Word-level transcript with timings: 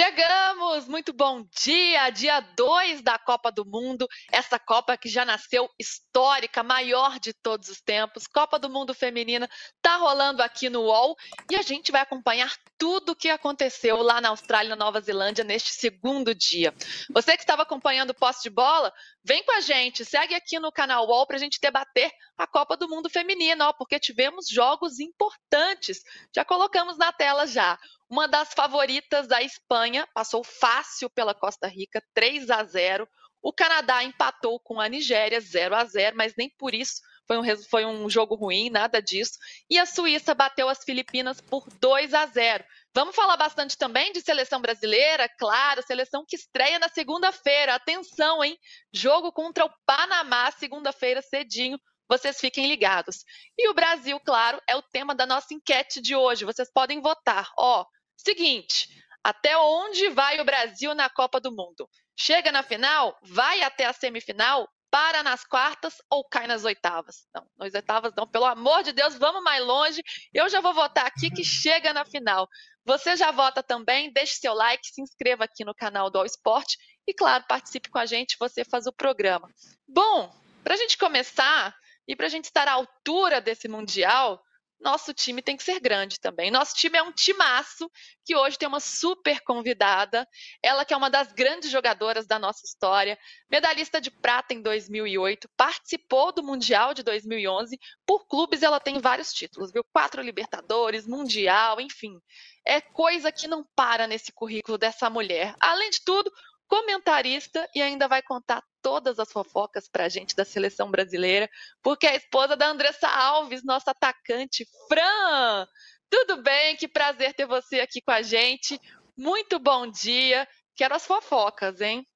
Chegamos! 0.00 0.86
Muito 0.86 1.12
bom 1.12 1.44
dia! 1.60 2.08
Dia 2.10 2.38
2 2.38 3.02
da 3.02 3.18
Copa 3.18 3.50
do 3.50 3.66
Mundo. 3.66 4.06
Essa 4.30 4.56
Copa 4.56 4.96
que 4.96 5.08
já 5.08 5.24
nasceu 5.24 5.68
histórica, 5.76 6.62
maior 6.62 7.18
de 7.18 7.32
todos 7.32 7.68
os 7.68 7.80
tempos. 7.80 8.28
Copa 8.28 8.60
do 8.60 8.70
Mundo 8.70 8.94
Feminina 8.94 9.50
tá 9.82 9.96
rolando 9.96 10.40
aqui 10.40 10.70
no 10.70 10.82
UOL 10.82 11.16
e 11.50 11.56
a 11.56 11.62
gente 11.62 11.90
vai 11.90 12.00
acompanhar 12.00 12.54
tudo 12.78 13.10
o 13.10 13.16
que 13.16 13.28
aconteceu 13.28 14.00
lá 14.00 14.20
na 14.20 14.28
Austrália 14.28 14.68
e 14.68 14.70
na 14.70 14.76
Nova 14.76 15.00
Zelândia 15.00 15.42
neste 15.42 15.72
segundo 15.72 16.32
dia. 16.32 16.72
Você 17.12 17.36
que 17.36 17.42
estava 17.42 17.62
acompanhando 17.62 18.10
o 18.10 18.14
posse 18.14 18.44
de 18.44 18.50
bola, 18.50 18.94
vem 19.28 19.44
com 19.44 19.52
a 19.52 19.60
gente, 19.60 20.06
segue 20.06 20.34
aqui 20.34 20.58
no 20.58 20.72
canal 20.72 21.06
UOL 21.06 21.26
para 21.26 21.36
a 21.36 21.38
gente 21.38 21.60
debater 21.60 22.10
a 22.34 22.46
Copa 22.46 22.78
do 22.78 22.88
Mundo 22.88 23.10
Feminina, 23.10 23.68
ó, 23.68 23.74
porque 23.74 24.00
tivemos 24.00 24.48
jogos 24.48 24.98
importantes. 24.98 26.00
Já 26.34 26.46
colocamos 26.46 26.96
na 26.96 27.12
tela 27.12 27.46
já. 27.46 27.78
Uma 28.08 28.26
das 28.26 28.54
favoritas 28.54 29.28
da 29.28 29.42
Espanha 29.42 30.08
passou 30.14 30.42
fácil 30.42 31.10
pela 31.10 31.34
Costa 31.34 31.66
Rica, 31.66 32.02
3 32.14 32.48
a 32.48 32.64
0. 32.64 33.06
O 33.42 33.52
Canadá 33.52 34.02
empatou 34.02 34.58
com 34.60 34.80
a 34.80 34.88
Nigéria 34.88 35.38
0 35.38 35.74
a 35.74 35.84
0, 35.84 36.16
mas 36.16 36.32
nem 36.34 36.48
por 36.56 36.74
isso 36.74 37.02
foi 37.28 37.38
um, 37.38 37.56
foi 37.70 37.84
um 37.84 38.10
jogo 38.10 38.34
ruim, 38.34 38.70
nada 38.70 39.00
disso. 39.00 39.38
E 39.70 39.78
a 39.78 39.86
Suíça 39.86 40.34
bateu 40.34 40.68
as 40.68 40.82
Filipinas 40.82 41.40
por 41.40 41.68
2 41.80 42.12
a 42.14 42.26
0. 42.26 42.64
Vamos 42.92 43.14
falar 43.14 43.36
bastante 43.36 43.78
também 43.78 44.12
de 44.12 44.20
seleção 44.20 44.60
brasileira, 44.60 45.28
claro, 45.38 45.82
seleção 45.82 46.24
que 46.26 46.34
estreia 46.34 46.80
na 46.80 46.88
segunda-feira. 46.88 47.76
Atenção, 47.76 48.42
hein? 48.42 48.58
Jogo 48.92 49.30
contra 49.30 49.64
o 49.64 49.70
Panamá, 49.86 50.50
segunda-feira 50.50 51.22
cedinho. 51.22 51.78
Vocês 52.08 52.40
fiquem 52.40 52.66
ligados. 52.66 53.18
E 53.56 53.68
o 53.68 53.74
Brasil, 53.74 54.18
claro, 54.18 54.60
é 54.66 54.74
o 54.74 54.82
tema 54.82 55.14
da 55.14 55.26
nossa 55.26 55.52
enquete 55.52 56.00
de 56.00 56.16
hoje. 56.16 56.44
Vocês 56.44 56.72
podem 56.72 57.00
votar. 57.00 57.52
Ó, 57.56 57.84
Seguinte, 58.18 58.88
até 59.22 59.56
onde 59.56 60.08
vai 60.10 60.40
o 60.40 60.44
Brasil 60.44 60.94
na 60.94 61.08
Copa 61.08 61.40
do 61.40 61.52
Mundo? 61.52 61.88
Chega 62.18 62.50
na 62.50 62.64
final? 62.64 63.16
Vai 63.22 63.62
até 63.62 63.86
a 63.86 63.92
semifinal? 63.92 64.68
Para 64.90 65.22
nas 65.22 65.44
quartas 65.44 65.96
ou 66.10 66.24
cai 66.24 66.46
nas 66.46 66.64
oitavas? 66.64 67.26
Não, 67.34 67.46
nas 67.58 67.74
oitavas 67.74 68.12
não, 68.16 68.26
pelo 68.26 68.46
amor 68.46 68.82
de 68.82 68.92
Deus, 68.92 69.16
vamos 69.16 69.42
mais 69.42 69.64
longe. 69.64 70.02
Eu 70.32 70.48
já 70.48 70.60
vou 70.60 70.72
votar 70.72 71.06
aqui 71.06 71.30
que 71.30 71.44
chega 71.44 71.92
na 71.92 72.04
final. 72.04 72.48
Você 72.84 73.16
já 73.16 73.30
vota 73.30 73.62
também? 73.62 74.12
Deixe 74.12 74.36
seu 74.36 74.54
like, 74.54 74.86
se 74.86 75.02
inscreva 75.02 75.44
aqui 75.44 75.64
no 75.64 75.74
canal 75.74 76.10
do 76.10 76.18
All 76.18 76.24
Sport 76.24 76.74
e, 77.06 77.12
claro, 77.12 77.44
participe 77.46 77.90
com 77.90 77.98
a 77.98 78.06
gente, 78.06 78.36
você 78.40 78.64
faz 78.64 78.86
o 78.86 78.92
programa. 78.92 79.48
Bom, 79.86 80.34
para 80.64 80.74
a 80.74 80.76
gente 80.76 80.96
começar 80.96 81.74
e 82.06 82.16
para 82.16 82.26
a 82.26 82.30
gente 82.30 82.44
estar 82.44 82.66
à 82.66 82.72
altura 82.72 83.40
desse 83.40 83.68
Mundial, 83.68 84.42
nosso 84.80 85.12
time 85.12 85.42
tem 85.42 85.56
que 85.56 85.62
ser 85.62 85.80
grande 85.80 86.20
também. 86.20 86.50
Nosso 86.50 86.74
time 86.74 86.96
é 86.98 87.02
um 87.02 87.12
timaço 87.12 87.90
que 88.24 88.36
hoje 88.36 88.58
tem 88.58 88.68
uma 88.68 88.80
super 88.80 89.40
convidada, 89.40 90.26
ela 90.62 90.84
que 90.84 90.94
é 90.94 90.96
uma 90.96 91.10
das 91.10 91.32
grandes 91.32 91.70
jogadoras 91.70 92.26
da 92.26 92.38
nossa 92.38 92.64
história, 92.64 93.18
medalhista 93.50 94.00
de 94.00 94.10
prata 94.10 94.54
em 94.54 94.62
2008, 94.62 95.48
participou 95.56 96.32
do 96.32 96.42
Mundial 96.42 96.94
de 96.94 97.02
2011. 97.02 97.78
Por 98.06 98.26
clubes 98.26 98.62
ela 98.62 98.78
tem 98.78 98.98
vários 98.98 99.32
títulos, 99.32 99.72
viu? 99.72 99.82
Quatro 99.92 100.22
Libertadores, 100.22 101.06
Mundial, 101.06 101.80
enfim. 101.80 102.18
É 102.66 102.80
coisa 102.80 103.32
que 103.32 103.48
não 103.48 103.64
para 103.74 104.06
nesse 104.06 104.32
currículo 104.32 104.76
dessa 104.76 105.08
mulher. 105.08 105.54
Além 105.58 105.90
de 105.90 106.04
tudo, 106.04 106.30
comentarista 106.68 107.68
e 107.74 107.80
ainda 107.80 108.06
vai 108.06 108.22
contar 108.22 108.62
todas 108.82 109.18
as 109.18 109.32
fofocas 109.32 109.88
para 109.88 110.04
a 110.04 110.08
gente 110.08 110.36
da 110.36 110.44
seleção 110.44 110.90
brasileira, 110.90 111.48
porque 111.82 112.06
é 112.06 112.10
a 112.10 112.16
esposa 112.16 112.56
da 112.56 112.68
Andressa 112.68 113.08
Alves, 113.08 113.64
nossa 113.64 113.90
atacante. 113.90 114.66
Fran, 114.86 115.66
tudo 116.10 116.42
bem? 116.42 116.76
Que 116.76 116.86
prazer 116.86 117.34
ter 117.34 117.46
você 117.46 117.80
aqui 117.80 118.00
com 118.00 118.12
a 118.12 118.22
gente. 118.22 118.80
Muito 119.16 119.58
bom 119.58 119.90
dia. 119.90 120.46
Quero 120.76 120.94
as 120.94 121.04
fofocas, 121.04 121.80
hein? 121.80 122.06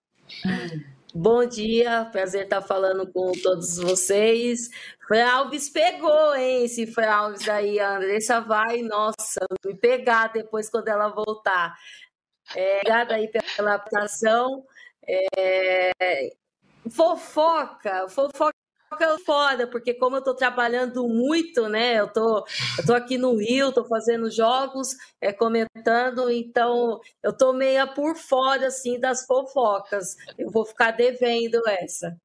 Bom 1.15 1.45
dia, 1.45 2.09
prazer 2.11 2.45
estar 2.45 2.63
falando 2.63 3.11
com 3.13 3.33
todos 3.33 3.77
vocês. 3.77 4.71
Alves 5.31 5.69
pegou, 5.69 6.35
hein? 6.35 6.65
Esse 6.65 6.91
Alves 7.05 7.47
aí, 7.51 7.79
a 7.79 7.97
Andressa 7.97 8.41
vai, 8.41 8.81
nossa, 8.81 9.41
me 9.63 9.75
pegar 9.75 10.33
depois 10.33 10.71
quando 10.71 10.89
ela 10.89 11.09
voltar. 11.09 11.77
É, 12.55 12.77
obrigada 12.77 13.15
aí 13.15 13.29
pela 13.29 13.75
apresentação. 13.75 14.65
É, 15.07 16.33
fofoca, 16.91 18.09
fofoca 18.09 18.55
é 19.01 19.19
foda, 19.25 19.67
porque 19.67 19.95
como 19.95 20.17
eu 20.17 20.19
estou 20.19 20.35
trabalhando 20.35 21.09
muito, 21.09 21.69
né? 21.69 21.95
Eu 21.99 22.09
tô, 22.13 22.45
eu 22.79 22.87
tô 22.87 22.95
aqui 22.95 23.17
no 23.17 23.37
Rio, 23.37 23.71
estou 23.71 23.85
fazendo 23.87 24.31
jogos, 24.31 24.95
é, 25.21 25.33
comentando, 25.33 26.31
então 26.31 27.01
eu 27.23 27.35
tô 27.35 27.53
meia 27.53 27.87
por 27.87 28.17
fora 28.17 28.67
assim 28.67 29.01
das 29.01 29.25
fofocas. 29.25 30.17
Eu 30.37 30.51
vou 30.51 30.65
ficar 30.65 30.91
devendo 30.91 31.63
essa. 31.67 32.17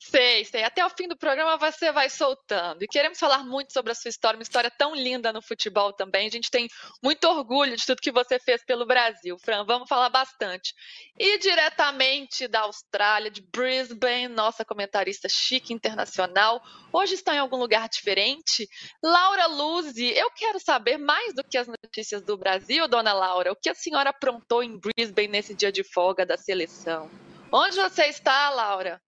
Sei, 0.00 0.44
sei. 0.44 0.64
Até 0.64 0.84
o 0.84 0.90
fim 0.90 1.08
do 1.08 1.16
programa 1.16 1.56
você 1.56 1.92
vai 1.92 2.10
soltando. 2.10 2.82
E 2.82 2.86
queremos 2.88 3.18
falar 3.18 3.44
muito 3.44 3.72
sobre 3.72 3.92
a 3.92 3.94
sua 3.94 4.08
história, 4.08 4.36
uma 4.36 4.42
história 4.42 4.70
tão 4.70 4.94
linda 4.94 5.32
no 5.32 5.42
futebol 5.42 5.92
também. 5.92 6.26
A 6.26 6.30
gente 6.30 6.50
tem 6.50 6.68
muito 7.02 7.24
orgulho 7.24 7.76
de 7.76 7.84
tudo 7.84 8.00
que 8.00 8.12
você 8.12 8.38
fez 8.38 8.64
pelo 8.64 8.86
Brasil, 8.86 9.36
Fran. 9.38 9.64
Vamos 9.64 9.88
falar 9.88 10.08
bastante. 10.08 10.74
E 11.18 11.38
diretamente 11.38 12.48
da 12.48 12.60
Austrália, 12.60 13.30
de 13.30 13.42
Brisbane, 13.42 14.28
nossa 14.28 14.64
comentarista 14.64 15.28
chique 15.28 15.72
internacional, 15.72 16.60
hoje 16.92 17.14
está 17.14 17.34
em 17.34 17.38
algum 17.38 17.56
lugar 17.56 17.88
diferente. 17.88 18.68
Laura 19.02 19.46
Luzi, 19.46 20.12
eu 20.16 20.30
quero 20.30 20.58
saber 20.58 20.98
mais 20.98 21.34
do 21.34 21.44
que 21.44 21.58
as 21.58 21.68
notícias 21.68 22.22
do 22.22 22.36
Brasil, 22.36 22.88
dona 22.88 23.12
Laura. 23.12 23.52
O 23.52 23.56
que 23.56 23.70
a 23.70 23.74
senhora 23.74 24.10
aprontou 24.10 24.62
em 24.62 24.78
Brisbane 24.78 25.28
nesse 25.28 25.54
dia 25.54 25.72
de 25.72 25.84
folga 25.84 26.26
da 26.26 26.36
seleção? 26.36 27.10
Onde 27.52 27.76
você 27.76 28.06
está, 28.06 28.50
Laura? 28.50 29.00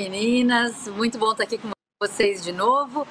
Meninas, 0.00 0.88
muito 0.88 1.18
bom 1.18 1.32
estar 1.32 1.44
aqui 1.44 1.58
com 1.58 1.68
vocês 2.02 2.42
de 2.42 2.52
novo. 2.52 3.06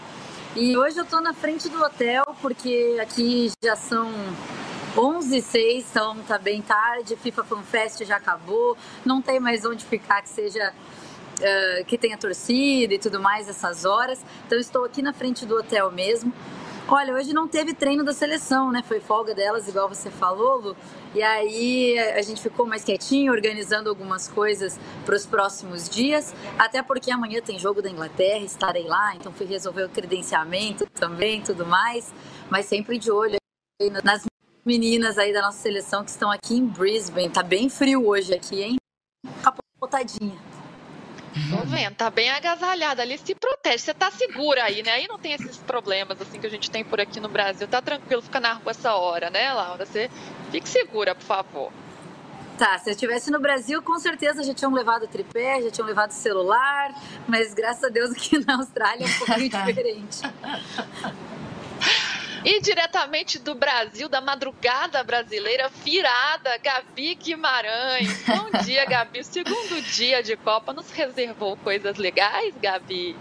E 0.55 0.75
hoje 0.75 0.97
eu 0.97 1.03
estou 1.03 1.21
na 1.21 1.35
frente 1.35 1.69
do 1.69 1.79
hotel 1.83 2.23
porque 2.41 2.97
aqui 2.99 3.51
já 3.63 3.75
são 3.75 4.11
11 4.97 5.37
e 5.37 5.39
6, 5.39 5.85
então 5.91 6.17
tá 6.23 6.39
bem 6.39 6.63
tarde. 6.63 7.15
FIFA 7.15 7.43
Fan 7.43 7.61
Fest 7.61 8.03
já 8.05 8.15
acabou, 8.15 8.75
não 9.05 9.21
tem 9.21 9.39
mais 9.39 9.65
onde 9.65 9.85
ficar 9.85 10.23
que 10.23 10.29
seja 10.29 10.73
uh, 10.73 11.85
que 11.85 11.95
tenha 11.95 12.17
torcida 12.17 12.95
e 12.95 12.97
tudo 12.97 13.19
mais 13.19 13.47
essas 13.47 13.85
horas. 13.85 14.25
Então 14.47 14.57
estou 14.57 14.83
aqui 14.83 15.03
na 15.03 15.13
frente 15.13 15.45
do 15.45 15.57
hotel 15.57 15.91
mesmo. 15.91 16.33
Olha, 16.91 17.13
hoje 17.13 17.33
não 17.33 17.47
teve 17.47 17.75
treino 17.75 18.03
da 18.03 18.13
seleção, 18.13 18.71
né? 18.71 18.81
Foi 18.81 18.99
folga 18.99 19.35
delas, 19.35 19.67
igual 19.67 19.87
você 19.87 20.09
falou, 20.09 20.59
Lu. 20.59 20.77
E 21.13 21.21
aí 21.21 21.99
a 21.99 22.21
gente 22.23 22.41
ficou 22.41 22.65
mais 22.65 22.83
quietinho, 22.83 23.31
organizando 23.31 23.89
algumas 23.89 24.27
coisas 24.27 24.79
para 25.05 25.15
os 25.15 25.23
próximos 25.23 25.87
dias, 25.87 26.33
até 26.57 26.81
porque 26.81 27.11
amanhã 27.11 27.41
tem 27.41 27.59
jogo 27.59 27.79
da 27.79 27.91
Inglaterra, 27.91 28.43
estarei 28.43 28.87
lá, 28.87 29.13
então 29.15 29.31
fui 29.31 29.45
resolver 29.45 29.83
o 29.83 29.89
credenciamento 29.89 30.87
também, 30.87 31.43
tudo 31.43 31.63
mais, 31.63 32.11
mas 32.49 32.65
sempre 32.65 32.97
de 32.97 33.11
olho 33.11 33.37
nas 34.03 34.25
meninas 34.65 35.19
aí 35.19 35.31
da 35.31 35.43
nossa 35.43 35.59
seleção 35.59 36.03
que 36.03 36.09
estão 36.09 36.31
aqui 36.31 36.55
em 36.55 36.65
Brisbane. 36.65 37.29
Tá 37.29 37.43
bem 37.43 37.69
frio 37.69 38.07
hoje 38.07 38.33
aqui, 38.33 38.63
hein? 38.63 38.77
Capotadinha. 39.43 40.48
Tô 41.49 41.65
vendo, 41.65 41.95
tá 41.95 42.09
bem 42.09 42.29
agasalhada 42.29 43.01
ali, 43.01 43.17
se 43.17 43.35
protege. 43.35 43.79
Você 43.79 43.93
tá 43.93 44.09
segura 44.11 44.63
aí, 44.63 44.81
né? 44.83 44.91
Aí 44.91 45.07
não 45.07 45.19
tem 45.19 45.33
esses 45.33 45.57
problemas 45.57 46.21
assim 46.21 46.39
que 46.39 46.47
a 46.47 46.49
gente 46.49 46.69
tem 46.69 46.83
por 46.83 46.99
aqui 46.99 47.19
no 47.19 47.29
Brasil. 47.29 47.67
Tá 47.67 47.81
tranquilo 47.81 48.21
ficar 48.21 48.39
na 48.39 48.53
rua 48.53 48.71
essa 48.71 48.93
hora, 48.95 49.29
né, 49.29 49.53
Laura? 49.53 49.85
Você 49.85 50.09
fique 50.51 50.67
segura, 50.67 51.13
por 51.13 51.23
favor. 51.23 51.71
Tá, 52.57 52.77
se 52.77 52.89
eu 52.89 52.91
estivesse 52.91 53.31
no 53.31 53.39
Brasil, 53.39 53.81
com 53.81 53.97
certeza 53.99 54.43
já 54.43 54.53
tinham 54.53 54.73
levado 54.73 55.07
tripé, 55.07 55.61
já 55.61 55.71
tinham 55.71 55.87
levado 55.87 56.11
celular, 56.11 56.93
mas 57.25 57.53
graças 57.53 57.85
a 57.85 57.87
Deus 57.87 58.11
aqui 58.11 58.37
na 58.45 58.57
Austrália 58.57 59.05
é 59.05 59.07
um 59.07 59.17
pouquinho 59.17 59.49
diferente. 59.65 60.21
E 62.43 62.61
diretamente 62.61 63.37
do 63.37 63.53
Brasil, 63.53 64.07
da 64.07 64.21
madrugada 64.21 65.03
brasileira, 65.03 65.69
virada, 65.83 66.57
Gabi 66.57 67.15
Guimarães. 67.15 68.23
Bom 68.25 68.63
dia, 68.63 68.85
Gabi. 68.85 69.19
O 69.19 69.23
segundo 69.23 69.81
dia 69.81 70.23
de 70.23 70.37
Copa 70.37 70.71
nos 70.71 70.89
reservou 70.91 71.57
coisas 71.57 71.97
legais, 71.97 72.53
Gabi? 72.61 73.15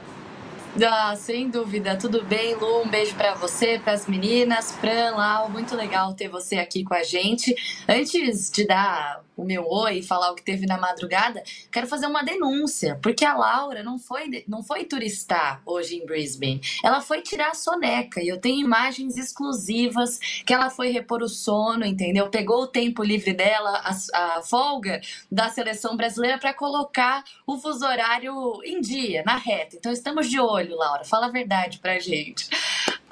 Ah, 0.87 1.17
sem 1.17 1.51
dúvida. 1.51 1.97
Tudo 1.97 2.23
bem, 2.25 2.55
Lu? 2.55 2.83
Um 2.83 2.89
beijo 2.89 3.15
para 3.17 3.35
você, 3.35 3.81
para 3.81 3.95
as 3.95 4.07
meninas, 4.07 4.71
Fran, 4.73 5.17
Lau. 5.17 5.49
Muito 5.49 5.75
legal 5.75 6.15
ter 6.15 6.29
você 6.29 6.57
aqui 6.57 6.85
com 6.85 6.95
a 6.95 7.03
gente. 7.03 7.55
Antes 7.89 8.51
de 8.51 8.65
dar 8.65 9.25
o 9.39 9.45
meu 9.45 9.65
oi 9.69 9.99
e 9.99 10.03
falar 10.03 10.33
o 10.33 10.35
que 10.35 10.43
teve 10.43 10.67
na 10.67 10.77
madrugada, 10.77 11.43
quero 11.71 11.87
fazer 11.87 12.07
uma 12.07 12.25
denúncia, 12.25 12.99
porque 13.01 13.25
a 13.25 13.37
Laura 13.37 13.85
não 13.85 13.97
foi, 13.97 14.45
não 14.49 14.65
foi 14.65 14.85
turistar 14.85 15.63
hoje 15.65 15.95
em 15.95 16.05
Brisbane. 16.05 16.61
Ela 16.85 17.01
foi 17.01 17.23
tirar 17.23 17.51
a 17.51 17.55
soneca 17.55 18.21
e 18.21 18.27
eu 18.27 18.41
tenho 18.41 18.61
imagens 18.61 19.17
exclusivas 19.17 20.19
que 20.45 20.53
ela 20.53 20.69
foi 20.71 20.91
repor 20.91 21.23
o 21.23 21.29
sono, 21.29 21.87
entendeu? 21.87 22.29
Pegou 22.29 22.63
o 22.63 22.67
tempo 22.67 23.05
livre 23.05 23.33
dela, 23.33 23.81
a, 23.85 24.39
a 24.39 24.43
folga 24.43 25.01
da 25.31 25.49
seleção 25.49 25.97
brasileira 25.97 26.39
para 26.39 26.53
colocar 26.53 27.23
o 27.47 27.57
fuso 27.59 27.87
horário 27.87 28.35
em 28.65 28.81
dia, 28.81 29.23
na 29.25 29.37
reta. 29.37 29.77
Então 29.77 29.93
estamos 29.93 30.29
de 30.29 30.41
olho, 30.41 30.68
Laura. 30.75 31.05
Fala 31.05 31.27
a 31.27 31.31
verdade 31.31 31.79
pra 31.79 31.99
gente. 31.99 32.49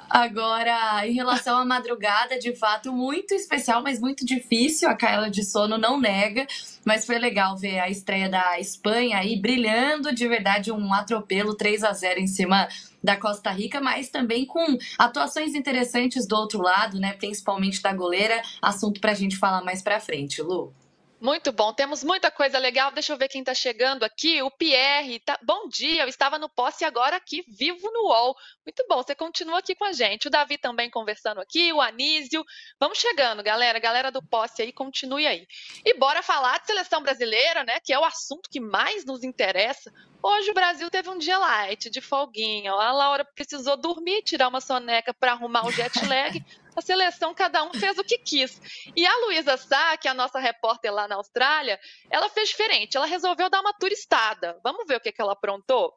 Agora, 0.09 1.05
em 1.05 1.13
relação 1.13 1.57
à 1.57 1.65
madrugada, 1.65 2.39
de 2.39 2.55
fato, 2.55 2.93
muito 2.93 3.33
especial, 3.33 3.83
mas 3.83 3.99
muito 3.99 4.25
difícil. 4.25 4.89
A 4.89 4.95
Kaela 4.95 5.29
de 5.29 5.43
Sono 5.43 5.77
não 5.77 5.99
nega, 5.99 6.47
mas 6.85 7.05
foi 7.05 7.19
legal 7.19 7.57
ver 7.57 7.79
a 7.79 7.89
estreia 7.89 8.29
da 8.29 8.57
Espanha 8.57 9.17
aí 9.17 9.37
brilhando 9.39 10.15
de 10.15 10.25
verdade 10.27 10.71
um 10.71 10.93
atropelo 10.93 11.53
3 11.53 11.83
a 11.83 11.91
0 11.91 12.21
em 12.21 12.27
cima 12.27 12.69
da 13.03 13.17
Costa 13.17 13.51
Rica, 13.51 13.81
mas 13.81 14.09
também 14.09 14.45
com 14.45 14.77
atuações 14.97 15.53
interessantes 15.53 16.25
do 16.25 16.35
outro 16.35 16.61
lado, 16.61 16.99
né? 16.99 17.13
Principalmente 17.13 17.81
da 17.81 17.93
goleira, 17.93 18.41
assunto 18.61 19.01
para 19.01 19.11
a 19.11 19.15
gente 19.15 19.37
falar 19.37 19.61
mais 19.61 19.81
para 19.81 19.99
frente, 19.99 20.41
Lu. 20.41 20.73
Muito 21.19 21.51
bom, 21.51 21.73
temos 21.73 22.03
muita 22.03 22.29
coisa 22.29 22.59
legal. 22.59 22.91
Deixa 22.91 23.11
eu 23.11 23.17
ver 23.17 23.27
quem 23.27 23.41
está 23.41 23.53
chegando 23.53 24.03
aqui. 24.03 24.39
O 24.43 24.51
Pierre, 24.51 25.19
tá... 25.19 25.37
bom 25.41 25.67
dia, 25.67 26.03
eu 26.03 26.07
estava 26.07 26.37
no 26.37 26.47
posse 26.47 26.85
agora 26.85 27.15
aqui, 27.15 27.43
vivo 27.47 27.91
no 27.91 28.09
UOL. 28.09 28.35
Muito 28.63 28.85
bom, 28.87 29.01
você 29.01 29.15
continua 29.15 29.57
aqui 29.57 29.73
com 29.73 29.85
a 29.85 29.91
gente. 29.91 30.27
O 30.27 30.29
Davi 30.29 30.59
também 30.59 30.91
conversando 30.91 31.41
aqui, 31.41 31.73
o 31.73 31.81
Anísio. 31.81 32.45
Vamos 32.79 32.99
chegando, 32.99 33.41
galera. 33.41 33.79
Galera 33.79 34.11
do 34.11 34.21
posse 34.21 34.61
aí, 34.61 34.71
continue 34.71 35.25
aí. 35.25 35.47
E 35.83 35.95
bora 35.95 36.21
falar 36.21 36.59
de 36.59 36.67
seleção 36.67 37.01
brasileira, 37.01 37.63
né? 37.63 37.79
Que 37.79 37.93
é 37.93 37.99
o 37.99 38.05
assunto 38.05 38.47
que 38.47 38.59
mais 38.59 39.03
nos 39.03 39.23
interessa. 39.23 39.91
Hoje 40.21 40.51
o 40.51 40.53
Brasil 40.53 40.87
teve 40.91 41.09
um 41.09 41.17
dia 41.17 41.39
light, 41.39 41.89
de 41.89 41.99
folguinha. 41.99 42.71
A 42.71 42.91
Laura 42.91 43.25
precisou 43.25 43.75
dormir, 43.75 44.21
tirar 44.21 44.49
uma 44.49 44.61
soneca 44.61 45.11
para 45.15 45.31
arrumar 45.31 45.65
o 45.65 45.71
jet 45.71 46.05
lag 46.05 46.45
a 46.77 46.81
seleção, 46.81 47.33
cada 47.33 47.63
um 47.63 47.73
fez 47.73 47.97
o 47.97 48.03
que 48.03 48.19
quis. 48.19 48.61
E 48.95 49.05
a 49.05 49.17
Luísa 49.25 49.57
Sá, 49.57 49.97
que 49.97 50.07
é 50.07 50.11
a 50.11 50.13
nossa 50.13 50.39
repórter 50.39 50.93
lá 50.93 51.07
na 51.07 51.15
Austrália, 51.15 51.79
ela 52.09 52.29
fez 52.29 52.49
diferente, 52.49 52.95
ela 52.95 53.07
resolveu 53.07 53.49
dar 53.49 53.61
uma 53.61 53.73
turistada. 53.73 54.59
Vamos 54.63 54.85
ver 54.87 54.97
o 54.97 54.99
que, 54.99 55.11
que 55.11 55.21
ela 55.21 55.33
aprontou? 55.33 55.91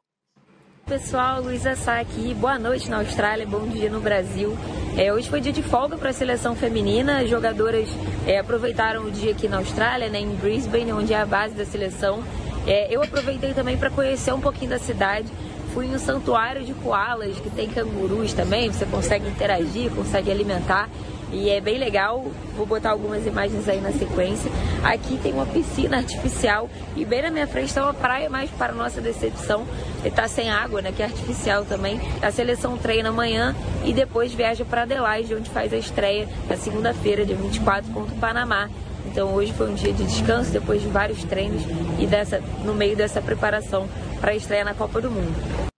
Pessoal, 0.87 1.39
Luísa 1.39 1.75
Sá 1.75 1.99
aqui, 1.99 2.33
boa 2.33 2.57
noite 2.57 2.89
na 2.89 2.97
Austrália, 2.97 3.45
bom 3.45 3.67
dia 3.67 3.91
no 3.91 4.01
Brasil. 4.01 4.57
É, 4.97 5.13
hoje 5.13 5.29
foi 5.29 5.39
dia 5.39 5.53
de 5.53 5.61
folga 5.61 5.97
para 5.97 6.09
a 6.09 6.13
seleção 6.13 6.55
feminina, 6.55 7.21
as 7.21 7.29
jogadoras 7.29 7.87
é, 8.27 8.39
aproveitaram 8.39 9.03
o 9.03 9.11
dia 9.11 9.31
aqui 9.31 9.47
na 9.47 9.57
Austrália, 9.57 10.09
né, 10.09 10.19
em 10.19 10.35
Brisbane, 10.35 10.91
onde 10.91 11.13
é 11.13 11.17
a 11.17 11.25
base 11.25 11.53
da 11.53 11.63
seleção. 11.63 12.23
É, 12.67 12.93
eu 12.93 13.01
aproveitei 13.01 13.53
também 13.53 13.77
para 13.77 13.89
conhecer 13.89 14.33
um 14.33 14.41
pouquinho 14.41 14.71
da 14.71 14.79
cidade, 14.79 15.31
Fui 15.73 15.87
no 15.87 15.97
santuário 15.97 16.65
de 16.65 16.73
koalas, 16.73 17.39
que 17.39 17.49
tem 17.49 17.69
cangurus 17.69 18.33
também, 18.33 18.69
você 18.69 18.85
consegue 18.85 19.27
interagir, 19.27 19.89
consegue 19.91 20.29
alimentar. 20.29 20.89
E 21.31 21.49
é 21.49 21.61
bem 21.61 21.77
legal, 21.77 22.25
vou 22.57 22.65
botar 22.65 22.89
algumas 22.91 23.25
imagens 23.25 23.67
aí 23.69 23.79
na 23.79 23.93
sequência. 23.93 24.51
Aqui 24.83 25.17
tem 25.23 25.31
uma 25.31 25.45
piscina 25.45 25.95
artificial 25.95 26.69
e 26.93 27.05
bem 27.05 27.21
na 27.21 27.31
minha 27.31 27.47
frente 27.47 27.67
está 27.67 27.83
uma 27.83 27.93
praia, 27.93 28.29
mas 28.29 28.49
para 28.51 28.73
nossa 28.73 28.99
decepção, 28.99 29.65
está 30.03 30.27
sem 30.27 30.49
água, 30.49 30.81
né, 30.81 30.91
que 30.91 31.01
é 31.01 31.05
artificial 31.05 31.63
também. 31.63 32.01
A 32.21 32.31
seleção 32.31 32.77
treina 32.77 33.07
amanhã 33.07 33.55
e 33.85 33.93
depois 33.93 34.33
viaja 34.33 34.65
para 34.65 34.81
Adelaide, 34.81 35.33
onde 35.33 35.49
faz 35.49 35.71
a 35.71 35.77
estreia 35.77 36.27
na 36.49 36.57
segunda-feira, 36.57 37.25
dia 37.25 37.37
24, 37.37 37.89
contra 37.93 38.13
o 38.13 38.19
Panamá. 38.19 38.69
Então 39.05 39.33
hoje 39.33 39.53
foi 39.53 39.69
um 39.69 39.73
dia 39.73 39.93
de 39.93 40.03
descanso 40.03 40.51
depois 40.51 40.81
de 40.81 40.89
vários 40.89 41.23
treinos 41.23 41.63
e 41.97 42.05
dessa, 42.05 42.41
no 42.65 42.73
meio 42.73 42.95
dessa 42.95 43.21
preparação 43.21 43.87
para 44.21 44.31
a 44.31 44.35
estreia 44.35 44.63
na 44.63 44.75
Copa 44.75 45.01
do 45.01 45.09
Mundo. 45.09 45.70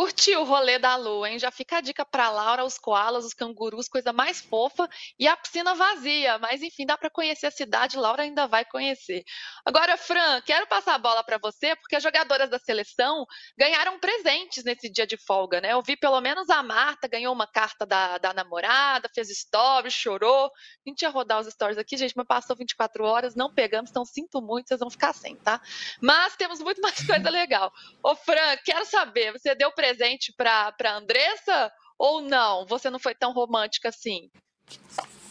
Curti 0.00 0.34
o 0.34 0.44
rolê 0.44 0.78
da 0.78 0.96
lua, 0.96 1.28
hein? 1.28 1.38
Já 1.38 1.50
fica 1.50 1.76
a 1.76 1.80
dica 1.82 2.06
para 2.06 2.30
Laura, 2.30 2.64
os 2.64 2.78
koalas, 2.78 3.22
os 3.22 3.34
cangurus, 3.34 3.86
coisa 3.86 4.14
mais 4.14 4.40
fofa 4.40 4.88
e 5.18 5.28
a 5.28 5.36
piscina 5.36 5.74
vazia. 5.74 6.38
Mas 6.38 6.62
enfim, 6.62 6.86
dá 6.86 6.96
para 6.96 7.10
conhecer 7.10 7.48
a 7.48 7.50
cidade, 7.50 7.98
Laura 7.98 8.22
ainda 8.22 8.46
vai 8.46 8.64
conhecer. 8.64 9.22
Agora, 9.62 9.98
Fran, 9.98 10.40
quero 10.40 10.66
passar 10.68 10.94
a 10.94 10.98
bola 10.98 11.22
para 11.22 11.36
você, 11.36 11.76
porque 11.76 11.96
as 11.96 12.02
jogadoras 12.02 12.48
da 12.48 12.58
seleção 12.58 13.26
ganharam 13.58 14.00
presentes 14.00 14.64
nesse 14.64 14.90
dia 14.90 15.06
de 15.06 15.18
folga, 15.18 15.60
né? 15.60 15.74
Eu 15.74 15.82
vi 15.82 15.98
pelo 15.98 16.18
menos 16.22 16.48
a 16.48 16.62
Marta 16.62 17.06
ganhou 17.06 17.34
uma 17.34 17.46
carta 17.46 17.84
da, 17.84 18.16
da 18.16 18.32
namorada, 18.32 19.10
fez 19.14 19.28
stories, 19.28 19.92
chorou. 19.92 20.46
A 20.46 20.88
gente 20.88 21.02
ia 21.02 21.10
rodar 21.10 21.40
os 21.40 21.46
stories 21.46 21.76
aqui, 21.76 21.98
gente, 21.98 22.14
mas 22.16 22.26
passou 22.26 22.56
24 22.56 23.04
horas, 23.04 23.34
não 23.34 23.52
pegamos, 23.52 23.90
então 23.90 24.06
sinto 24.06 24.40
muito, 24.40 24.68
vocês 24.68 24.80
vão 24.80 24.88
ficar 24.88 25.12
sem, 25.12 25.36
tá? 25.36 25.60
Mas 26.00 26.36
temos 26.36 26.58
muito 26.60 26.80
mais 26.80 26.96
coisa 27.06 27.28
legal. 27.28 27.70
Ô, 28.02 28.16
Fran, 28.16 28.56
quero 28.64 28.86
saber, 28.86 29.32
você 29.32 29.54
deu 29.54 29.70
presente 29.72 29.89
presente 29.90 30.32
para 30.36 30.96
Andressa 30.96 31.72
ou 31.98 32.20
não? 32.20 32.64
Você 32.66 32.88
não 32.90 32.98
foi 32.98 33.14
tão 33.14 33.32
romântica 33.32 33.88
assim? 33.88 34.30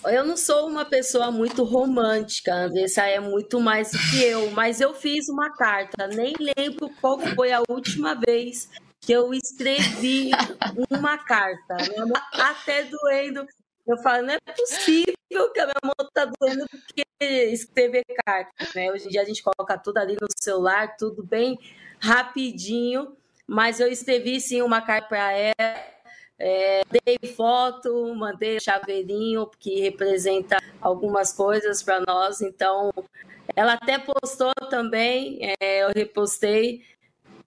Eu 0.05 0.25
não 0.25 0.37
sou 0.37 0.67
uma 0.67 0.85
pessoa 0.85 1.31
muito 1.31 1.63
romântica, 1.63 2.53
Andressa 2.53 3.03
é 3.03 3.19
muito 3.19 3.59
mais 3.59 3.91
do 3.91 3.97
que 3.97 4.23
eu, 4.23 4.49
mas 4.51 4.79
eu 4.79 4.93
fiz 4.93 5.27
uma 5.27 5.53
carta, 5.55 6.07
nem 6.07 6.33
lembro 6.57 6.89
qual 7.01 7.19
foi 7.19 7.51
a 7.51 7.61
última 7.69 8.15
vez 8.15 8.69
que 9.01 9.11
eu 9.11 9.33
escrevi 9.33 10.31
uma 10.89 11.17
carta. 11.17 11.77
Tá 12.31 12.51
até 12.51 12.83
doendo. 12.83 13.45
Eu 13.87 13.97
falo, 13.97 14.27
não 14.27 14.33
é 14.33 14.39
possível 14.39 15.51
que 15.53 15.59
a 15.59 15.65
minha 15.65 15.81
mão 15.83 16.09
tá 16.13 16.25
doendo 16.25 16.65
porque 16.69 17.05
escrever 17.51 18.03
carta. 18.25 18.67
Né? 18.75 18.91
Hoje 18.91 19.07
em 19.07 19.09
dia 19.09 19.21
a 19.21 19.25
gente 19.25 19.41
coloca 19.41 19.77
tudo 19.77 19.97
ali 19.97 20.15
no 20.21 20.27
celular, 20.37 20.95
tudo 20.97 21.23
bem 21.23 21.57
rapidinho 21.99 23.17
mas 23.49 23.79
eu 23.79 23.87
escrevi 23.87 24.39
sim 24.39 24.61
uma 24.61 24.79
carta 24.79 25.07
para 25.07 25.33
ela, 25.33 25.83
é, 26.37 26.81
dei 26.89 27.17
foto, 27.35 28.13
mandei 28.15 28.59
chaveirinho 28.59 29.49
que 29.59 29.81
representa 29.81 30.57
algumas 30.79 31.33
coisas 31.33 31.81
para 31.81 31.99
nós. 32.07 32.41
Então, 32.41 32.93
ela 33.55 33.73
até 33.73 33.97
postou 33.97 34.53
também, 34.69 35.39
é, 35.59 35.83
eu 35.83 35.89
repostei 35.93 36.83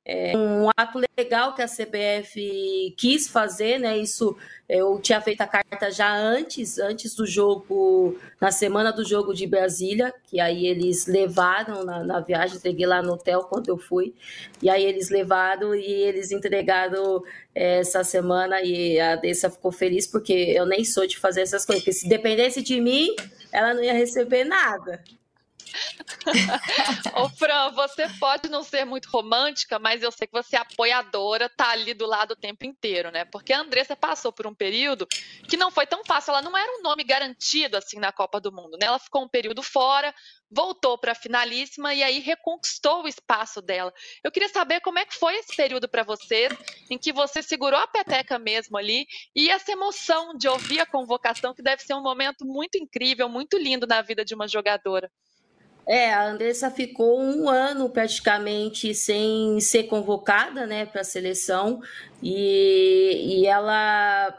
é 0.05 0.37
um 0.37 0.69
ato 0.77 1.01
legal 1.17 1.55
que 1.55 1.63
a 1.63 1.69
CBF 1.69 2.93
quis 2.99 3.29
fazer, 3.29 3.79
né? 3.79 3.97
Isso 3.99 4.37
eu 4.69 4.99
tinha 5.01 5.21
feito 5.21 5.43
a 5.43 5.47
carta 5.47 5.93
já 5.93 6.13
antes, 6.13 6.79
antes 6.79 7.15
do 7.15 7.25
jogo, 7.25 8.19
na 8.41 8.51
semana 8.51 8.91
do 8.91 9.05
jogo 9.05 9.33
de 9.33 9.47
Brasília, 9.47 10.13
que 10.25 10.41
aí 10.41 10.67
eles 10.67 11.07
levaram 11.07 11.85
na, 11.85 12.03
na 12.03 12.21
viagem, 12.21 12.57
entreguei 12.57 12.87
lá 12.87 13.01
no 13.01 13.13
hotel 13.13 13.45
quando 13.45 13.69
eu 13.69 13.79
fui, 13.79 14.13
e 14.61 14.69
aí 14.69 14.85
eles 14.85 15.09
levaram 15.09 15.73
e 15.73 15.85
eles 15.85 16.33
entregaram 16.33 17.23
é, 17.55 17.79
essa 17.79 18.03
semana 18.03 18.61
e 18.61 18.99
a 18.99 19.15
Dessa 19.15 19.51
ficou 19.51 19.71
feliz 19.71 20.07
porque 20.07 20.33
eu 20.33 20.67
nem 20.67 20.85
sou 20.85 21.07
de 21.07 21.17
fazer 21.17 21.43
essas 21.43 21.65
coisas, 21.65 21.85
porque 21.85 21.97
se 21.97 22.09
dependesse 22.09 22.61
de 22.61 22.81
mim, 22.81 23.15
ela 23.53 23.73
não 23.73 23.83
ia 23.83 23.93
receber 23.93 24.43
nada. 24.43 25.01
Ô, 27.17 27.29
Fran, 27.31 27.71
você 27.73 28.09
pode 28.19 28.49
não 28.49 28.63
ser 28.63 28.85
muito 28.85 29.09
romântica, 29.11 29.79
mas 29.79 30.03
eu 30.03 30.11
sei 30.11 30.27
que 30.27 30.33
você 30.33 30.57
é 30.57 30.61
apoiadora, 30.61 31.49
tá 31.49 31.71
ali 31.71 31.95
do 31.95 32.07
lado 32.07 32.33
o 32.33 32.37
tempo 32.37 32.65
inteiro, 32.65 33.11
né? 33.11 33.25
Porque 33.25 33.53
a 33.53 33.61
Andressa 33.61 33.97
passou 33.97 34.33
por 34.33 34.47
um 34.47 34.55
período 34.55 35.07
que 35.49 35.57
não 35.57 35.71
foi 35.71 35.87
tão 35.87 36.05
fácil. 36.05 36.31
Ela 36.31 36.43
não 36.43 36.57
era 36.57 36.71
um 36.79 36.83
nome 36.83 37.05
garantido 37.05 37.77
assim 37.77 37.99
na 37.99 38.13
Copa 38.13 38.41
do 38.41 38.53
Mundo, 38.53 38.77
né? 38.81 38.87
Ela 38.87 38.99
ficou 38.99 39.25
um 39.25 39.29
período 39.29 39.63
fora, 39.63 40.15
voltou 40.51 40.99
para 40.99 41.13
a 41.13 41.15
finalíssima 41.15 41.95
e 41.95 42.03
aí 42.03 42.19
reconquistou 42.19 43.03
o 43.03 43.09
espaço 43.09 43.63
dela. 43.63 43.93
Eu 44.23 44.31
queria 44.31 44.49
saber 44.49 44.81
como 44.81 44.99
é 44.99 45.05
que 45.05 45.17
foi 45.17 45.35
esse 45.37 45.57
período 45.57 45.89
para 45.89 46.03
você, 46.03 46.49
em 46.91 46.99
que 46.99 47.13
você 47.13 47.43
segurou 47.43 47.81
a 47.81 47.87
peteca 47.87 48.39
mesmo 48.39 48.77
ali 48.77 49.07
e 49.35 49.51
essa 49.51 49.73
emoção 49.73 50.37
de 50.37 50.49
ouvir 50.49 50.81
a 50.81 50.87
convocação, 50.87 51.55
que 51.55 51.63
deve 51.63 51.83
ser 51.83 51.95
um 51.95 52.03
momento 52.03 52.45
muito 52.45 52.77
incrível, 52.77 53.29
muito 53.29 53.57
lindo 53.57 53.87
na 53.87 54.03
vida 54.03 54.25
de 54.25 54.35
uma 54.35 54.47
jogadora. 54.47 55.11
É, 55.87 56.13
a 56.13 56.29
Andressa 56.29 56.71
ficou 56.71 57.21
um 57.21 57.49
ano 57.49 57.91
praticamente 57.91 58.95
sem 58.95 59.59
ser 59.61 59.85
convocada 59.85 60.67
né, 60.67 60.87
para 60.87 61.01
a 61.01 61.05
seleção 61.05 61.81
e, 62.23 63.41
e 63.41 63.47
ela 63.47 64.33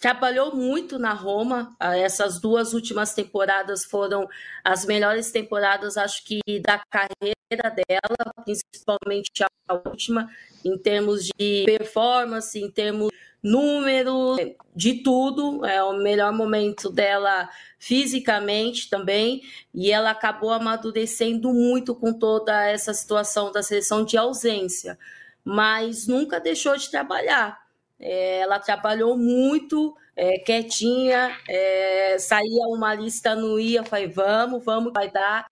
trabalhou 0.00 0.54
muito 0.54 0.98
na 0.98 1.12
Roma. 1.12 1.76
Essas 1.80 2.40
duas 2.40 2.72
últimas 2.72 3.14
temporadas 3.14 3.84
foram 3.84 4.26
as 4.64 4.86
melhores 4.86 5.30
temporadas, 5.30 5.96
acho 5.96 6.24
que, 6.24 6.40
da 6.60 6.80
carreira 6.90 7.36
dela, 7.70 8.32
principalmente 8.44 9.44
a 9.68 9.74
última, 9.88 10.30
em 10.64 10.78
termos 10.78 11.26
de 11.26 11.64
performance, 11.66 12.58
em 12.58 12.70
termos 12.70 13.10
número, 13.42 14.36
de 14.74 15.02
tudo. 15.02 15.64
É 15.64 15.82
o 15.82 15.98
melhor 15.98 16.32
momento 16.32 16.90
dela 16.90 17.48
fisicamente 17.78 18.88
também. 18.88 19.42
E 19.74 19.90
ela 19.90 20.10
acabou 20.10 20.50
amadurecendo 20.50 21.52
muito 21.52 21.94
com 21.94 22.12
toda 22.12 22.66
essa 22.66 22.92
situação 22.94 23.52
da 23.52 23.62
seleção 23.62 24.04
de 24.04 24.16
ausência, 24.16 24.98
mas 25.44 26.06
nunca 26.06 26.40
deixou 26.40 26.76
de 26.76 26.90
trabalhar. 26.90 27.58
É, 28.00 28.38
ela 28.38 28.60
trabalhou 28.60 29.16
muito, 29.16 29.96
é, 30.14 30.38
quietinha, 30.38 31.36
é, 31.48 32.16
saía 32.18 32.66
uma 32.68 32.94
lista, 32.94 33.34
não 33.34 33.58
ia, 33.58 33.84
falei, 33.84 34.06
vamos, 34.06 34.64
vamos, 34.64 34.92
vai 34.92 35.10
dar. 35.10 35.46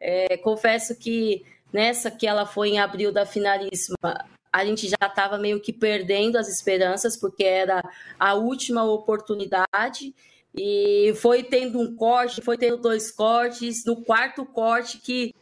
É, 0.00 0.36
confesso 0.36 0.96
que 0.98 1.44
nessa 1.72 2.10
que 2.10 2.26
ela 2.26 2.46
foi 2.46 2.70
em 2.70 2.78
abril 2.78 3.12
da 3.12 3.26
finalíssima, 3.26 3.96
a 4.52 4.64
gente 4.64 4.88
já 4.88 5.06
estava 5.06 5.38
meio 5.38 5.60
que 5.60 5.72
perdendo 5.72 6.36
as 6.36 6.48
esperanças, 6.48 7.16
porque 7.16 7.44
era 7.44 7.82
a 8.18 8.34
última 8.34 8.84
oportunidade, 8.84 10.14
e 10.54 11.12
foi 11.16 11.42
tendo 11.42 11.78
um 11.78 11.94
corte, 11.94 12.42
foi 12.42 12.56
tendo 12.56 12.78
dois 12.78 13.10
cortes, 13.12 13.84
no 13.84 14.02
quarto 14.02 14.44
corte 14.44 14.98
que 14.98 15.34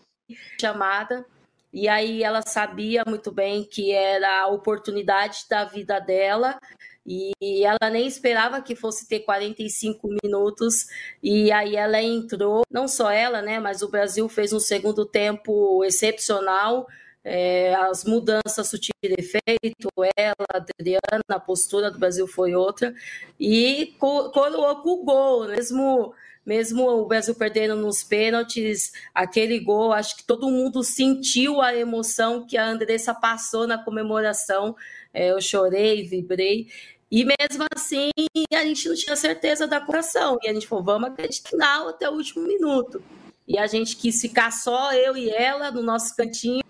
chamada, 0.61 1.25
e 1.73 1.89
aí 1.89 2.23
ela 2.23 2.43
sabia 2.43 3.05
muito 3.07 3.31
bem 3.31 3.63
que 3.65 3.93
era 3.93 4.43
a 4.43 4.49
oportunidade 4.49 5.45
da 5.49 5.65
vida 5.65 6.01
dela 6.01 6.59
e 7.07 7.65
ela 7.65 7.91
nem 7.91 8.07
esperava 8.07 8.61
que 8.61 8.75
fosse 8.75 9.07
ter 9.07 9.21
45 9.21 10.09
minutos 10.23 10.87
e 11.23 11.53
aí 11.53 11.77
ela 11.77 12.03
entrou, 12.03 12.63
não 12.71 12.89
só 12.89 13.11
ela, 13.11 13.41
né, 13.41 13.61
mas 13.61 13.83
o 13.83 13.89
Brasil 13.89 14.29
fez 14.29 14.53
um 14.53 14.61
segundo 14.61 15.07
tempo 15.07 15.85
excepcional. 15.85 16.87
É, 17.29 17.75
as 17.75 18.05
mudanças 18.05 18.69
surtiram 18.69 19.17
efeito, 19.19 19.89
ela, 20.17 20.47
Adriana, 20.53 21.25
a 21.29 21.41
postura 21.41 21.91
do 21.91 21.99
Brasil 21.99 22.27
foi 22.29 22.55
outra, 22.55 22.95
e 23.39 23.97
coroou 23.99 24.77
com 24.77 24.91
o 24.91 25.05
gol, 25.05 25.49
mesmo 25.49 26.15
mesmo 26.47 26.89
o 26.89 27.05
Brasil 27.07 27.35
perdendo 27.35 27.75
nos 27.75 28.05
pênaltis, 28.05 28.93
aquele 29.13 29.59
gol, 29.59 29.93
acho 29.93 30.17
que 30.17 30.25
todo 30.25 30.49
mundo 30.49 30.85
sentiu 30.85 31.61
a 31.61 31.75
emoção 31.75 32.47
que 32.47 32.57
a 32.57 32.65
Andressa 32.65 33.13
passou 33.13 33.67
na 33.67 33.77
comemoração. 33.77 34.77
É, 35.13 35.33
eu 35.33 35.41
chorei, 35.41 36.05
vibrei. 36.05 36.69
E 37.11 37.25
mesmo 37.25 37.65
assim, 37.75 38.11
a 38.53 38.65
gente 38.65 38.89
não 38.89 38.97
tinha 38.97 39.17
certeza 39.17 39.67
da 39.67 39.81
coração. 39.81 40.39
E 40.43 40.49
a 40.49 40.53
gente 40.53 40.67
falou, 40.67 40.85
vamos 40.85 41.11
acreditar 41.11 41.89
até 41.89 42.09
o 42.09 42.15
último 42.15 42.47
minuto. 42.47 43.03
E 43.47 43.59
a 43.59 43.67
gente 43.67 43.97
quis 43.97 44.21
ficar 44.21 44.51
só 44.51 44.93
eu 44.93 45.17
e 45.17 45.31
ela 45.31 45.71
no 45.71 45.83
nosso 45.83 46.17
cantinho, 46.17 46.63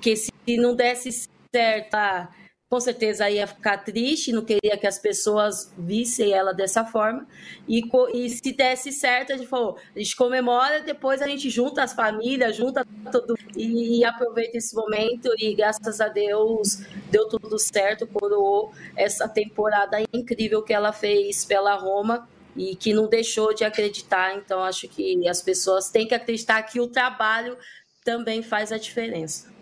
que 0.00 0.16
se 0.16 0.32
não 0.56 0.74
desse 0.74 1.28
certo, 1.54 1.94
ah, 1.94 2.28
com 2.70 2.78
certeza 2.78 3.30
ia 3.30 3.46
ficar 3.46 3.78
triste, 3.78 4.30
não 4.30 4.44
queria 4.44 4.76
que 4.76 4.86
as 4.86 4.98
pessoas 4.98 5.72
vissem 5.78 6.32
ela 6.32 6.52
dessa 6.52 6.84
forma. 6.84 7.26
E, 7.66 7.82
e 8.12 8.28
se 8.28 8.52
desse 8.52 8.92
certo, 8.92 9.32
a 9.32 9.36
gente 9.38 9.48
falou, 9.48 9.78
a 9.96 9.98
gente 9.98 10.14
comemora, 10.14 10.80
depois 10.80 11.22
a 11.22 11.26
gente 11.26 11.48
junta 11.48 11.82
as 11.82 11.94
famílias, 11.94 12.56
junta 12.56 12.86
tudo 13.10 13.38
e, 13.56 14.00
e 14.00 14.04
aproveita 14.04 14.58
esse 14.58 14.76
momento. 14.76 15.30
E 15.38 15.54
graças 15.54 15.98
a 15.98 16.08
Deus 16.08 16.82
deu 17.10 17.26
tudo 17.26 17.58
certo, 17.58 18.06
coroou 18.06 18.70
essa 18.94 19.26
temporada 19.26 19.96
incrível 20.12 20.62
que 20.62 20.74
ela 20.74 20.92
fez 20.92 21.46
pela 21.46 21.74
Roma 21.74 22.28
e 22.54 22.76
que 22.76 22.92
não 22.92 23.08
deixou 23.08 23.54
de 23.54 23.64
acreditar. 23.64 24.36
Então, 24.36 24.62
acho 24.62 24.86
que 24.88 25.26
as 25.26 25.40
pessoas 25.40 25.88
têm 25.88 26.06
que 26.06 26.14
acreditar 26.14 26.62
que 26.64 26.80
o 26.80 26.86
trabalho 26.86 27.56
também 28.04 28.42
faz 28.42 28.72
a 28.72 28.76
diferença. 28.76 29.57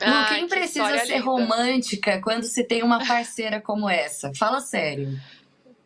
Lu, 0.00 0.28
quem 0.28 0.46
que 0.46 0.54
precisa 0.54 0.98
ser 0.98 1.18
linda. 1.18 1.24
romântica 1.24 2.20
quando 2.22 2.44
se 2.44 2.64
tem 2.64 2.82
uma 2.82 3.04
parceira 3.04 3.60
como 3.60 3.88
essa? 3.88 4.32
Fala 4.34 4.60
sério. 4.60 5.18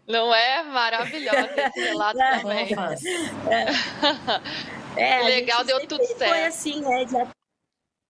Não 0.06 0.34
é 0.34 0.62
maravilhosa 0.62 1.50
esse 1.56 1.80
relato 1.80 2.20
é, 2.20 2.40
também. 2.40 2.68
É, 4.96 5.18
é 5.18 5.22
legal, 5.24 5.64
deu 5.64 5.84
tudo 5.88 6.04
certo. 6.04 6.28
Foi 6.28 6.44
assim, 6.44 6.80
né? 6.80 7.04
De, 7.04 7.16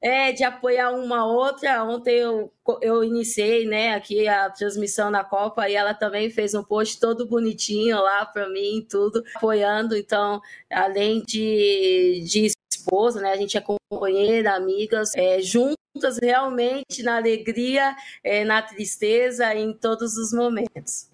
é, 0.03 0.33
de 0.33 0.45
apoiar 0.45 0.91
uma 0.91 1.25
outra. 1.25 1.83
Ontem 1.83 2.17
eu, 2.17 2.53
eu 2.83 3.03
iniciei 3.03 3.67
né, 3.67 3.95
aqui 3.95 4.29
a 4.29 4.51
transmissão 4.51 5.11
na 5.11 5.25
Copa 5.25 5.67
e 5.67 5.75
ela 5.75 5.95
também 5.95 6.29
fez 6.29 6.55
um 6.55 6.63
post 6.63 7.01
todo 7.01 7.27
bonitinho 7.27 8.03
lá 8.03 8.27
para 8.27 8.51
mim, 8.51 8.87
tudo, 8.89 9.25
apoiando. 9.37 9.97
Então, 9.97 10.43
além 10.71 11.23
de, 11.23 12.23
de 12.27 12.51
esposa, 12.85 13.21
né? 13.21 13.33
A 13.33 13.37
gente 13.37 13.57
é 13.57 13.61
companheira, 13.61 14.55
amigas, 14.55 15.15
é, 15.17 15.41
juntas 15.41 16.19
realmente 16.21 17.03
na 17.03 17.17
alegria, 17.17 17.97
é, 18.23 18.45
na 18.45 18.61
tristeza, 18.61 19.55
em 19.55 19.73
todos 19.73 20.17
os 20.17 20.33
momentos. 20.33 21.09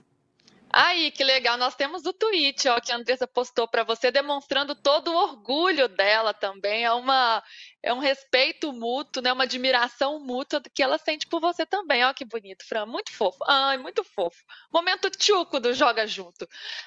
Aí, 0.72 1.10
que 1.10 1.24
legal. 1.24 1.56
Nós 1.58 1.74
temos 1.74 2.06
o 2.06 2.12
tweet 2.12 2.68
ó, 2.68 2.80
que 2.80 2.92
a 2.92 2.96
Andressa 2.96 3.26
postou 3.26 3.66
para 3.66 3.82
você, 3.82 4.10
demonstrando 4.12 4.74
todo 4.76 5.10
o 5.10 5.16
orgulho 5.16 5.88
dela 5.88 6.32
também. 6.32 6.84
É 6.84 6.92
uma, 6.92 7.42
é 7.82 7.94
um 7.94 7.98
respeito 7.98 8.72
mútuo, 8.72 9.22
né? 9.22 9.32
Uma 9.32 9.44
admiração 9.44 10.20
mútua 10.20 10.60
que 10.74 10.82
ela 10.82 10.98
sente 10.98 11.26
por 11.26 11.40
você 11.40 11.64
também. 11.64 12.04
Olha 12.04 12.12
que 12.12 12.24
bonito, 12.24 12.66
Fran. 12.66 12.84
Muito 12.84 13.12
fofo. 13.12 13.38
Ai, 13.48 13.78
muito 13.78 14.04
fofo. 14.04 14.44
Momento 14.72 15.10
tchuco 15.10 15.58
do 15.58 15.72
Joga 15.72 16.06
Junto. 16.06 16.46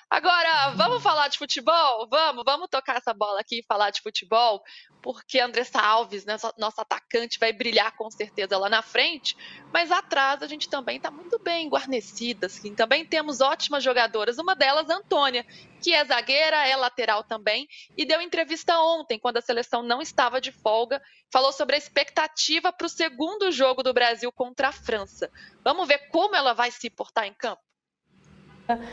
Agora, 0.10 0.72
vamos 0.76 1.02
falar 1.02 1.30
de 1.30 1.38
futebol? 1.38 2.08
Vamos, 2.10 2.44
vamos 2.46 2.68
tocar 2.70 2.98
essa 2.98 3.14
bola 3.14 3.40
aqui 3.40 3.60
e 3.60 3.66
falar 3.66 3.90
de 3.90 4.02
futebol, 4.02 4.62
porque 5.02 5.40
Andressa 5.40 5.82
Alves, 5.82 6.26
né, 6.26 6.38
nossa 6.58 6.84
atacante, 6.84 7.40
vai 7.40 7.52
brilhar 7.52 7.96
com 7.96 8.10
certeza 8.12 8.58
lá 8.58 8.70
na 8.70 8.82
frente, 8.82 9.36
mas 9.74 9.92
atrás 9.92 10.42
a 10.44 10.48
gente 10.48 10.70
também 10.70 10.98
está 10.98 11.10
muito 11.10 11.40
bem 11.40 11.68
guarnecida. 11.68 12.46
Assim. 12.46 12.76
Também 12.76 13.04
temos 13.06 13.42
ótimas 13.42 13.84
jogadoras, 13.84 14.38
uma 14.38 14.56
delas, 14.56 14.90
Antônia, 14.90 15.46
que 15.82 15.94
é 15.94 16.06
zagueira, 16.06 16.66
é 16.66 16.76
lateral 16.78 17.24
também, 17.24 17.68
e 17.98 18.06
deu 18.06 18.22
entrevista 18.22 18.80
ontem, 18.80 19.20
quando 19.20 19.38
a 19.38 19.42
seleção 19.42 19.84
não 19.84 20.02
estava 20.02 20.40
de 20.40 20.52
folga, 20.52 20.83
falou 21.32 21.52
sobre 21.52 21.76
a 21.76 21.78
expectativa 21.78 22.72
para 22.72 22.88
o 22.88 22.90
segundo 22.90 23.52
jogo 23.52 23.84
do 23.84 23.94
Brasil 23.94 24.32
contra 24.32 24.70
a 24.70 24.72
França. 24.72 25.30
Vamos 25.64 25.88
ver 25.88 26.10
como 26.10 26.36
ela 26.36 26.54
vai 26.54 26.72
se 26.72 26.90
portar 26.90 27.26
em 27.26 27.34
campo? 27.34 27.62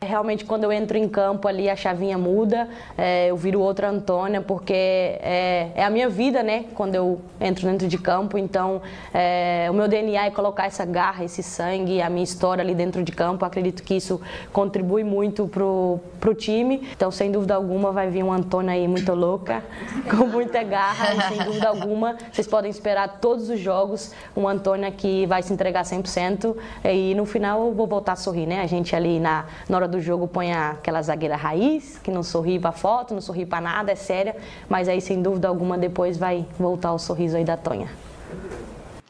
Realmente, 0.02 0.44
quando 0.44 0.64
eu 0.64 0.72
entro 0.72 0.98
em 0.98 1.08
campo 1.08 1.46
ali, 1.46 1.70
a 1.70 1.76
chavinha 1.76 2.18
muda, 2.18 2.68
é, 2.98 3.28
eu 3.30 3.36
viro 3.36 3.60
outra 3.60 3.88
Antônia, 3.88 4.40
porque 4.40 4.72
é, 4.74 5.70
é, 5.76 5.84
a 5.84 5.88
minha 5.88 6.08
vida, 6.08 6.42
né? 6.42 6.64
Quando 6.74 6.96
eu 6.96 7.20
entro 7.40 7.64
dentro 7.68 7.86
de 7.86 7.96
campo. 7.96 8.36
Então, 8.36 8.82
é, 9.14 9.68
o 9.70 9.74
meu 9.74 9.86
DNA 9.86 10.26
é 10.26 10.30
colocar 10.32 10.66
essa 10.66 10.84
garra, 10.84 11.24
esse 11.24 11.40
sangue, 11.40 12.02
a 12.02 12.10
minha 12.10 12.24
história 12.24 12.62
ali 12.62 12.74
dentro 12.74 13.04
de 13.04 13.12
campo. 13.12 13.44
Acredito 13.44 13.84
que 13.84 13.94
isso 13.94 14.20
contribui 14.52 15.04
muito 15.04 15.46
pro, 15.46 16.00
pro 16.18 16.34
time. 16.34 16.88
Então, 16.96 17.12
sem 17.12 17.30
dúvida 17.30 17.54
alguma, 17.54 17.92
vai 17.92 18.10
vir 18.10 18.24
uma 18.24 18.34
Antônia 18.34 18.74
aí 18.74 18.88
muito 18.88 19.14
louca, 19.14 19.62
com 20.10 20.26
muita 20.26 20.64
garra. 20.64 21.28
Sem 21.28 21.44
dúvida 21.44 21.68
alguma, 21.68 22.16
vocês 22.32 22.48
podem 22.48 22.72
esperar 22.72 23.20
todos 23.20 23.48
os 23.48 23.60
jogos 23.60 24.12
uma 24.34 24.50
Antônia 24.50 24.90
que 24.90 25.26
vai 25.26 25.44
se 25.44 25.52
entregar 25.52 25.84
100%. 25.84 26.56
E 26.84 27.14
no 27.14 27.24
final, 27.24 27.66
eu 27.66 27.72
vou 27.72 27.86
voltar 27.86 28.14
a 28.14 28.16
sorrir, 28.16 28.46
né? 28.46 28.60
A 28.62 28.66
gente 28.66 28.96
ali 28.96 29.20
na 29.20 29.44
na 29.68 29.76
hora 29.76 29.88
do 29.88 30.00
jogo 30.00 30.26
põe 30.26 30.52
aquela 30.52 31.02
zagueira 31.02 31.36
raiz, 31.36 31.98
que 31.98 32.10
não 32.10 32.22
sorri 32.22 32.58
para 32.58 32.72
foto, 32.72 33.14
não 33.14 33.20
sorri 33.20 33.46
para 33.46 33.60
nada, 33.60 33.92
é 33.92 33.96
séria, 33.96 34.36
mas 34.68 34.88
aí 34.88 35.00
sem 35.00 35.22
dúvida 35.22 35.48
alguma 35.48 35.76
depois 35.78 36.16
vai 36.16 36.46
voltar 36.58 36.92
o 36.92 36.98
sorriso 36.98 37.36
aí 37.36 37.44
da 37.44 37.56
Tonha. 37.56 37.90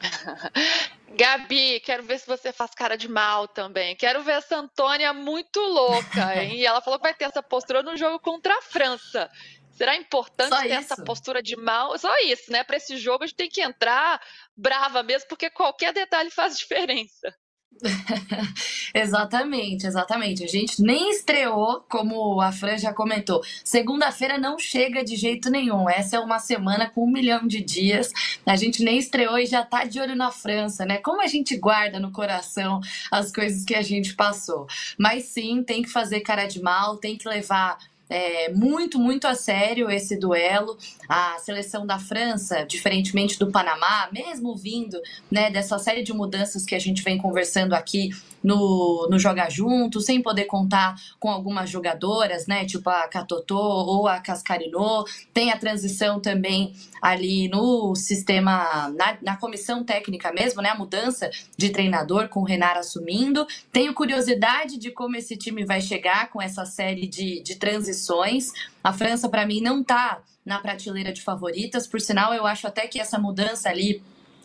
Gabi, 1.20 1.80
quero 1.80 2.02
ver 2.02 2.18
se 2.18 2.26
você 2.26 2.50
faz 2.50 2.70
cara 2.70 2.96
de 2.96 3.06
mal 3.06 3.46
também. 3.46 3.94
Quero 3.94 4.22
ver 4.22 4.32
essa 4.38 4.56
Antônia 4.56 5.12
muito 5.12 5.60
louca, 5.60 6.34
hein? 6.42 6.56
E 6.56 6.64
ela 6.64 6.80
falou 6.80 6.98
que 6.98 7.02
vai 7.02 7.12
ter 7.12 7.26
essa 7.26 7.42
postura 7.42 7.82
no 7.82 7.94
jogo 7.94 8.18
contra 8.20 8.56
a 8.56 8.62
França. 8.62 9.30
Será 9.72 9.96
importante 9.96 10.48
Só 10.48 10.60
ter 10.60 10.68
isso? 10.68 10.92
essa 10.92 11.04
postura 11.04 11.42
de 11.42 11.56
mal? 11.56 11.98
Só 11.98 12.10
isso, 12.20 12.50
né? 12.50 12.64
Para 12.64 12.76
esse 12.76 12.96
jogo 12.96 13.24
a 13.24 13.26
gente 13.26 13.36
tem 13.36 13.50
que 13.50 13.60
entrar 13.60 14.20
brava 14.56 15.02
mesmo, 15.02 15.28
porque 15.28 15.50
qualquer 15.50 15.92
detalhe 15.92 16.30
faz 16.30 16.56
diferença. 16.56 17.34
exatamente, 18.94 19.86
exatamente. 19.86 20.44
A 20.44 20.46
gente 20.46 20.82
nem 20.82 21.10
estreou, 21.10 21.84
como 21.88 22.40
a 22.40 22.52
Fran 22.52 22.76
já 22.76 22.92
comentou. 22.92 23.42
Segunda-feira 23.64 24.38
não 24.38 24.58
chega 24.58 25.04
de 25.04 25.16
jeito 25.16 25.50
nenhum. 25.50 25.88
Essa 25.88 26.16
é 26.16 26.20
uma 26.20 26.38
semana 26.38 26.88
com 26.88 27.04
um 27.04 27.10
milhão 27.10 27.46
de 27.46 27.62
dias. 27.62 28.12
A 28.44 28.56
gente 28.56 28.84
nem 28.84 28.98
estreou 28.98 29.38
e 29.38 29.46
já 29.46 29.64
tá 29.64 29.84
de 29.84 30.00
olho 30.00 30.14
na 30.14 30.30
França, 30.30 30.84
né? 30.84 30.98
Como 30.98 31.22
a 31.22 31.26
gente 31.26 31.56
guarda 31.56 31.98
no 31.98 32.12
coração 32.12 32.80
as 33.10 33.32
coisas 33.32 33.64
que 33.64 33.74
a 33.74 33.82
gente 33.82 34.14
passou. 34.14 34.66
Mas 34.98 35.24
sim, 35.24 35.62
tem 35.62 35.82
que 35.82 35.88
fazer 35.88 36.20
cara 36.20 36.46
de 36.46 36.60
mal, 36.60 36.96
tem 36.96 37.16
que 37.16 37.28
levar 37.28 37.78
é, 38.10 38.52
muito, 38.52 38.98
muito 38.98 39.26
a 39.26 39.34
sério 39.34 39.88
esse 39.88 40.18
duelo. 40.18 40.76
A 41.08 41.38
seleção 41.38 41.86
da 41.86 41.98
França, 41.98 42.64
diferentemente 42.64 43.38
do 43.38 43.50
Panamá, 43.50 44.08
mesmo 44.12 44.54
vindo 44.56 45.00
né, 45.30 45.50
dessa 45.50 45.78
série 45.78 46.02
de 46.02 46.12
mudanças 46.12 46.66
que 46.66 46.74
a 46.74 46.78
gente 46.78 47.02
vem 47.02 47.16
conversando 47.16 47.72
aqui 47.72 48.10
no, 48.42 49.08
no 49.10 49.18
Jogar 49.18 49.50
Junto, 49.50 50.00
sem 50.00 50.22
poder 50.22 50.44
contar 50.44 50.94
com 51.18 51.30
algumas 51.30 51.68
jogadoras, 51.68 52.46
né? 52.46 52.64
Tipo 52.64 52.90
a 52.90 53.06
Catotô 53.08 53.58
ou 53.58 54.08
a 54.08 54.18
Cascarinô. 54.18 55.04
Tem 55.32 55.50
a 55.50 55.58
transição 55.58 56.20
também 56.20 56.74
ali 57.00 57.48
no 57.48 57.94
sistema, 57.94 58.88
na, 58.96 59.18
na 59.22 59.36
comissão 59.36 59.84
técnica 59.84 60.32
mesmo, 60.32 60.62
né? 60.62 60.70
A 60.70 60.74
mudança 60.74 61.30
de 61.56 61.70
treinador 61.70 62.28
com 62.28 62.40
o 62.40 62.44
Renar 62.44 62.76
assumindo. 62.76 63.46
Tenho 63.72 63.94
curiosidade 63.94 64.78
de 64.78 64.90
como 64.90 65.16
esse 65.16 65.36
time 65.36 65.64
vai 65.64 65.80
chegar 65.80 66.30
com 66.30 66.40
essa 66.40 66.64
série 66.64 67.06
de, 67.06 67.42
de 67.42 67.56
transições. 67.56 68.52
A 68.82 68.92
França, 68.92 69.28
para 69.28 69.46
mim, 69.46 69.60
não 69.60 69.82
tá 69.82 70.20
na 70.44 70.58
prateleira 70.58 71.12
de 71.12 71.22
favoritas. 71.22 71.86
Por 71.86 72.00
sinal, 72.00 72.32
eu 72.32 72.46
acho 72.46 72.66
até 72.66 72.86
que 72.86 72.98
essa 72.98 73.18
mudança 73.18 73.68
ali 73.68 74.02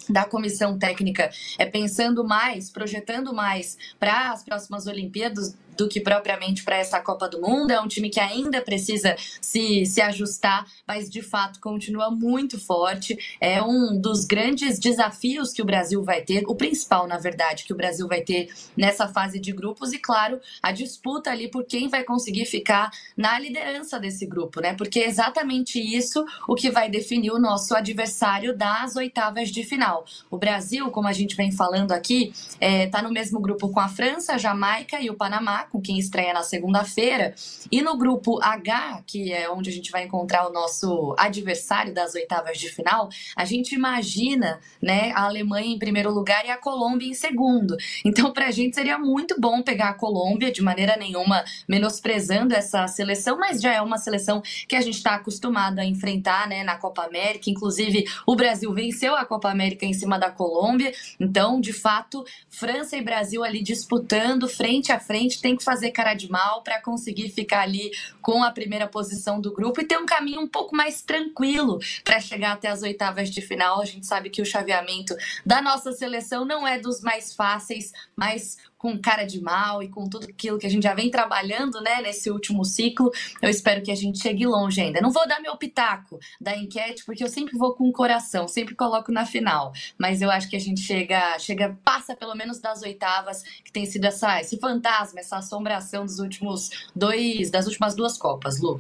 da 0.10 0.26
comissão 0.26 0.78
técnica 0.78 1.30
é 1.58 1.66
pensando 1.66 2.24
mais, 2.24 2.70
projetando 2.70 3.34
mais 3.34 3.78
para 4.00 4.32
as 4.32 4.44
próximas 4.44 4.88
Olimpíadas, 4.88 5.56
do 5.78 5.88
que 5.88 6.00
propriamente 6.00 6.64
para 6.64 6.78
essa 6.78 7.00
Copa 7.00 7.28
do 7.28 7.42
Mundo. 7.42 7.72
É 7.72 7.80
um 7.80 7.88
time 7.88 8.10
que 8.10 8.20
ainda 8.20 8.62
precisa 8.62 9.16
se, 9.42 9.86
se 9.86 10.02
ajustar, 10.02 10.66
mas 10.88 11.10
de 11.10 11.22
fato 11.22 11.60
continua 11.60 12.10
muito 12.12 12.60
forte. 12.60 13.18
É 13.40 13.62
um 13.62 14.00
dos 14.00 14.26
grandes 14.26 14.80
desafios 14.80 15.52
que 15.52 15.62
o 15.62 15.66
Brasil 15.66 16.04
vai 16.04 16.22
ter, 16.22 16.44
o 16.48 16.56
principal, 16.56 17.08
na 17.08 17.18
verdade, 17.18 17.64
que 17.64 17.74
o 17.74 17.76
Brasil 17.76 18.08
vai 18.08 18.22
ter 18.22 18.50
nessa 18.76 19.08
fase 19.08 19.40
de 19.40 19.52
grupos, 19.52 19.94
e 19.94 20.00
claro, 20.00 20.40
a 20.62 20.72
disputa 20.72 21.32
ali 21.32 21.48
por 21.50 21.66
quem 21.66 21.88
vai 21.88 22.04
conseguir 22.04 22.46
ficar 22.46 22.92
na 23.16 23.38
liderança 23.40 24.00
desse 24.00 24.26
grupo, 24.26 24.62
né? 24.62 24.74
Porque 24.74 25.00
é 25.00 25.08
exatamente 25.08 25.80
isso 25.80 26.26
o 26.48 26.56
que 26.56 26.70
vai 26.70 26.90
definir 26.90 27.32
o 27.32 27.40
nosso 27.40 27.76
adversário 27.76 28.56
das 28.56 28.96
oitavas 28.96 29.50
de 29.50 29.64
final. 29.64 30.06
O 30.30 30.38
Brasil, 30.38 30.90
como 30.92 31.08
a 31.08 31.14
gente 31.14 31.36
vem 31.36 31.52
falando 31.52 31.92
aqui, 31.92 32.34
está 32.36 32.58
é, 32.60 32.88
tá 32.88 33.02
no 33.02 33.12
mesmo 33.12 33.40
grupo 33.40 33.70
com 33.70 33.80
a 33.80 33.88
França, 33.88 34.34
a 34.34 34.38
Jamaica 34.38 35.00
e 35.00 35.10
o 35.10 35.16
Panamá, 35.16 35.65
com 35.72 35.82
quem 35.82 35.98
estreia 35.98 36.34
na 36.34 36.44
segunda-feira. 36.44 37.34
E 37.72 37.82
no 37.82 37.98
grupo 37.98 38.42
H, 38.42 39.04
que 39.06 39.32
é 39.32 39.50
onde 39.50 39.70
a 39.70 39.74
gente 39.74 39.92
vai 39.92 40.04
encontrar 40.04 40.48
o 40.48 40.54
nosso 40.54 41.16
adversário 41.18 41.94
das 41.94 42.16
oitavas 42.16 42.58
de 42.58 42.70
final, 42.70 43.10
a 43.36 43.46
gente 43.46 43.76
imagina 43.76 44.60
né, 44.82 45.12
a 45.14 45.26
Alemanha 45.26 45.74
em 45.74 45.80
primeiro 45.80 46.12
lugar 46.12 46.46
e 46.46 46.50
a 46.50 46.58
Colômbia 46.58 47.08
em 47.08 47.14
segundo. 47.14 47.76
Então, 48.04 48.32
para 48.32 48.48
a 48.48 48.52
gente 48.52 48.76
seria 48.76 48.98
muito 48.98 49.40
bom 49.40 49.62
pegar 49.62 49.90
a 49.90 49.94
Colômbia, 49.94 50.52
de 50.52 50.62
maneira 50.62 50.96
nenhuma 50.98 51.44
menosprezando 51.68 52.54
essa 52.54 52.88
seleção, 52.88 53.38
mas 53.38 53.62
já 53.62 53.74
é 53.74 53.82
uma 53.82 53.98
seleção 53.98 54.42
que 54.68 54.76
a 54.76 54.82
gente 54.82 54.98
está 54.98 55.16
acostumado 55.16 55.80
a 55.80 55.86
enfrentar 55.86 56.48
né, 56.48 56.64
na 56.64 56.78
Copa 56.78 57.04
América. 57.04 57.50
Inclusive, 57.50 58.06
o 58.26 58.36
Brasil 58.36 58.74
venceu 58.74 59.16
a 59.16 59.26
Copa 59.26 59.50
América 59.50 59.86
em 59.86 59.94
cima 59.94 60.18
da 60.18 60.30
Colômbia. 60.30 60.94
Então, 61.20 61.60
de 61.60 61.74
fato, 61.74 62.24
França 62.50 62.98
e 62.98 63.02
Brasil 63.02 63.44
ali 63.44 63.62
disputando 63.62 64.48
frente 64.48 64.92
a 64.92 65.00
frente, 65.00 65.42
tem 65.42 65.55
que 65.56 65.64
fazer 65.64 65.92
cara 65.92 66.14
de 66.14 66.30
mal 66.30 66.62
para 66.64 66.82
conseguir 66.82 67.30
ficar 67.30 67.62
ali 67.62 67.92
com 68.22 68.44
a 68.44 68.52
primeira 68.52 68.88
posição 68.88 69.40
do 69.40 69.54
grupo 69.54 69.82
e 69.82 69.86
ter 69.86 69.98
um 69.98 70.06
caminho 70.06 70.42
um 70.42 70.48
pouco 70.48 70.76
mais 70.76 71.02
tranquilo 71.02 71.80
para 72.04 72.20
chegar 72.20 72.54
até 72.54 72.68
as 72.68 72.82
oitavas 72.82 73.30
de 73.30 73.42
final. 73.42 73.82
A 73.82 73.86
gente 73.86 74.06
sabe 74.06 74.30
que 74.30 74.42
o 74.42 74.46
chaveamento 74.46 75.16
da 75.46 75.62
nossa 75.62 75.92
seleção 75.92 76.46
não 76.46 76.68
é 76.68 76.80
dos 76.80 77.02
mais 77.02 77.34
fáceis, 77.34 77.92
mas 78.16 78.58
com 78.86 79.00
cara 79.00 79.26
de 79.26 79.42
mal 79.42 79.82
e 79.82 79.90
com 79.90 80.08
tudo 80.08 80.28
aquilo 80.28 80.60
que 80.60 80.68
a 80.68 80.70
gente 80.70 80.84
já 80.84 80.94
vem 80.94 81.10
trabalhando, 81.10 81.82
né, 81.82 82.04
nesse 82.04 82.30
último 82.30 82.64
ciclo, 82.64 83.12
eu 83.42 83.50
espero 83.50 83.82
que 83.82 83.90
a 83.90 83.96
gente 83.96 84.22
chegue 84.22 84.46
longe 84.46 84.80
ainda. 84.80 85.02
Não 85.02 85.10
vou 85.10 85.28
dar 85.28 85.42
meu 85.42 85.58
pitaco 85.58 86.20
da 86.40 86.56
enquete, 86.56 87.04
porque 87.04 87.24
eu 87.24 87.28
sempre 87.28 87.58
vou 87.58 87.74
com 87.74 87.90
o 87.90 87.92
coração, 87.92 88.48
sempre 88.48 88.76
coloco 88.76 89.12
na 89.12 89.26
final, 89.26 89.74
mas 89.98 90.22
eu 90.22 90.30
acho 90.30 90.48
que 90.48 90.56
a 90.56 90.60
gente 90.60 90.82
chega, 90.82 91.40
chega 91.40 91.76
passa 91.84 92.16
pelo 92.16 92.36
menos 92.36 92.60
das 92.60 92.84
oitavas, 92.84 93.42
que 93.64 93.72
tem 93.72 93.88
sido 93.88 94.06
essa, 94.06 94.40
esse 94.40 94.60
fantasma, 94.60 95.20
essa 95.20 95.38
assombração 95.38 96.06
dos 96.06 96.20
últimos 96.20 96.70
dois, 96.96 97.50
das 97.50 97.66
últimas 97.66 97.96
duas 97.96 98.20
Copas, 98.20 98.62
Lu. 98.62 98.80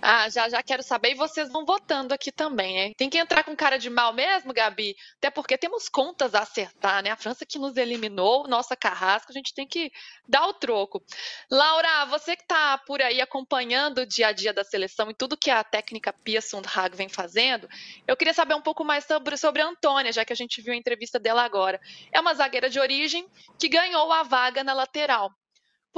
Ah, 0.00 0.28
já 0.28 0.48
já 0.48 0.62
quero 0.62 0.82
saber. 0.82 1.10
E 1.10 1.14
vocês 1.14 1.50
vão 1.50 1.64
votando 1.64 2.14
aqui 2.14 2.30
também, 2.30 2.78
hein? 2.78 2.94
Tem 2.96 3.10
que 3.10 3.18
entrar 3.18 3.42
com 3.42 3.56
cara 3.56 3.78
de 3.78 3.90
mal 3.90 4.12
mesmo, 4.12 4.52
Gabi? 4.52 4.94
Até 5.16 5.28
porque 5.28 5.58
temos 5.58 5.88
contas 5.88 6.34
a 6.34 6.40
acertar, 6.40 7.02
né? 7.02 7.10
A 7.10 7.16
França 7.16 7.44
que 7.44 7.58
nos 7.58 7.76
eliminou, 7.76 8.46
nossa 8.46 8.76
carrasca, 8.76 9.32
a 9.32 9.34
gente 9.34 9.52
tem 9.52 9.66
que 9.66 9.90
dar 10.28 10.46
o 10.46 10.54
troco. 10.54 11.02
Laura, 11.50 12.04
você 12.06 12.36
que 12.36 12.42
está 12.42 12.78
por 12.78 13.02
aí 13.02 13.20
acompanhando 13.20 13.98
o 13.98 14.06
dia 14.06 14.28
a 14.28 14.32
dia 14.32 14.52
da 14.52 14.62
seleção 14.62 15.10
e 15.10 15.14
tudo 15.14 15.36
que 15.36 15.50
a 15.50 15.64
técnica 15.64 16.12
Pia 16.12 16.40
Sundhag 16.40 16.96
vem 16.96 17.08
fazendo, 17.08 17.68
eu 18.06 18.16
queria 18.16 18.34
saber 18.34 18.54
um 18.54 18.62
pouco 18.62 18.84
mais 18.84 19.04
sobre, 19.04 19.36
sobre 19.36 19.62
a 19.62 19.66
Antônia, 19.66 20.12
já 20.12 20.24
que 20.24 20.32
a 20.32 20.36
gente 20.36 20.62
viu 20.62 20.72
a 20.72 20.76
entrevista 20.76 21.18
dela 21.18 21.42
agora. 21.42 21.80
É 22.12 22.20
uma 22.20 22.34
zagueira 22.34 22.70
de 22.70 22.78
origem 22.78 23.26
que 23.58 23.68
ganhou 23.68 24.12
a 24.12 24.22
vaga 24.22 24.62
na 24.62 24.74
lateral. 24.74 25.32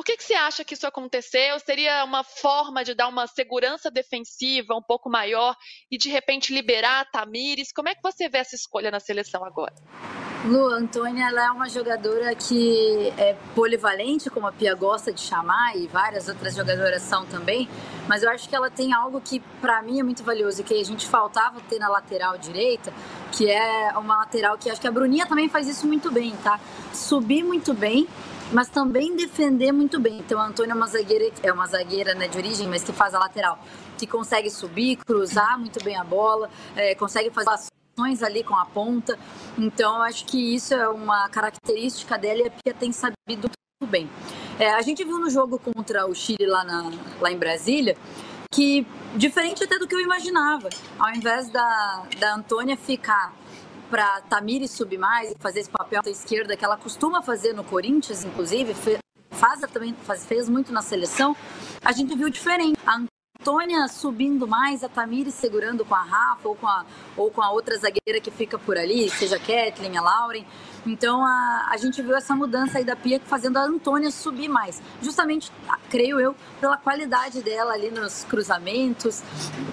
Por 0.01 0.05
que, 0.07 0.17
que 0.17 0.25
você 0.25 0.33
acha 0.33 0.65
que 0.65 0.73
isso 0.73 0.87
aconteceu? 0.87 1.61
Seria 1.61 2.03
uma 2.05 2.25
forma 2.25 2.83
de 2.83 2.95
dar 2.95 3.07
uma 3.07 3.27
segurança 3.27 3.91
defensiva 3.91 4.75
um 4.75 4.81
pouco 4.81 5.11
maior 5.11 5.55
e 5.91 5.99
de 5.99 6.09
repente 6.09 6.55
liberar 6.55 7.03
a 7.03 7.05
Tamires? 7.05 7.71
Como 7.71 7.87
é 7.87 7.95
que 7.95 8.01
você 8.03 8.27
vê 8.27 8.39
essa 8.39 8.57
escolha 8.57 8.91
na 8.91 8.99
seleção 8.99 9.45
agora? 9.45 9.75
Lu, 10.47 10.69
Antônia 10.69 11.29
ela 11.29 11.45
é 11.45 11.51
uma 11.51 11.69
jogadora 11.69 12.35
que 12.35 13.13
é 13.19 13.37
polivalente, 13.55 14.31
como 14.31 14.47
a 14.47 14.53
Pia 14.53 14.75
gosta 14.75 15.13
de 15.13 15.21
chamar, 15.21 15.77
e 15.77 15.87
várias 15.87 16.29
outras 16.29 16.55
jogadoras 16.55 17.03
são 17.03 17.27
também, 17.27 17.69
mas 18.09 18.23
eu 18.23 18.31
acho 18.31 18.49
que 18.49 18.57
ela 18.57 18.71
tem 18.71 18.95
algo 18.95 19.21
que 19.21 19.39
para 19.61 19.83
mim 19.83 20.01
é 20.01 20.03
muito 20.03 20.25
valioso 20.25 20.65
que 20.65 20.73
a 20.73 20.83
gente 20.83 21.07
faltava 21.07 21.61
ter 21.69 21.79
na 21.79 21.91
lateral 21.91 22.39
direita, 22.39 22.91
que 23.33 23.51
é 23.51 23.93
uma 23.99 24.17
lateral 24.17 24.57
que 24.57 24.71
acho 24.71 24.81
que 24.81 24.89
a 24.89 24.91
Bruninha 24.91 25.27
também 25.27 25.47
faz 25.51 25.69
isso 25.69 25.87
muito 25.87 26.11
bem, 26.11 26.35
tá? 26.43 26.59
Subir 26.91 27.45
muito 27.45 27.75
bem 27.75 28.09
mas 28.53 28.69
também 28.69 29.17
defender 29.17 29.73
muito 29.73 29.99
bem. 30.01 30.19
Então 30.19 30.41
a 30.41 30.47
Antônia 30.47 30.73
é 30.73 30.75
uma 30.75 30.87
zagueira, 30.87 31.33
é 31.43 31.53
uma 31.53 31.67
zagueira 31.67 32.15
né, 32.15 32.29
de 32.29 32.37
origem, 32.37 32.69
mas 32.69 32.83
que 32.83 32.93
faz 32.93 33.15
a 33.15 33.19
lateral, 33.19 33.59
que 33.99 34.07
consegue 34.07 34.51
subir, 34.51 34.97
cruzar 34.97 35.59
muito 35.59 35.83
bem 35.83 35.97
a 35.97 36.05
bola, 36.05 36.51
é, 36.77 36.95
consegue 36.95 37.31
fazer 37.31 37.51
ações 37.51 38.23
ali 38.23 38.43
com 38.43 38.57
a 38.57 38.65
ponta. 38.65 39.19
Então 39.59 40.03
acho 40.03 40.25
que 40.25 40.55
isso 40.55 40.75
é 40.75 40.89
uma 40.89 41.29
característica 41.29 42.19
dela 42.19 42.41
e 42.41 42.47
a 42.47 42.51
Pia 42.51 42.75
tem 42.75 42.93
sabido 42.93 43.51
muito 43.81 43.91
bem. 43.91 44.11
É, 44.59 44.71
a 44.73 44.83
gente 44.83 45.05
viu 45.05 45.19
no 45.19 45.31
jogo 45.31 45.59
contra 45.59 46.07
o 46.07 46.15
Chile 46.15 46.47
lá, 46.47 46.65
na, 46.65 46.91
lá 47.21 47.31
em 47.31 47.39
Brasília 47.39 47.97
que 48.53 48.85
diferente 49.15 49.63
até 49.63 49.79
do 49.79 49.87
que 49.87 49.95
eu 49.95 50.01
imaginava. 50.01 50.69
Ao 50.99 51.11
invés 51.15 51.49
da, 51.51 52.05
da 52.19 52.35
Antônia 52.35 52.77
ficar 52.77 53.33
para 53.91 54.21
Tamires 54.23 54.71
subir 54.71 54.99
mais 54.99 55.33
e 55.33 55.37
fazer 55.39 55.61
esse 55.61 55.71
papel 55.71 56.01
da 56.01 56.11
esquerda 56.11 56.57
que 56.57 56.65
ela 56.65 56.77
costuma 56.77 57.21
fazer 57.21 57.53
no 57.53 57.65
Corinthians, 57.65 58.25
inclusive, 58.25 58.73
faz 59.31 59.61
também 59.73 59.95
faz, 60.05 60.25
fez 60.25 60.49
muito 60.49 60.73
na 60.73 60.81
seleção, 60.81 61.37
a 61.85 61.93
gente 61.93 62.15
viu 62.17 62.31
diferente. 62.31 62.79
A 62.87 63.01
Antônia 63.41 63.89
subindo 63.89 64.47
mais, 64.47 64.85
a 64.85 64.89
Tamires 64.89 65.35
segurando 65.35 65.85
com 65.85 65.95
a 65.95 66.03
Rafa 66.03 66.49
ou 66.49 66.55
com 66.55 66.69
a, 66.69 66.85
ou 67.17 67.31
com 67.31 67.43
a 67.43 67.51
outra 67.51 67.77
zagueira 67.77 68.21
que 68.23 68.31
fica 68.31 68.59
por 68.59 68.79
ali, 68.79 69.11
seja 69.11 69.37
a 69.37 69.39
Kathleen, 69.41 69.97
a 69.97 70.03
Lauren. 70.03 70.47
Então 70.87 71.25
a, 71.25 71.69
a 71.71 71.77
gente 71.77 72.01
viu 72.01 72.17
essa 72.17 72.35
mudança 72.35 72.79
aí 72.79 72.85
da 72.85 72.97
Pia 72.97 73.21
fazendo 73.25 73.57
a 73.59 73.63
Antônia 73.65 74.11
subir 74.11 74.49
mais. 74.49 74.81
Justamente, 75.03 75.53
creio 75.89 76.19
eu, 76.21 76.35
pela 76.61 76.77
qualidade 76.77 77.43
dela 77.43 77.73
ali 77.73 77.91
nos 77.91 78.25
cruzamentos, 78.25 79.23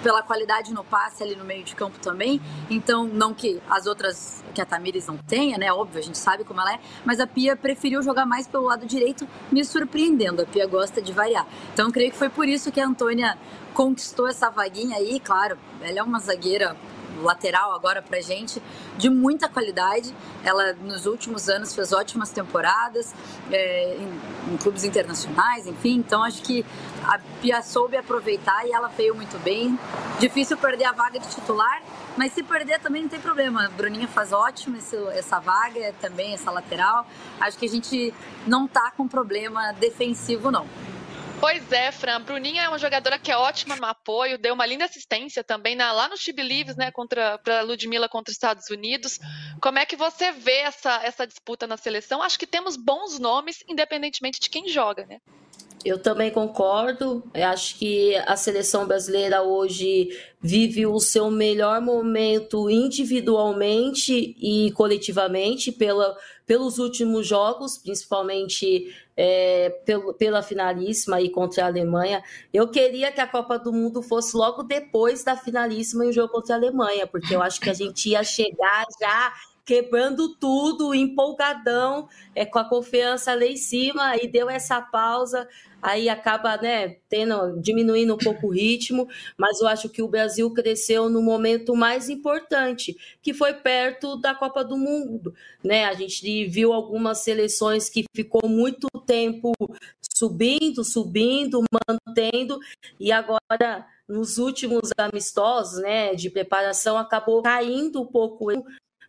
pela 0.02 0.22
qualidade 0.22 0.72
no 0.72 0.84
passe 0.84 1.22
ali 1.22 1.34
no 1.34 1.44
meio 1.44 1.64
de 1.64 1.74
campo 1.74 1.98
também. 1.98 2.40
Então, 2.68 3.04
não 3.04 3.32
que 3.32 3.60
as 3.68 3.86
outras, 3.86 4.44
que 4.54 4.60
a 4.60 4.66
Tamires 4.66 5.06
não 5.06 5.16
tenha, 5.16 5.56
né? 5.56 5.72
Óbvio, 5.72 5.98
a 5.98 6.02
gente 6.02 6.18
sabe 6.18 6.44
como 6.44 6.60
ela 6.60 6.74
é, 6.74 6.80
mas 7.04 7.20
a 7.20 7.26
Pia 7.26 7.56
preferiu 7.56 8.02
jogar 8.02 8.26
mais 8.26 8.46
pelo 8.46 8.64
lado 8.64 8.86
direito, 8.86 9.26
me 9.50 9.64
surpreendendo. 9.64 10.42
A 10.42 10.46
Pia 10.46 10.66
gosta 10.66 11.00
de 11.00 11.12
variar. 11.12 11.46
Então, 11.72 11.90
creio 11.90 12.10
que 12.10 12.18
foi 12.18 12.28
por 12.28 12.46
isso 12.46 12.70
que 12.70 12.80
a 12.80 12.86
Antônia 12.86 13.38
conquistou 13.72 14.26
essa 14.26 14.50
vaguinha 14.50 14.96
aí, 14.96 15.20
claro, 15.20 15.56
ela 15.80 16.00
é 16.00 16.02
uma 16.02 16.18
zagueira 16.18 16.76
lateral 17.22 17.72
agora 17.74 18.02
pra 18.02 18.20
gente, 18.20 18.62
de 18.96 19.08
muita 19.08 19.48
qualidade. 19.48 20.14
Ela, 20.44 20.72
nos 20.74 21.06
últimos 21.06 21.48
anos, 21.48 21.74
fez 21.74 21.92
ótimas 21.92 22.30
temporadas 22.30 23.14
é, 23.50 23.96
em, 23.96 24.52
em, 24.52 24.56
clubes 24.56 24.84
internacionais, 24.84 25.66
enfim. 25.66 25.96
Então, 25.96 26.22
acho 26.22 26.42
que 26.42 26.64
a 27.04 27.18
Pia 27.40 27.62
soube 27.62 27.96
aproveitar 27.96 28.66
e 28.66 28.72
ela 28.72 28.88
veio 28.88 29.14
muito 29.14 29.38
bem. 29.42 29.78
Difícil 30.18 30.56
perder 30.56 30.84
a 30.84 30.92
vaga 30.92 31.18
de 31.18 31.28
titular, 31.28 31.82
mas 32.16 32.32
se 32.32 32.42
perder 32.42 32.80
também 32.80 33.02
não 33.02 33.08
tem 33.08 33.20
problema. 33.20 33.66
A 33.66 33.68
Bruninha 33.68 34.08
faz 34.08 34.32
ótimo 34.32 34.76
esse, 34.76 34.96
essa 35.08 35.38
vaga, 35.38 35.94
também 36.00 36.34
essa 36.34 36.50
lateral. 36.50 37.06
Acho 37.40 37.58
que 37.58 37.66
a 37.66 37.68
gente 37.68 38.14
não 38.46 38.66
tá 38.66 38.90
com 38.96 39.06
problema 39.06 39.72
defensivo, 39.72 40.50
não. 40.50 40.66
Pois 41.40 41.70
é, 41.70 41.92
Fran. 41.92 42.20
Bruninha 42.20 42.62
é 42.62 42.68
uma 42.68 42.78
jogadora 42.78 43.16
que 43.16 43.30
é 43.30 43.36
ótima 43.36 43.76
no 43.76 43.86
apoio, 43.86 44.38
deu 44.38 44.54
uma 44.54 44.66
linda 44.66 44.84
assistência 44.84 45.44
também 45.44 45.76
na, 45.76 45.92
lá 45.92 46.08
no 46.08 46.16
She 46.16 46.32
Believes, 46.32 46.76
né, 46.76 46.90
contra 46.90 47.38
para 47.38 47.62
Ludmilla 47.62 48.08
contra 48.08 48.30
os 48.30 48.34
Estados 48.36 48.68
Unidos. 48.70 49.20
Como 49.60 49.78
é 49.78 49.86
que 49.86 49.94
você 49.94 50.32
vê 50.32 50.58
essa, 50.58 51.00
essa 51.04 51.26
disputa 51.26 51.66
na 51.66 51.76
seleção? 51.76 52.22
Acho 52.22 52.38
que 52.38 52.46
temos 52.46 52.76
bons 52.76 53.20
nomes, 53.20 53.62
independentemente 53.68 54.40
de 54.40 54.50
quem 54.50 54.68
joga, 54.68 55.06
né? 55.06 55.20
Eu 55.84 55.98
também 55.98 56.30
concordo. 56.30 57.22
Eu 57.32 57.46
acho 57.46 57.76
que 57.78 58.16
a 58.26 58.36
seleção 58.36 58.86
brasileira 58.86 59.42
hoje 59.42 60.08
vive 60.40 60.86
o 60.86 60.98
seu 60.98 61.30
melhor 61.30 61.80
momento 61.80 62.68
individualmente 62.68 64.36
e 64.40 64.72
coletivamente 64.72 65.70
pela, 65.70 66.16
pelos 66.44 66.78
últimos 66.78 67.26
jogos, 67.26 67.78
principalmente 67.78 68.92
é, 69.20 69.70
pelo, 69.84 70.14
pela 70.14 70.44
finalíssima 70.44 71.16
aí 71.16 71.28
contra 71.28 71.64
a 71.64 71.66
Alemanha. 71.66 72.22
Eu 72.54 72.68
queria 72.70 73.10
que 73.10 73.20
a 73.20 73.26
Copa 73.26 73.58
do 73.58 73.72
Mundo 73.72 74.00
fosse 74.00 74.36
logo 74.36 74.62
depois 74.62 75.24
da 75.24 75.36
finalíssima 75.36 76.04
e 76.04 76.10
o 76.10 76.12
jogo 76.12 76.32
contra 76.32 76.54
a 76.54 76.58
Alemanha, 76.58 77.04
porque 77.04 77.34
eu 77.34 77.42
acho 77.42 77.60
que 77.60 77.68
a 77.68 77.74
gente 77.74 78.10
ia 78.10 78.22
chegar 78.22 78.86
já 79.00 79.34
quebrando 79.68 80.34
tudo, 80.36 80.94
empolgadão, 80.94 82.08
é, 82.34 82.46
com 82.46 82.58
a 82.58 82.64
confiança 82.64 83.34
lá 83.34 83.44
em 83.44 83.58
cima, 83.58 84.16
e 84.16 84.26
deu 84.26 84.48
essa 84.48 84.80
pausa, 84.80 85.46
aí 85.82 86.08
acaba 86.08 86.56
né, 86.56 86.96
tendo, 87.06 87.60
diminuindo 87.60 88.14
um 88.14 88.16
pouco 88.16 88.46
o 88.46 88.50
ritmo, 88.50 89.06
mas 89.36 89.60
eu 89.60 89.68
acho 89.68 89.90
que 89.90 90.00
o 90.00 90.08
Brasil 90.08 90.50
cresceu 90.54 91.10
no 91.10 91.20
momento 91.20 91.76
mais 91.76 92.08
importante, 92.08 92.96
que 93.20 93.34
foi 93.34 93.52
perto 93.52 94.16
da 94.16 94.34
Copa 94.34 94.64
do 94.64 94.78
Mundo. 94.78 95.34
Né? 95.62 95.84
A 95.84 95.92
gente 95.92 96.46
viu 96.46 96.72
algumas 96.72 97.18
seleções 97.18 97.90
que 97.90 98.04
ficou 98.16 98.48
muito 98.48 98.88
tempo 99.04 99.52
subindo, 100.16 100.82
subindo, 100.82 101.62
mantendo, 101.86 102.58
e 102.98 103.12
agora 103.12 103.86
nos 104.08 104.38
últimos 104.38 104.88
amistosos 104.96 105.82
né, 105.82 106.14
de 106.14 106.30
preparação 106.30 106.96
acabou 106.96 107.42
caindo 107.42 108.00
um 108.00 108.06
pouco 108.06 108.50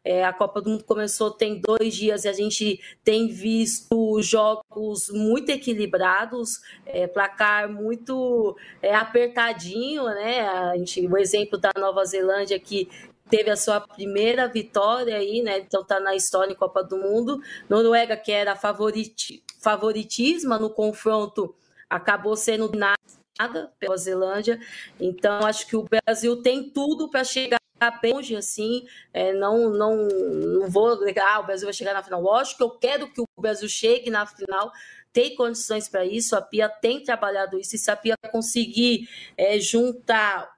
é, 0.10 0.26
a 0.26 0.34
Copa 0.34 0.60
do 0.60 0.72
Mundo 0.72 0.84
começou 0.86 1.30
tem 1.30 1.62
dois 1.62 1.93
dias 1.93 2.26
e 2.26 2.28
a 2.28 2.34
gente 2.34 2.80
tem 3.04 3.28
visto 3.28 4.19
jogos 4.24 5.08
muito 5.12 5.52
equilibrados, 5.52 6.62
é, 6.84 7.06
placar 7.06 7.72
muito 7.72 8.58
é, 8.82 8.95
apertadinho, 8.95 10.06
né? 10.06 10.48
A 10.50 10.76
gente, 10.76 11.06
o 11.06 11.15
exemplo 11.15 11.60
da 11.60 11.69
Nova 11.78 12.04
Zelândia 12.06 12.60
que 12.60 12.89
teve 13.30 13.52
a 13.52 13.56
sua 13.56 13.80
primeira 13.80 14.48
vitória 14.48 15.15
aí, 15.15 15.43
né? 15.43 15.60
Então 15.60 15.84
tá 15.84 16.00
na 16.00 16.15
história 16.15 16.54
em 16.54 16.58
Copa 16.58 16.84
do 16.84 16.98
Mundo. 16.98 17.39
Noruega, 17.69 18.17
que 18.17 18.32
era 18.32 18.56
favoriti, 18.56 19.43
favoritismo 19.60 20.58
no 20.58 20.72
confronto, 20.72 21.54
acabou 21.88 22.36
sendo 22.36 22.72
nada 22.76 23.72
pela 23.78 23.95
Zelândia. 23.95 24.60
Então 25.00 25.45
acho 25.45 25.67
que 25.67 25.76
o 25.76 25.86
Brasil 25.86 26.41
tem 26.41 26.67
tudo 26.67 27.08
para 27.12 27.24
chegar 27.24 27.60
longe 28.04 28.36
assim, 28.36 28.86
é, 29.13 29.34
não, 29.34 29.70
não, 29.70 30.08
não 30.08 30.70
vou 30.70 30.98
ah, 31.22 31.39
o 31.39 31.46
Brasil 31.46 31.65
vai 31.65 31.74
chegar 31.74 31.94
na 31.94 32.04
final. 32.04 32.22
Lógico 32.22 32.58
que 32.58 32.63
eu 32.63 32.70
quero 32.72 33.12
que 33.12 33.22
o 33.22 33.42
Brasil 33.42 33.68
chegue 33.70 34.10
na 34.10 34.26
final, 34.26 34.72
tem 35.12 35.36
condições 35.36 35.89
para 35.89 36.06
isso, 36.06 36.36
a 36.36 36.42
Pia 36.42 36.70
tem 36.70 37.04
trabalhado 37.04 37.60
isso, 37.60 37.76
e 37.76 37.80
se 37.80 37.89
a 37.89 37.96
Pia 37.96 38.15
conseguir 38.32 39.10
é, 39.36 39.60
juntar 39.60 40.50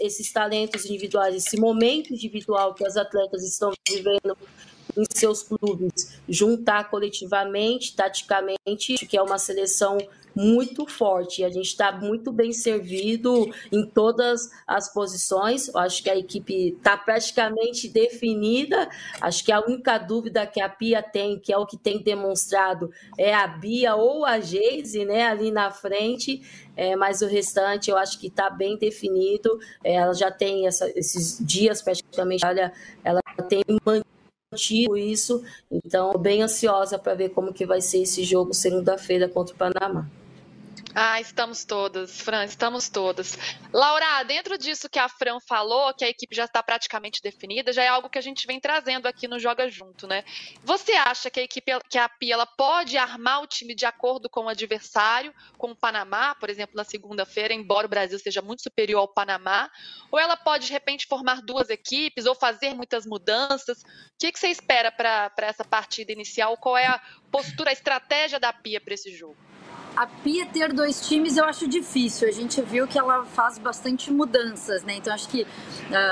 esses 0.00 0.32
talentos 0.32 0.84
individuais, 0.84 1.34
esse 1.34 1.56
momento 1.56 2.12
individual 2.12 2.74
que 2.74 2.84
as 2.84 2.96
atletas 2.96 3.44
estão 3.44 3.72
vivendo 3.88 4.36
em 4.96 5.04
seus 5.14 5.42
clubes, 5.42 6.20
juntar 6.28 6.90
coletivamente, 6.90 7.94
taticamente, 7.94 9.06
que 9.06 9.16
é 9.16 9.22
uma 9.22 9.38
seleção 9.38 9.98
muito 10.34 10.86
forte. 10.86 11.44
A 11.44 11.50
gente 11.50 11.66
está 11.66 11.92
muito 11.92 12.32
bem 12.32 12.52
servido 12.52 13.50
em 13.70 13.86
todas 13.86 14.50
as 14.66 14.92
posições. 14.92 15.68
Eu 15.68 15.78
acho 15.78 16.02
que 16.02 16.10
a 16.10 16.16
equipe 16.16 16.74
está 16.76 16.96
praticamente 16.96 17.88
definida. 17.88 18.88
Acho 19.20 19.44
que 19.44 19.52
a 19.52 19.60
única 19.60 19.98
dúvida 19.98 20.46
que 20.46 20.60
a 20.60 20.68
Pia 20.68 21.02
tem, 21.02 21.38
que 21.38 21.52
é 21.52 21.58
o 21.58 21.66
que 21.66 21.76
tem 21.76 22.02
demonstrado, 22.02 22.90
é 23.18 23.34
a 23.34 23.46
Bia 23.46 23.94
ou 23.94 24.24
a 24.24 24.40
Geise, 24.40 25.04
né, 25.04 25.26
ali 25.26 25.50
na 25.50 25.70
frente. 25.70 26.42
É, 26.76 26.96
mas 26.96 27.20
o 27.20 27.26
restante 27.26 27.90
eu 27.90 27.98
acho 27.98 28.18
que 28.18 28.28
está 28.28 28.48
bem 28.48 28.78
definido. 28.78 29.58
É, 29.84 29.94
ela 29.94 30.14
já 30.14 30.30
tem 30.30 30.66
essa, 30.66 30.90
esses 30.96 31.38
dias 31.44 31.82
praticamente, 31.82 32.44
ela, 32.44 32.72
ela 33.04 33.20
tem 33.48 33.62
mantido 33.84 34.96
isso. 34.96 35.42
Então, 35.70 36.12
bem 36.18 36.42
ansiosa 36.42 36.98
para 36.98 37.14
ver 37.14 37.30
como 37.30 37.52
que 37.52 37.66
vai 37.66 37.80
ser 37.80 38.02
esse 38.02 38.24
jogo 38.24 38.54
segunda-feira 38.54 39.28
contra 39.28 39.54
o 39.54 39.58
Panamá. 39.58 40.08
Ah, 40.92 41.20
estamos 41.20 41.64
todas, 41.64 42.20
Fran, 42.20 42.44
estamos 42.44 42.88
todas. 42.88 43.38
Laura, 43.72 44.24
dentro 44.24 44.58
disso 44.58 44.88
que 44.88 44.98
a 44.98 45.08
Fran 45.08 45.38
falou, 45.38 45.94
que 45.94 46.04
a 46.04 46.08
equipe 46.08 46.34
já 46.34 46.46
está 46.46 46.60
praticamente 46.64 47.22
definida, 47.22 47.72
já 47.72 47.84
é 47.84 47.88
algo 47.88 48.10
que 48.10 48.18
a 48.18 48.22
gente 48.22 48.44
vem 48.44 48.58
trazendo 48.58 49.06
aqui 49.06 49.28
no 49.28 49.38
Joga 49.38 49.68
Junto, 49.68 50.08
né? 50.08 50.24
Você 50.64 50.92
acha 50.92 51.30
que 51.30 51.38
a 51.38 51.42
equipe, 51.44 51.70
que 51.88 51.96
a 51.96 52.08
Pia, 52.08 52.34
ela 52.34 52.46
pode 52.46 52.96
armar 52.96 53.40
o 53.40 53.46
time 53.46 53.72
de 53.72 53.86
acordo 53.86 54.28
com 54.28 54.46
o 54.46 54.48
adversário, 54.48 55.32
com 55.56 55.70
o 55.70 55.76
Panamá, 55.76 56.34
por 56.34 56.50
exemplo, 56.50 56.74
na 56.74 56.82
segunda-feira, 56.82 57.54
embora 57.54 57.86
o 57.86 57.90
Brasil 57.90 58.18
seja 58.18 58.42
muito 58.42 58.62
superior 58.62 58.98
ao 58.98 59.08
Panamá, 59.08 59.70
ou 60.10 60.18
ela 60.18 60.36
pode, 60.36 60.66
de 60.66 60.72
repente, 60.72 61.06
formar 61.06 61.40
duas 61.40 61.70
equipes 61.70 62.26
ou 62.26 62.34
fazer 62.34 62.74
muitas 62.74 63.06
mudanças? 63.06 63.82
O 63.82 63.86
que, 64.18 64.32
que 64.32 64.40
você 64.40 64.48
espera 64.48 64.90
para 64.90 65.30
essa 65.38 65.64
partida 65.64 66.10
inicial? 66.10 66.56
Qual 66.56 66.76
é 66.76 66.86
a 66.86 67.00
postura, 67.30 67.70
a 67.70 67.72
estratégia 67.72 68.40
da 68.40 68.52
Pia 68.52 68.80
para 68.80 68.94
esse 68.94 69.14
jogo? 69.14 69.49
A 69.96 70.06
Pia 70.06 70.46
ter 70.46 70.72
dois 70.72 71.06
times 71.06 71.36
eu 71.36 71.44
acho 71.44 71.66
difícil. 71.66 72.28
A 72.28 72.32
gente 72.32 72.60
viu 72.62 72.86
que 72.86 72.98
ela 72.98 73.24
faz 73.24 73.58
bastante 73.58 74.10
mudanças, 74.10 74.82
né? 74.82 74.94
Então 74.94 75.12
acho 75.12 75.28
que 75.28 75.42
uh, 75.42 75.46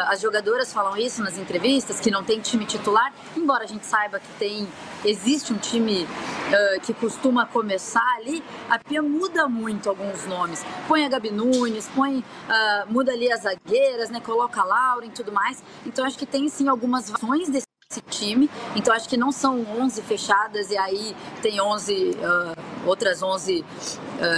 as 0.09 0.21
jogadoras 0.21 0.73
falam 0.73 0.97
isso 0.97 1.23
nas 1.23 1.39
entrevistas, 1.39 2.01
que 2.01 2.11
não 2.11 2.25
tem 2.25 2.41
time 2.41 2.67
titular, 2.67 3.13
embora 3.37 3.65
a 3.65 3.67
gente 3.67 3.87
saiba 3.87 4.19
que 4.19 4.29
tem, 4.39 4.69
existe 5.05 5.53
um 5.53 5.59
time 5.59 6.05
uh, 6.05 6.81
que 6.83 6.93
costuma 6.93 7.47
começar 7.47 8.07
ali, 8.17 8.43
a 8.69 8.79
Pia 8.79 9.01
muda 9.01 9.49
muito 9.49 9.89
alguns 9.89 10.27
nomes. 10.27 10.65
Põe 10.87 11.05
a 11.05 11.09
Gabi 11.09 11.31
Nunes, 11.31 11.89
põe, 11.95 12.19
uh, 12.19 12.93
muda 12.93 13.13
ali 13.13 13.33
as 13.33 13.43
zagueiras, 13.43 14.11
né? 14.11 14.21
Coloca 14.21 14.61
a 14.61 14.65
Laura 14.65 15.07
e 15.07 15.11
tudo 15.11 15.33
mais. 15.33 15.63
Então 15.87 16.05
acho 16.05 16.19
que 16.19 16.27
tem 16.27 16.49
sim 16.49 16.69
algumas 16.69 17.09
variações 17.09 17.49
desse 17.49 17.69
esse 17.91 18.03
time. 18.03 18.51
Então 18.77 18.95
acho 18.95 19.09
que 19.09 19.17
não 19.17 19.33
são 19.33 19.65
11 19.81 20.03
fechadas 20.03 20.71
e 20.71 20.77
aí 20.77 21.17
tem 21.41 21.59
11 21.59 22.11
uh, 22.11 22.87
outras 22.87 23.23
11 23.23 23.61
uh, 23.61 23.65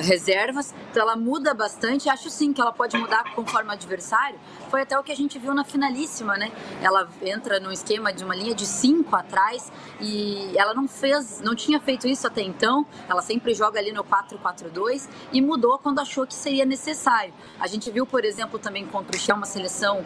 reservas. 0.02 0.72
Então 0.88 1.02
ela 1.02 1.16
muda 1.16 1.52
bastante. 1.52 2.08
Acho 2.08 2.30
sim 2.30 2.52
que 2.52 2.60
ela 2.60 2.72
pode 2.72 2.96
mudar 2.96 3.34
conforme 3.34 3.70
o 3.70 3.72
adversário. 3.72 4.38
Foi 4.70 4.82
até 4.82 4.96
o 4.96 5.02
que 5.02 5.10
a 5.10 5.16
gente 5.16 5.36
viu 5.36 5.52
na 5.52 5.64
finalíssima, 5.64 6.36
né? 6.36 6.52
Ela 6.80 7.08
entra 7.22 7.58
no 7.58 7.72
esquema 7.72 8.12
de 8.12 8.22
uma 8.24 8.36
linha 8.36 8.54
de 8.54 8.64
5 8.64 9.16
atrás 9.16 9.72
e 10.00 10.56
ela 10.56 10.72
não 10.72 10.86
fez, 10.86 11.40
não 11.40 11.56
tinha 11.56 11.80
feito 11.80 12.06
isso 12.06 12.28
até 12.28 12.42
então. 12.42 12.86
Ela 13.08 13.20
sempre 13.20 13.52
joga 13.52 13.80
ali 13.80 13.90
no 13.90 14.04
4-4-2 14.04 15.08
e 15.32 15.42
mudou 15.42 15.76
quando 15.76 15.98
achou 15.98 16.24
que 16.24 16.34
seria 16.34 16.64
necessário. 16.64 17.34
A 17.58 17.66
gente 17.66 17.90
viu, 17.90 18.06
por 18.06 18.24
exemplo, 18.24 18.60
também 18.60 18.86
contra 18.86 19.16
o 19.16 19.18
Chelsea 19.18 19.34
uma 19.34 19.46
seleção 19.46 20.04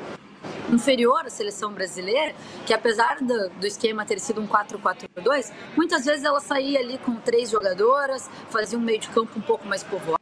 inferior 0.71 1.27
à 1.27 1.31
seleção 1.31 1.73
brasileira, 1.73 2.35
que 2.67 2.73
apesar 2.73 3.19
do, 3.21 3.51
do 3.51 3.67
esquema 3.67 4.05
ter 4.05 4.19
sido 4.19 4.41
um 4.41 4.47
4-4-2, 4.47 5.53
muitas 5.77 6.05
vezes 6.05 6.25
ela 6.25 6.41
saía 6.41 6.81
ali 6.81 6.99
com 6.99 7.15
três 7.17 7.51
jogadoras, 7.51 8.29
fazia 8.51 8.79
um 8.79 8.83
meio 8.83 8.99
de 8.99 9.09
campo 9.09 9.39
um 9.39 9.43
pouco 9.43 9.67
mais 9.67 9.83
povoado, 9.83 10.19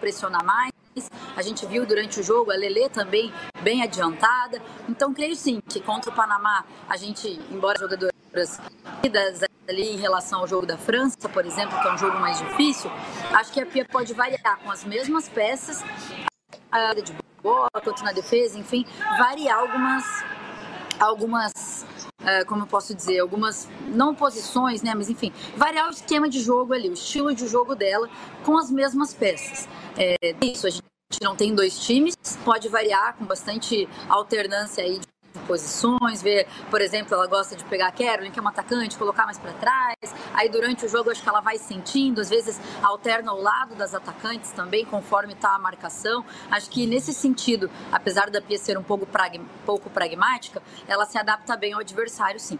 pressionar 0.00 0.44
mais. 0.44 0.72
A 1.34 1.40
gente 1.40 1.64
viu 1.64 1.86
durante 1.86 2.20
o 2.20 2.22
jogo 2.22 2.50
a 2.50 2.54
Lele 2.54 2.88
também 2.90 3.32
bem 3.62 3.82
adiantada. 3.82 4.60
Então, 4.88 5.14
creio 5.14 5.34
sim 5.34 5.60
que 5.66 5.80
contra 5.80 6.10
o 6.10 6.14
Panamá, 6.14 6.64
a 6.88 6.96
gente, 6.96 7.40
embora 7.50 7.78
jogadoras 7.78 8.12
ali 9.68 9.94
em 9.94 9.96
relação 9.96 10.40
ao 10.40 10.46
jogo 10.46 10.66
da 10.66 10.76
França, 10.76 11.28
por 11.28 11.46
exemplo, 11.46 11.80
que 11.80 11.88
é 11.88 11.92
um 11.92 11.98
jogo 11.98 12.18
mais 12.18 12.38
difícil, 12.38 12.90
acho 13.32 13.52
que 13.52 13.60
a 13.60 13.66
Pia 13.66 13.84
pode 13.84 14.12
variar 14.12 14.58
com 14.62 14.70
as 14.70 14.84
mesmas 14.84 15.28
peças, 15.28 15.82
a 16.70 16.94
de 16.94 17.12
bola, 17.42 17.68
quanto 17.82 18.04
na 18.04 18.12
defesa, 18.12 18.58
enfim, 18.58 18.86
variar 19.18 19.58
algumas, 19.58 20.04
algumas 21.00 21.84
uh, 22.22 22.46
como 22.46 22.62
eu 22.62 22.66
posso 22.66 22.94
dizer, 22.94 23.18
algumas, 23.18 23.68
não 23.88 24.14
posições, 24.14 24.82
né, 24.82 24.94
mas 24.94 25.10
enfim, 25.10 25.32
variar 25.56 25.88
o 25.88 25.90
esquema 25.90 26.28
de 26.28 26.40
jogo 26.40 26.72
ali, 26.72 26.88
o 26.88 26.94
estilo 26.94 27.34
de 27.34 27.46
jogo 27.46 27.74
dela 27.74 28.08
com 28.44 28.56
as 28.56 28.70
mesmas 28.70 29.12
peças. 29.12 29.68
É, 29.96 30.16
isso, 30.40 30.66
a 30.66 30.70
gente 30.70 30.82
não 31.20 31.36
tem 31.36 31.54
dois 31.54 31.78
times, 31.78 32.16
pode 32.44 32.68
variar 32.68 33.16
com 33.16 33.24
bastante 33.24 33.88
alternância 34.08 34.82
aí 34.82 34.98
de 34.98 35.11
posições, 35.52 36.22
ver, 36.22 36.46
por 36.70 36.80
exemplo, 36.80 37.14
ela 37.14 37.26
gosta 37.26 37.54
de 37.54 37.62
pegar 37.64 37.88
a 37.88 37.92
Carolyn, 37.92 38.30
que 38.30 38.38
é 38.38 38.40
uma 38.40 38.48
atacante, 38.48 38.96
colocar 38.96 39.26
mais 39.26 39.38
para 39.38 39.52
trás. 39.52 40.14
Aí 40.32 40.48
durante 40.48 40.86
o 40.86 40.88
jogo 40.88 41.10
acho 41.10 41.22
que 41.22 41.28
ela 41.28 41.42
vai 41.42 41.58
sentindo, 41.58 42.22
às 42.22 42.30
vezes 42.30 42.58
alterna 42.82 43.34
o 43.34 43.42
lado 43.42 43.74
das 43.74 43.94
atacantes 43.94 44.50
também, 44.52 44.86
conforme 44.86 45.34
está 45.34 45.54
a 45.54 45.58
marcação. 45.58 46.24
Acho 46.50 46.70
que 46.70 46.86
nesse 46.86 47.12
sentido, 47.12 47.70
apesar 47.90 48.30
da 48.30 48.40
Pia 48.40 48.56
ser 48.56 48.78
um 48.78 48.82
pouco, 48.82 49.06
pouco 49.66 49.90
pragmática, 49.90 50.62
ela 50.88 51.04
se 51.04 51.18
adapta 51.18 51.54
bem 51.54 51.74
ao 51.74 51.80
adversário, 51.80 52.40
sim. 52.40 52.58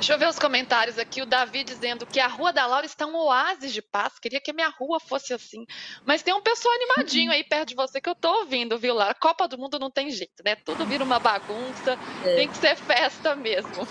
Deixa 0.00 0.14
eu 0.14 0.18
ver 0.18 0.28
os 0.28 0.38
comentários 0.38 0.98
aqui. 0.98 1.20
O 1.20 1.26
Davi 1.26 1.62
dizendo 1.62 2.06
que 2.06 2.18
a 2.18 2.26
Rua 2.26 2.54
da 2.54 2.64
Laura 2.64 2.86
está 2.86 3.04
um 3.04 3.14
oásis 3.14 3.70
de 3.70 3.82
paz. 3.82 4.18
Queria 4.18 4.40
que 4.40 4.50
a 4.50 4.54
minha 4.54 4.70
rua 4.70 4.98
fosse 4.98 5.34
assim. 5.34 5.66
Mas 6.06 6.22
tem 6.22 6.32
um 6.32 6.40
pessoal 6.40 6.74
animadinho 6.74 7.30
aí 7.30 7.44
perto 7.44 7.68
de 7.68 7.74
você 7.74 8.00
que 8.00 8.08
eu 8.08 8.14
tô 8.14 8.32
ouvindo, 8.38 8.78
viu, 8.78 8.94
Laura? 8.94 9.12
Copa 9.12 9.46
do 9.46 9.58
Mundo 9.58 9.78
não 9.78 9.90
tem 9.90 10.10
jeito, 10.10 10.42
né? 10.42 10.56
Tudo 10.56 10.86
vira 10.86 11.04
uma 11.04 11.18
bagunça. 11.18 11.98
É. 12.24 12.34
Tem 12.34 12.48
que 12.48 12.56
ser 12.56 12.76
festa 12.76 13.36
mesmo. 13.36 13.86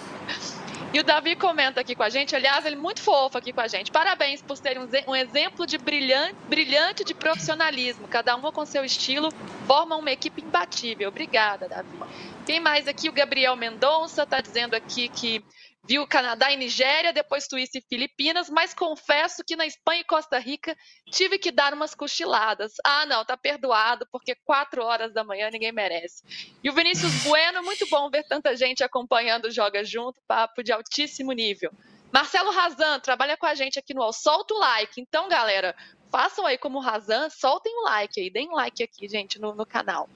E 0.91 0.99
o 0.99 1.03
Davi 1.03 1.35
comenta 1.35 1.81
aqui 1.81 1.93
com 1.93 2.01
a 2.01 2.09
gente, 2.09 2.35
aliás, 2.35 2.65
ele 2.65 2.75
é 2.75 2.79
muito 2.79 2.99
fofo 2.99 3.37
aqui 3.37 3.53
com 3.53 3.61
a 3.61 3.67
gente. 3.67 3.91
Parabéns 3.91 4.41
por 4.41 4.57
serem 4.57 4.89
um 5.07 5.15
exemplo 5.15 5.67
de 5.67 5.77
brilhante, 5.77 6.33
brilhante 6.47 7.03
de 7.03 7.13
profissionalismo. 7.13 8.07
Cada 8.07 8.35
uma 8.35 8.51
com 8.51 8.65
seu 8.65 8.83
estilo 8.83 9.31
forma 9.67 9.95
uma 9.95 10.09
equipe 10.09 10.41
imbatível. 10.41 11.09
Obrigada, 11.09 11.69
Davi. 11.69 11.99
Quem 12.47 12.59
mais 12.59 12.87
aqui? 12.87 13.07
O 13.07 13.13
Gabriel 13.13 13.55
Mendonça 13.55 14.23
está 14.23 14.41
dizendo 14.41 14.73
aqui 14.73 15.07
que 15.09 15.45
viu 15.83 16.05
Canadá 16.07 16.51
e 16.51 16.57
Nigéria, 16.57 17.13
depois 17.13 17.45
Suíça 17.49 17.77
e 17.77 17.81
Filipinas, 17.81 18.49
mas 18.49 18.73
confesso 18.73 19.43
que 19.45 19.55
na 19.55 19.65
Espanha 19.65 20.01
e 20.01 20.05
Costa 20.05 20.37
Rica 20.37 20.75
tive 21.09 21.39
que 21.39 21.51
dar 21.51 21.73
umas 21.73 21.95
cochiladas. 21.95 22.73
Ah, 22.85 23.05
não, 23.05 23.25
tá 23.25 23.35
perdoado, 23.35 24.07
porque 24.11 24.35
quatro 24.45 24.83
horas 24.83 25.13
da 25.13 25.23
manhã 25.23 25.49
ninguém 25.49 25.71
merece. 25.71 26.23
E 26.63 26.69
o 26.69 26.73
Vinícius 26.73 27.23
Bueno, 27.23 27.63
muito 27.63 27.87
bom 27.89 28.09
ver 28.09 28.23
tanta 28.23 28.55
gente 28.55 28.83
acompanhando 28.83 29.51
Joga 29.51 29.83
Junto, 29.83 30.21
papo 30.27 30.63
de 30.63 30.71
altíssimo 30.71 31.31
nível. 31.31 31.71
Marcelo 32.11 32.51
Razan 32.51 32.99
trabalha 32.99 33.37
com 33.37 33.45
a 33.45 33.53
gente 33.53 33.77
aqui 33.77 33.93
no 33.93 34.01
UOL. 34.01 34.13
Solta 34.13 34.53
o 34.53 34.59
like. 34.59 34.99
Então, 34.99 35.29
galera, 35.29 35.75
façam 36.11 36.45
aí 36.45 36.57
como 36.57 36.79
o 36.79 36.81
Razan, 36.81 37.29
soltem 37.29 37.75
o 37.77 37.83
like 37.83 38.19
aí, 38.19 38.29
deem 38.29 38.49
like 38.51 38.83
aqui, 38.83 39.07
gente, 39.07 39.39
no, 39.39 39.53
no 39.53 39.65
canal. 39.65 40.09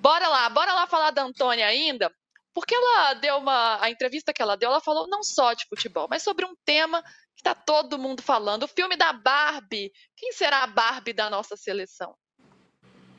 Bora 0.00 0.28
lá, 0.28 0.48
bora 0.48 0.72
lá 0.72 0.86
falar 0.86 1.10
da 1.10 1.22
Antônia 1.22 1.66
ainda 1.66 2.12
porque 2.56 2.74
ela 2.74 3.12
deu 3.12 3.36
uma. 3.36 3.78
A 3.82 3.90
entrevista 3.90 4.32
que 4.32 4.40
ela 4.40 4.56
deu, 4.56 4.70
ela 4.70 4.80
falou 4.80 5.06
não 5.06 5.22
só 5.22 5.52
de 5.52 5.66
futebol, 5.68 6.06
mas 6.08 6.22
sobre 6.22 6.46
um 6.46 6.54
tema 6.64 7.02
que 7.02 7.40
está 7.40 7.54
todo 7.54 7.98
mundo 7.98 8.22
falando. 8.22 8.62
O 8.62 8.68
filme 8.68 8.96
da 8.96 9.12
Barbie. 9.12 9.92
Quem 10.16 10.32
será 10.32 10.62
a 10.62 10.66
Barbie 10.66 11.12
da 11.12 11.28
nossa 11.28 11.54
seleção? 11.54 12.14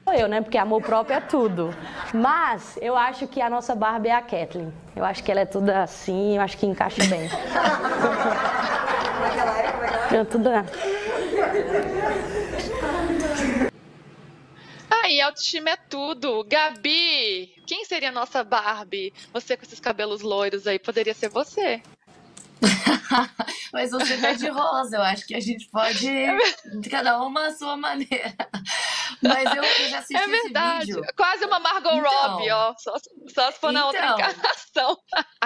Sou 0.03 0.13
eu, 0.15 0.27
né? 0.27 0.41
Porque 0.41 0.57
amor 0.57 0.81
próprio 0.81 1.17
é 1.17 1.21
tudo. 1.21 1.69
Mas 2.11 2.79
eu 2.81 2.97
acho 2.97 3.27
que 3.27 3.39
a 3.39 3.47
nossa 3.47 3.75
Barbie 3.75 4.09
é 4.09 4.15
a 4.15 4.23
Kathleen. 4.23 4.73
Eu 4.95 5.05
acho 5.05 5.23
que 5.23 5.31
ela 5.31 5.41
é 5.41 5.45
tudo 5.45 5.69
assim, 5.69 6.37
eu 6.37 6.41
acho 6.41 6.57
que 6.57 6.65
encaixa 6.65 7.03
bem. 7.05 7.29
eu 10.17 10.25
tudo. 10.25 10.49
Aí, 14.89 15.21
autoestima 15.21 15.71
é 15.71 15.75
tudo. 15.75 16.43
Gabi, 16.45 17.53
quem 17.65 17.85
seria 17.85 18.09
a 18.09 18.11
nossa 18.11 18.43
Barbie? 18.43 19.13
Você 19.33 19.57
com 19.57 19.63
esses 19.63 19.79
cabelos 19.79 20.21
loiros 20.21 20.67
aí, 20.67 20.79
poderia 20.79 21.13
ser 21.13 21.29
você. 21.29 21.81
Mas 23.71 23.91
você 23.91 24.17
tá 24.17 24.33
de 24.33 24.47
rosa, 24.49 24.97
eu 24.97 25.01
acho 25.01 25.25
que 25.25 25.35
a 25.35 25.39
gente 25.39 25.69
pode. 25.69 26.07
É 26.07 26.35
cada 26.89 27.21
uma 27.21 27.47
a 27.47 27.53
sua 27.53 27.77
maneira. 27.77 28.33
Mas 29.21 29.55
eu, 29.55 29.63
eu 29.63 29.89
já 29.89 29.99
assisti 29.99 30.15
é 30.15 30.27
verdade. 30.27 30.93
Quase 31.15 31.45
uma 31.45 31.59
Margot 31.59 31.91
então, 31.91 32.11
Robbie, 32.11 32.51
ó. 32.51 32.73
Só, 32.77 32.93
só 33.27 33.51
se 33.51 33.59
for 33.59 33.71
na 33.71 33.85
outra 33.85 34.05
então. 34.05 34.15
encarnação. 34.15 34.97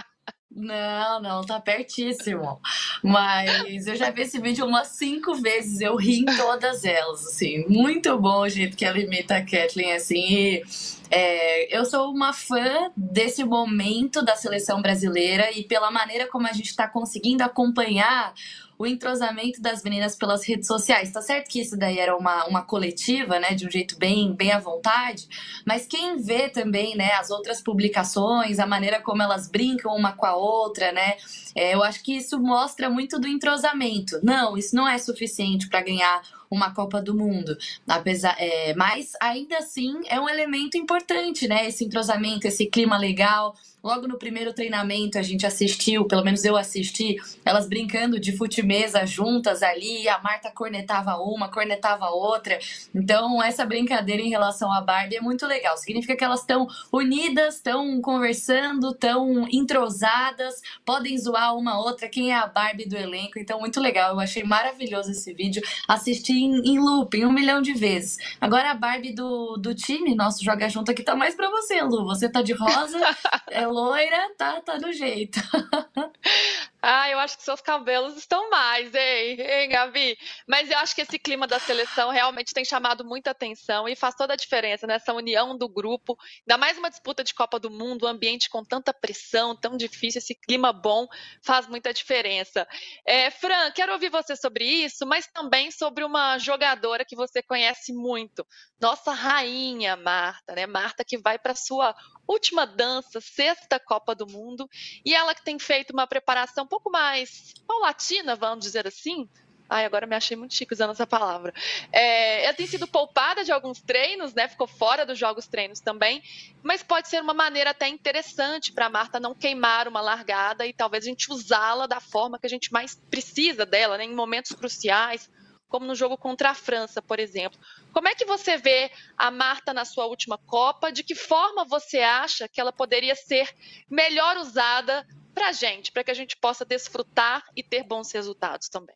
Não, 0.54 1.22
não, 1.22 1.42
tá 1.46 1.62
pertíssimo. 1.62 2.60
Mas 3.02 3.88
eu 3.88 3.96
já 3.96 4.12
vi 4.12 4.24
esse 4.24 4.40
vídeo 4.40 4.66
umas 4.66 4.90
cinco 4.90 5.36
vezes, 5.36 5.80
eu 5.80 5.96
ri 5.96 6.20
em 6.20 6.26
todas 6.26 6.84
elas, 6.84 7.26
assim. 7.26 7.66
Muito 7.70 8.18
bom 8.20 8.42
o 8.42 8.50
jeito 8.50 8.76
que 8.76 8.84
ela 8.84 9.00
imita 9.00 9.38
a 9.38 9.42
Kathleen, 9.42 9.94
assim. 9.94 10.20
E, 10.20 10.64
é, 11.10 11.78
eu 11.78 11.86
sou 11.86 12.12
uma 12.12 12.34
fã 12.34 12.92
desse 12.96 13.44
momento 13.44 14.24
da 14.24 14.36
seleção 14.36 14.82
brasileira 14.82 15.52
e 15.52 15.64
pela 15.64 15.90
maneira 15.90 16.28
como 16.28 16.48
a 16.48 16.54
gente 16.54 16.70
está 16.70 16.88
conseguindo 16.88 17.44
acompanhar 17.44 18.34
o 18.82 18.88
entrosamento 18.88 19.62
das 19.62 19.84
meninas 19.84 20.16
pelas 20.16 20.44
redes 20.44 20.68
sociais. 20.68 21.12
Tá 21.12 21.22
certo 21.22 21.48
que 21.48 21.62
isso 21.62 21.78
daí 21.78 22.00
era 22.00 22.18
uma, 22.18 22.46
uma 22.46 22.64
coletiva, 22.64 23.40
né, 23.40 23.54
de 23.54 23.68
um 23.68 23.70
jeito 23.70 23.98
bem, 23.98 24.34
bem 24.34 24.52
à 24.52 24.60
vontade, 24.60 25.28
mas 25.66 25.86
quem 25.86 26.18
vê 26.18 26.50
também, 26.50 26.96
né, 26.96 27.14
as 27.14 27.30
outras 27.30 27.62
publicações, 27.62 28.60
a 28.60 28.66
maneira 28.66 29.00
como 29.00 29.22
elas 29.22 29.48
brincam 29.48 29.96
uma 29.96 30.14
com 30.14 30.26
a 30.26 30.36
outra, 30.36 30.92
né, 30.92 31.18
é, 31.56 31.76
eu 31.76 31.84
acho 31.84 32.04
que 32.04 32.18
isso 32.18 32.40
mostra 32.40 32.90
muito 32.90 33.20
do 33.20 33.28
entrosamento. 33.28 34.20
Não, 34.24 34.58
isso 34.58 34.76
não 34.76 34.88
é 34.88 34.98
suficiente 34.98 35.68
para 35.70 35.82
ganhar 35.82 36.22
uma 36.50 36.74
Copa 36.74 37.02
do 37.02 37.16
Mundo. 37.16 37.58
Apesar, 37.88 38.36
é, 38.38 38.74
mas 38.76 39.14
ainda 39.22 39.58
assim 39.58 40.02
é 40.08 40.20
um 40.20 40.28
elemento 40.28 40.78
importante, 40.78 41.48
né? 41.48 41.68
Esse 41.68 41.86
entrosamento, 41.86 42.46
esse 42.46 42.66
clima 42.66 42.98
legal. 42.98 43.56
Logo 43.84 44.08
no 44.08 44.18
primeiro 44.18 44.54
treinamento 44.54 45.18
a 45.18 45.24
gente 45.24 45.46
assistiu, 45.46 46.06
pelo 46.06 46.24
menos 46.24 46.46
eu 46.46 46.56
assisti, 46.56 47.16
elas 47.44 47.68
brincando 47.68 48.20
de 48.20 48.36
fute-mesa 48.38 49.06
juntas 49.08 49.64
ali, 49.64 50.08
a 50.08 50.20
Marta 50.20 50.52
cornetava 50.52 51.18
uma, 51.18 51.50
cornetava 51.50 52.10
outra. 52.10 52.60
Então, 52.94 53.42
essa 53.42 53.66
brincadeira 53.66 54.22
em 54.22 54.30
relação 54.30 54.72
à 54.72 54.82
Barbie 54.82 55.16
é 55.16 55.22
muito 55.22 55.48
legal. 55.48 55.76
Significa 55.78 56.16
que 56.16 56.24
elas 56.24 56.42
estão 56.42 56.68
unidas, 56.92 57.56
estão 57.56 58.00
conversando, 58.02 58.92
estão 58.92 59.48
entrosadas, 59.52 60.62
podem 60.86 61.18
zoar 61.18 61.58
uma 61.58 61.80
outra, 61.80 62.08
quem 62.08 62.32
é 62.32 62.36
a 62.36 62.46
Barbie 62.46 62.88
do 62.88 62.96
elenco. 62.96 63.40
Então, 63.40 63.60
muito 63.60 63.80
legal. 63.80 64.14
Eu 64.14 64.20
achei 64.20 64.44
maravilhoso 64.44 65.10
esse 65.10 65.34
vídeo. 65.34 65.62
Assisti 65.88 66.34
em, 66.34 66.74
em 66.74 66.80
looping 66.80 67.26
um 67.26 67.32
milhão 67.32 67.62
de 67.62 67.74
vezes. 67.74 68.18
Agora 68.40 68.72
a 68.72 68.76
Barbie 68.76 69.14
do, 69.14 69.58
do 69.58 69.74
time, 69.74 70.14
nosso 70.14 70.44
Joga 70.44 70.70
Junto 70.70 70.92
aqui, 70.92 71.02
tá 71.02 71.16
mais 71.16 71.34
pra 71.34 71.50
você, 71.50 71.82
Lu. 71.82 72.06
Você 72.06 72.30
tá 72.30 72.44
de 72.44 72.54
rosa, 72.54 73.00
é 73.50 73.71
loira, 73.72 74.34
tá, 74.38 74.62
tá 74.62 74.78
no 74.80 74.92
jeito. 74.94 75.40
Ah, 76.84 77.08
eu 77.12 77.20
acho 77.20 77.38
que 77.38 77.44
seus 77.44 77.62
cabelos 77.62 78.18
estão 78.18 78.50
mais, 78.50 78.94
hein, 78.96 79.40
hein, 79.40 79.70
Gabi? 79.70 80.18
Mas 80.48 80.72
eu 80.72 80.80
acho 80.80 80.96
que 80.96 81.02
esse 81.02 81.20
clima 81.20 81.46
da 81.46 81.60
seleção 81.60 82.10
realmente 82.10 82.56
tem 82.56 82.66
chamado 82.66 83.06
muita 83.06 83.30
atenção 83.30 83.88
e 83.88 83.96
faz 83.96 84.16
toda 84.16 84.34
a 84.34 84.36
diferença 84.36 84.88
nessa 84.88 85.14
união 85.14 85.56
do 85.56 85.70
grupo. 85.70 86.18
Ainda 86.40 86.58
mais 86.58 86.80
uma 86.80 86.90
disputa 86.90 87.24
de 87.24 87.36
Copa 87.36 87.60
do 87.60 87.70
Mundo, 87.70 88.08
um 88.08 88.10
ambiente 88.10 88.50
com 88.50 88.64
tanta 88.64 88.92
pressão, 88.92 89.56
tão 89.56 89.78
difícil, 89.78 90.18
esse 90.18 90.34
clima 90.34 90.74
bom 90.74 91.06
faz 91.44 91.68
muita 91.68 91.94
diferença. 91.94 92.68
É, 93.06 93.30
Fran, 93.30 93.70
quero 93.76 93.94
ouvir 93.94 94.10
você 94.10 94.36
sobre 94.36 94.66
isso, 94.66 95.06
mas 95.06 95.28
também 95.28 95.70
sobre 95.70 96.04
uma 96.04 96.40
jogadora 96.40 97.06
que 97.06 97.16
você 97.16 97.44
conhece 97.44 97.94
muito, 97.94 98.44
nossa 98.80 99.12
rainha 99.12 99.96
Marta, 99.96 100.56
né? 100.56 100.66
Marta 100.66 101.06
que 101.06 101.20
vai 101.20 101.38
para 101.38 101.54
sua 101.54 101.94
última 102.28 102.66
dança, 102.66 103.20
sexta 103.20 103.80
Copa 103.80 104.16
do 104.16 104.26
Mundo, 104.26 104.68
e 105.06 105.14
ela 105.14 105.36
que 105.36 105.44
tem 105.44 105.60
feito 105.60 105.92
uma 105.92 106.08
preparação 106.08 106.66
pouco 106.72 106.90
mais 106.90 107.54
paulatina, 107.68 108.34
vamos 108.34 108.64
dizer 108.64 108.88
assim. 108.88 109.28
Ai, 109.70 109.86
agora 109.86 110.06
me 110.06 110.16
achei 110.16 110.36
muito 110.38 110.54
chique 110.54 110.74
usando 110.74 110.92
essa 110.92 111.06
palavra. 111.08 111.54
É, 111.92 112.46
ela 112.46 112.54
tem 112.54 112.66
sido 112.68 112.88
poupada 112.88 113.44
de 113.44 113.52
alguns 113.52 113.82
treinos, 113.82 114.34
né? 114.34 114.48
Ficou 114.48 114.68
fora 114.68 115.06
dos 115.06 115.18
jogos 115.18 115.48
treinos 115.48 115.80
também, 115.80 116.22
mas 116.64 116.84
pode 116.84 117.08
ser 117.10 117.22
uma 117.22 117.34
maneira 117.34 117.72
até 117.72 117.88
interessante 117.88 118.72
para 118.72 118.88
a 118.88 118.90
Marta 118.90 119.20
não 119.20 119.36
queimar 119.36 119.88
uma 119.88 120.02
largada 120.02 120.66
e 120.66 120.74
talvez 120.74 121.06
a 121.06 121.10
gente 121.10 121.32
usá-la 121.32 121.88
da 121.88 122.02
forma 122.02 122.40
que 122.40 122.48
a 122.48 122.50
gente 122.50 122.72
mais 122.72 122.96
precisa 123.10 123.66
dela, 123.66 123.98
né? 123.98 124.06
Em 124.06 124.14
momentos 124.14 124.52
cruciais, 124.54 125.30
como 125.70 125.86
no 125.86 125.96
jogo 125.96 126.18
contra 126.18 126.50
a 126.50 126.54
França, 126.54 127.02
por 127.02 127.18
exemplo. 127.18 127.58
Como 127.94 128.10
é 128.10 128.14
que 128.14 128.26
você 128.26 128.58
vê 128.58 128.92
a 129.18 129.32
Marta 129.32 129.74
na 129.74 129.86
sua 129.86 130.06
última 130.06 130.38
Copa? 130.38 130.92
De 130.92 131.02
que 131.02 131.16
forma 131.16 131.64
você 131.64 132.00
acha 132.00 132.48
que 132.48 132.60
ela 132.60 132.74
poderia 132.74 133.16
ser 133.16 133.50
melhor 133.90 134.36
usada 134.36 135.08
para 135.34 135.50
a 135.50 135.52
gente, 135.52 135.92
para 135.92 136.04
que 136.04 136.12
a 136.12 136.16
gente 136.16 136.38
possa 136.38 136.66
desfrutar 136.66 137.44
e 137.56 137.64
ter 137.64 137.84
bons 137.84 138.12
resultados 138.12 138.70
também? 138.70 138.96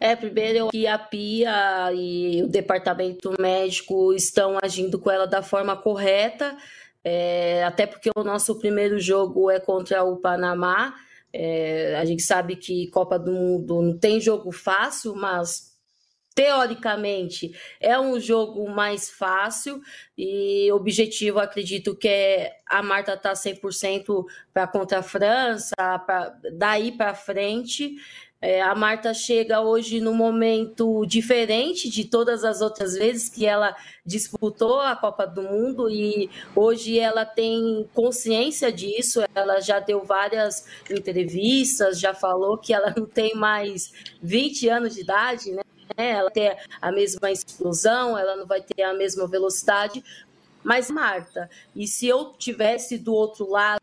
É, 0.00 0.14
primeiro 0.14 0.68
que 0.68 0.86
a 0.86 0.98
PIA 0.98 1.92
e 1.92 2.42
o 2.42 2.48
departamento 2.48 3.34
médico 3.40 4.12
estão 4.14 4.56
agindo 4.62 4.98
com 4.98 5.10
ela 5.10 5.26
da 5.26 5.42
forma 5.42 5.76
correta, 5.76 6.56
é, 7.02 7.64
até 7.64 7.86
porque 7.86 8.10
o 8.14 8.22
nosso 8.22 8.58
primeiro 8.58 9.00
jogo 9.00 9.50
é 9.50 9.58
contra 9.58 10.04
o 10.04 10.16
Panamá. 10.16 10.94
É, 11.32 11.96
a 11.96 12.04
gente 12.04 12.22
sabe 12.22 12.56
que 12.56 12.88
Copa 12.90 13.18
do 13.18 13.32
Mundo 13.32 13.82
não 13.82 13.98
tem 13.98 14.20
jogo 14.20 14.52
fácil, 14.52 15.14
mas 15.16 15.76
teoricamente 16.38 17.50
é 17.80 17.98
um 17.98 18.20
jogo 18.20 18.70
mais 18.70 19.10
fácil 19.10 19.82
e 20.16 20.70
objetivo 20.70 21.40
acredito 21.40 21.96
que 21.96 22.06
é 22.06 22.52
a 22.64 22.80
Marta 22.80 23.16
tá 23.16 23.32
100% 23.32 24.24
para 24.54 24.68
contra 24.68 25.00
a 25.00 25.02
França, 25.02 25.74
pra, 26.06 26.32
daí 26.52 26.92
para 26.92 27.12
frente. 27.12 27.96
É, 28.40 28.62
a 28.62 28.72
Marta 28.72 29.12
chega 29.12 29.60
hoje 29.60 30.00
num 30.00 30.14
momento 30.14 31.04
diferente 31.06 31.90
de 31.90 32.04
todas 32.04 32.44
as 32.44 32.60
outras 32.60 32.94
vezes 32.94 33.28
que 33.28 33.44
ela 33.44 33.74
disputou 34.06 34.80
a 34.80 34.94
Copa 34.94 35.26
do 35.26 35.42
Mundo 35.42 35.90
e 35.90 36.30
hoje 36.54 37.00
ela 37.00 37.24
tem 37.24 37.90
consciência 37.92 38.70
disso. 38.70 39.24
Ela 39.34 39.58
já 39.58 39.80
deu 39.80 40.04
várias 40.04 40.64
entrevistas, 40.88 41.98
já 41.98 42.14
falou 42.14 42.56
que 42.56 42.72
ela 42.72 42.94
não 42.96 43.06
tem 43.06 43.34
mais 43.34 43.92
20 44.22 44.68
anos 44.68 44.94
de 44.94 45.00
idade, 45.00 45.50
né? 45.50 45.62
Né? 45.96 46.10
Ela 46.10 46.30
tem 46.30 46.56
a 46.80 46.92
mesma 46.92 47.30
explosão, 47.30 48.16
ela 48.16 48.36
não 48.36 48.46
vai 48.46 48.60
ter 48.60 48.82
a 48.82 48.94
mesma 48.94 49.26
velocidade, 49.26 50.02
mas 50.62 50.90
Marta. 50.90 51.48
E 51.74 51.86
se 51.86 52.06
eu 52.06 52.34
tivesse 52.38 52.98
do 52.98 53.14
outro 53.14 53.48
lado 53.48 53.80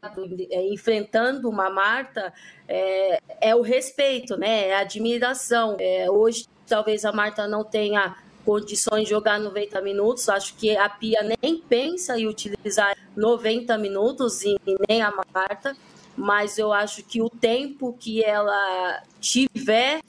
é, 0.52 0.68
enfrentando 0.68 1.50
uma 1.50 1.70
Marta, 1.70 2.34
é, 2.68 3.20
é, 3.42 3.56
o 3.56 3.62
respeito, 3.62 4.38
né? 4.38 4.70
É 4.70 4.76
a 4.76 4.80
admiração. 4.80 5.78
É, 5.80 6.10
hoje 6.10 6.46
talvez 6.68 7.06
a 7.06 7.12
Marta 7.12 7.48
não 7.48 7.64
tenha 7.64 8.16
condições 8.46 9.06
de 9.06 9.10
jogar 9.10 9.40
90 9.40 9.82
minutos. 9.82 10.30
Acho 10.30 10.56
que 10.56 10.76
a 10.78 10.90
Pia 10.90 11.20
nem 11.42 11.58
pensa 11.58 12.20
em 12.20 12.28
utilizar 12.28 12.96
90 13.16 13.78
minutos 13.78 14.44
e 14.44 14.56
nem 14.88 15.02
a 15.02 15.12
Marta, 15.34 15.76
mas 16.16 16.58
eu 16.58 16.72
acho 16.72 17.04
que 17.04 17.22
o 17.22 17.30
tempo 17.30 17.98
que 18.00 18.24
ela 18.24 19.02
tiver 19.20 20.02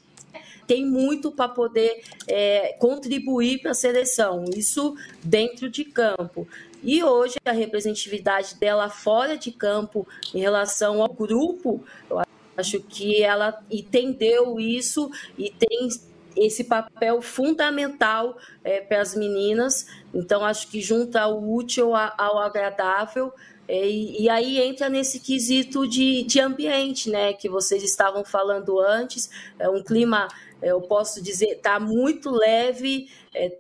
tem 0.67 0.85
muito 0.85 1.31
para 1.31 1.49
poder 1.49 2.03
é, 2.27 2.75
contribuir 2.79 3.61
para 3.61 3.71
a 3.71 3.75
seleção, 3.75 4.45
isso 4.55 4.97
dentro 5.23 5.71
de 5.71 5.85
campo. 5.85 6.47
E 6.83 7.03
hoje 7.03 7.37
a 7.45 7.53
representatividade 7.53 8.57
dela 8.57 8.89
fora 8.89 9.37
de 9.37 9.51
campo 9.51 10.07
em 10.35 10.41
relação 10.41 11.03
ao 11.03 11.09
grupo, 11.09 11.83
eu 12.11 12.23
acho 12.57 12.81
que 12.81 13.23
ela 13.23 13.63
entendeu 13.71 14.59
isso 14.59 15.11
e 15.37 15.51
tem 15.51 15.89
esse 16.37 16.65
papel 16.65 17.23
fundamental 17.23 18.37
é, 18.63 18.81
para 18.81 19.01
as 19.01 19.15
meninas. 19.15 19.87
Então, 20.13 20.45
acho 20.45 20.69
que 20.69 20.81
junta 20.81 21.27
o 21.27 21.55
útil 21.55 21.95
ao 21.95 22.39
agradável. 22.39 23.33
É, 23.69 23.89
e, 23.89 24.23
e, 24.23 24.29
aí 24.29 24.61
entra 24.61 24.89
nesse 24.89 25.19
quesito 25.19 25.87
de, 25.89 26.23
de 26.23 26.41
ambiente, 26.41 27.11
né? 27.11 27.33
Que 27.33 27.49
vocês 27.49 27.83
estavam 27.83 28.25
falando 28.25 28.79
antes. 28.81 29.29
É 29.59 29.69
um 29.69 29.83
clima, 29.83 30.29
é, 30.63 30.71
eu 30.71 30.81
posso 30.83 31.23
dizer, 31.23 31.57
está 31.57 31.81
muito 31.81 32.31
leve, 32.31 33.09
é, 33.35 33.51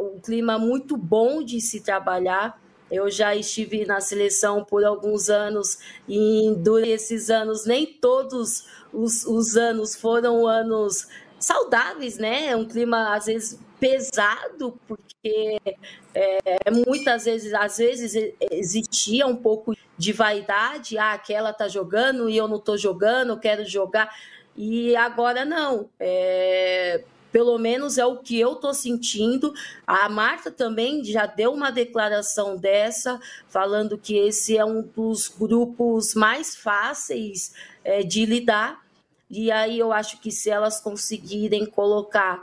um 0.00 0.18
clima 0.20 0.58
muito 0.58 0.96
bom 0.96 1.42
de 1.42 1.60
se 1.60 1.80
trabalhar. 1.80 2.60
Eu 2.90 3.10
já 3.10 3.34
estive 3.34 3.84
na 3.84 4.00
seleção 4.00 4.64
por 4.64 4.84
alguns 4.84 5.28
anos 5.28 5.78
e 6.08 6.54
durante 6.58 6.90
esses 6.90 7.30
anos 7.30 7.66
nem 7.66 7.84
todos 7.84 8.64
os, 8.92 9.24
os 9.26 9.56
anos 9.56 9.96
foram 9.96 10.46
anos 10.46 11.08
saudáveis, 11.38 12.16
né? 12.16 12.46
É 12.46 12.56
um 12.56 12.64
clima 12.64 13.14
às 13.14 13.26
vezes 13.26 13.58
pesado, 13.78 14.78
porque 14.86 15.60
é, 16.14 16.70
muitas 16.70 17.24
vezes, 17.24 17.52
às 17.52 17.78
vezes 17.78 18.34
existia 18.50 19.26
um 19.26 19.36
pouco 19.36 19.76
de 19.98 20.12
vaidade, 20.12 20.98
ah, 20.98 21.12
aquela 21.12 21.52
tá 21.52 21.68
jogando 21.68 22.28
e 22.28 22.36
eu 22.36 22.48
não 22.48 22.58
tô 22.58 22.76
jogando, 22.76 23.38
quero 23.38 23.64
jogar. 23.64 24.14
E 24.56 24.96
agora 24.96 25.44
não. 25.44 25.88
É, 26.00 27.04
pelo 27.30 27.58
menos 27.58 27.98
é 27.98 28.06
o 28.06 28.16
que 28.16 28.38
eu 28.40 28.54
tô 28.54 28.72
sentindo. 28.72 29.52
A 29.86 30.08
Marta 30.08 30.50
também 30.50 31.04
já 31.04 31.26
deu 31.26 31.52
uma 31.52 31.70
declaração 31.70 32.56
dessa, 32.56 33.20
falando 33.48 33.98
que 33.98 34.16
esse 34.16 34.56
é 34.56 34.64
um 34.64 34.82
dos 34.82 35.28
grupos 35.28 36.14
mais 36.14 36.56
fáceis 36.56 37.52
é, 37.84 38.02
de 38.02 38.24
lidar 38.24 38.86
e 39.28 39.50
aí 39.50 39.78
eu 39.78 39.92
acho 39.92 40.20
que 40.20 40.30
se 40.30 40.50
elas 40.50 40.80
conseguirem 40.80 41.66
colocar 41.66 42.42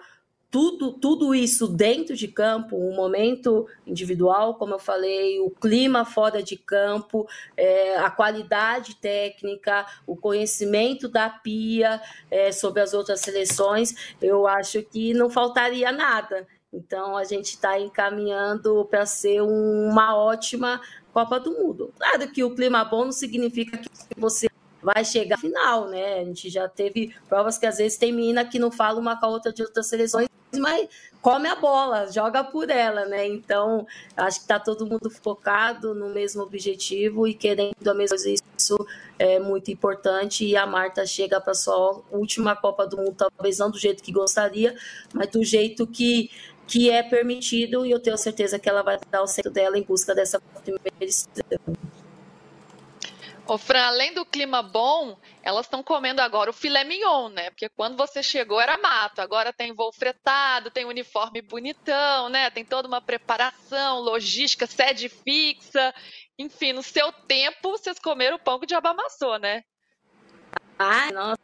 tudo, 0.53 0.93
tudo 0.93 1.33
isso 1.33 1.67
dentro 1.67 2.15
de 2.15 2.27
campo, 2.27 2.77
um 2.77 2.95
momento 2.95 3.65
individual, 3.87 4.53
como 4.53 4.75
eu 4.75 4.77
falei, 4.77 5.39
o 5.39 5.49
clima 5.49 6.05
fora 6.05 6.43
de 6.43 6.55
campo, 6.55 7.27
é, 7.57 7.97
a 7.97 8.11
qualidade 8.11 8.93
técnica, 8.97 9.83
o 10.05 10.15
conhecimento 10.15 11.09
da 11.09 11.27
PIA 11.27 11.99
é, 12.29 12.51
sobre 12.51 12.81
as 12.81 12.93
outras 12.93 13.21
seleções, 13.21 14.13
eu 14.21 14.45
acho 14.45 14.83
que 14.83 15.11
não 15.15 15.27
faltaria 15.27 15.91
nada. 15.91 16.47
Então 16.71 17.17
a 17.17 17.23
gente 17.23 17.55
está 17.55 17.79
encaminhando 17.79 18.85
para 18.85 19.07
ser 19.07 19.41
uma 19.41 20.15
ótima 20.15 20.79
Copa 21.11 21.39
do 21.39 21.51
Mundo. 21.51 21.91
Claro 21.97 22.31
que 22.31 22.43
o 22.43 22.53
clima 22.53 22.85
bom 22.85 23.05
não 23.05 23.11
significa 23.11 23.75
que 23.75 23.89
você 24.15 24.47
vai 24.83 25.03
chegar 25.03 25.35
à 25.35 25.39
final, 25.39 25.89
né? 25.89 26.19
A 26.19 26.25
gente 26.25 26.47
já 26.47 26.69
teve 26.69 27.15
provas 27.27 27.57
que 27.57 27.65
às 27.65 27.77
vezes 27.77 27.97
tem 27.97 28.13
menina 28.13 28.45
que 28.45 28.59
não 28.59 28.69
fala 28.69 28.99
uma 28.99 29.19
com 29.19 29.25
a 29.25 29.29
outra 29.29 29.51
de 29.51 29.63
outras 29.63 29.87
seleções, 29.87 30.27
mas 30.59 30.87
come 31.21 31.47
a 31.47 31.55
bola, 31.55 32.11
joga 32.11 32.43
por 32.43 32.69
ela, 32.69 33.05
né? 33.05 33.27
Então, 33.27 33.87
acho 34.15 34.39
que 34.39 34.43
está 34.43 34.59
todo 34.59 34.85
mundo 34.85 35.09
focado 35.09 35.95
no 35.95 36.09
mesmo 36.09 36.43
objetivo 36.43 37.27
e 37.27 37.33
querendo 37.33 37.87
a 37.87 37.93
mesma 37.93 38.17
coisa. 38.17 38.35
Isso 38.57 38.87
é 39.17 39.39
muito 39.39 39.71
importante. 39.71 40.45
E 40.45 40.55
a 40.55 40.65
Marta 40.65 41.05
chega 41.05 41.39
para 41.39 41.53
sua 41.53 42.01
última 42.11 42.55
Copa 42.55 42.85
do 42.85 42.97
Mundo, 42.97 43.15
talvez 43.15 43.59
não 43.59 43.71
do 43.71 43.79
jeito 43.79 44.03
que 44.03 44.11
gostaria, 44.11 44.75
mas 45.13 45.29
do 45.29 45.43
jeito 45.43 45.87
que 45.87 46.29
que 46.65 46.89
é 46.89 47.03
permitido, 47.03 47.85
e 47.85 47.91
eu 47.91 47.99
tenho 47.99 48.17
certeza 48.17 48.57
que 48.57 48.69
ela 48.69 48.81
vai 48.81 48.97
dar 49.11 49.21
o 49.21 49.27
centro 49.27 49.51
dela 49.51 49.77
em 49.77 49.83
busca 49.83 50.15
dessa 50.15 50.39
primeira 50.63 51.13
Ô, 53.45 53.57
Fran, 53.57 53.83
além 53.83 54.13
do 54.13 54.25
clima 54.25 54.61
bom, 54.61 55.17
elas 55.41 55.65
estão 55.65 55.83
comendo 55.83 56.21
agora 56.21 56.49
o 56.49 56.53
filé 56.53 56.85
mignon, 56.85 57.27
né? 57.27 57.49
Porque 57.49 57.67
quando 57.67 57.97
você 57.97 58.23
chegou 58.23 58.59
era 58.59 58.77
mato, 58.77 59.19
agora 59.19 59.51
tem 59.51 59.73
voo 59.73 59.91
fretado, 59.91 60.71
tem 60.71 60.85
uniforme 60.85 61.41
bonitão, 61.41 62.29
né? 62.29 62.49
Tem 62.49 62.63
toda 62.63 62.87
uma 62.87 63.01
preparação, 63.01 63.99
logística, 63.99 64.65
sede 64.65 65.09
fixa. 65.09 65.93
Enfim, 66.39 66.71
no 66.71 66.81
seu 66.81 67.11
tempo, 67.11 67.71
vocês 67.71 67.99
comeram 67.99 68.37
o 68.37 68.39
pão 68.39 68.61
diabo 68.61 68.87
amassou, 68.87 69.37
né? 69.37 69.63
Ai, 70.79 71.11
nossa, 71.11 71.41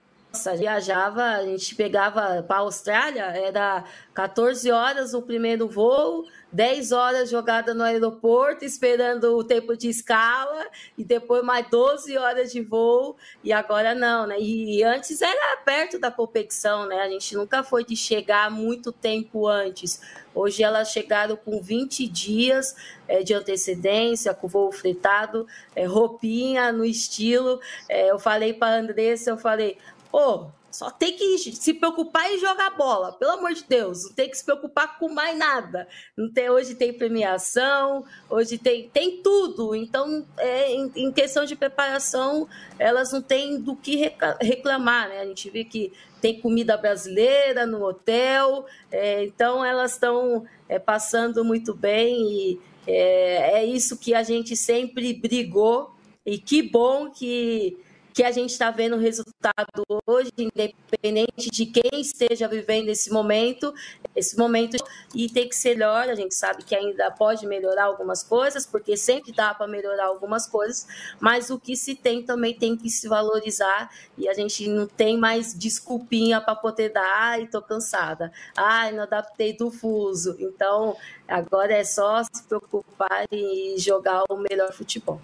viajava, 0.58 1.24
a 1.24 1.46
gente 1.46 1.74
pegava 1.74 2.44
para 2.44 2.58
a 2.58 2.60
Austrália, 2.60 3.24
era 3.24 3.84
14 4.14 4.72
horas 4.72 5.14
o 5.14 5.24
primeiro 5.24 5.68
voo, 5.68 6.26
10 6.52 6.92
horas 6.92 7.30
jogada 7.30 7.74
no 7.74 7.84
aeroporto, 7.84 8.64
esperando 8.64 9.36
o 9.36 9.44
tempo 9.44 9.76
de 9.76 9.90
escala, 9.90 10.68
e 10.98 11.04
depois 11.04 11.44
mais 11.44 11.68
12 11.70 12.16
horas 12.18 12.52
de 12.52 12.62
voo, 12.62 13.18
e 13.44 13.52
agora 13.52 13.96
não, 13.96 14.28
né? 14.28 14.40
E 14.40 14.84
antes 14.84 15.22
era 15.22 15.58
perto 15.58 15.98
da 15.98 16.12
competição, 16.12 16.88
né? 16.88 17.02
A 17.02 17.10
gente 17.10 17.36
nunca 17.36 17.64
foi 17.64 17.84
de 17.84 17.96
chegar 17.96 18.52
muito 18.52 18.92
tempo 18.92 19.48
antes. 19.48 20.00
Hoje 20.34 20.64
elas 20.64 20.92
chegaram 20.92 21.36
com 21.36 21.60
20 21.60 22.08
dias 22.08 22.76
é, 23.08 23.24
de 23.24 23.34
antecedência, 23.34 24.34
com 24.34 24.48
voo 24.48 24.72
fretado, 24.72 25.48
é, 25.76 25.86
roupinha 25.86 26.72
no 26.72 26.86
estilo. 26.86 27.60
É, 27.88 28.12
eu 28.12 28.20
falei 28.20 28.54
para 28.54 28.76
a 28.76 28.80
Andressa, 28.80 29.32
eu 29.32 29.38
falei, 29.38 29.78
ô, 30.12 30.48
só 30.72 30.92
tem 30.92 31.14
que 31.14 31.38
se 31.40 31.74
preocupar 31.74 32.32
em 32.32 32.38
jogar 32.38 32.70
bola, 32.72 33.14
pelo 33.14 33.32
amor 33.32 33.54
de 33.54 33.64
Deus. 33.64 34.06
Não 34.06 34.14
tem 34.14 34.30
que 34.30 34.38
se 34.38 34.46
preocupar 34.46 35.00
com 35.00 35.10
mais 35.10 35.38
nada. 35.38 35.88
Não 36.16 36.32
tem, 36.32 36.50
hoje 36.50 36.76
tem 36.76 36.94
premiação, 36.94 38.06
hoje 38.30 38.58
tem, 38.58 38.88
tem 38.90 39.22
tudo. 39.22 39.76
Então, 39.76 40.26
é, 40.38 40.72
em, 40.72 40.92
em 40.96 41.12
questão 41.12 41.44
de 41.44 41.56
preparação, 41.56 42.48
elas 42.78 43.12
não 43.12 43.22
têm 43.22 43.60
do 43.60 43.76
que 43.76 44.14
reclamar. 44.40 45.10
Né? 45.10 45.22
A 45.22 45.26
gente 45.26 45.50
vê 45.50 45.64
que 45.64 45.92
tem 46.22 46.40
comida 46.40 46.78
brasileira 46.78 47.66
no 47.66 47.84
hotel, 47.84 48.66
é, 48.92 49.24
então 49.24 49.64
elas 49.64 49.94
estão 49.94 50.46
é, 50.68 50.78
passando 50.78 51.44
muito 51.46 51.74
bem 51.74 52.22
e 52.32 52.62
é, 52.86 53.62
é 53.62 53.66
isso 53.66 53.98
que 53.98 54.14
a 54.14 54.22
gente 54.22 54.56
sempre 54.56 55.14
brigou. 55.14 55.96
E 56.26 56.38
que 56.38 56.62
bom 56.62 57.10
que 57.10 57.78
que 58.14 58.24
a 58.24 58.32
gente 58.32 58.52
está 58.52 58.70
vendo 58.70 58.96
o 58.96 59.00
resultado 59.00 59.84
hoje, 60.06 60.32
independente 60.38 61.50
de 61.50 61.66
quem 61.66 62.02
esteja 62.02 62.48
vivendo 62.48 62.90
esse 62.90 63.12
momento, 63.12 63.74
esse 64.16 64.38
momento 64.38 64.78
e 65.16 65.30
tem 65.30 65.48
que 65.48 65.56
ser 65.56 65.80
melhor. 65.80 66.10
A 66.10 66.16
gente 66.16 66.36
sabe 66.36 66.64
que 66.64 66.76
ainda 66.76 67.10
pode 67.10 67.48
melhorar 67.48 67.86
algumas 67.86 68.22
coisas, 68.22 68.66
porque 68.66 68.98
sempre 68.98 69.32
dá 69.32 69.54
para 69.54 69.68
melhorar 69.68 70.08
algumas 70.08 70.46
coisas, 70.46 70.86
mas 71.20 71.50
o 71.50 71.58
que 71.58 71.76
se 71.76 71.96
tem 71.96 72.22
também 72.22 72.54
tem 72.54 72.76
que 72.76 72.90
se 72.90 73.08
valorizar 73.08 73.90
e 74.18 74.28
a 74.28 74.34
gente 74.34 74.68
não 74.68 74.86
tem 74.86 75.18
mais 75.18 75.58
desculpinha 75.58 76.42
para 76.42 76.56
poder 76.56 76.90
dar, 76.90 77.06
ai, 77.06 77.48
tô 77.48 77.62
cansada, 77.62 78.32
ai, 78.56 78.92
não 78.92 79.04
adaptei 79.04 79.54
do 79.54 79.72
fuso. 79.72 80.36
Então, 80.40 80.98
agora 81.28 81.74
é 81.74 81.84
só 81.84 82.24
se 82.24 82.44
preocupar 82.44 83.26
e 83.32 83.76
jogar 83.78 84.24
o 84.30 84.38
melhor 84.38 84.74
futebol. 84.74 85.22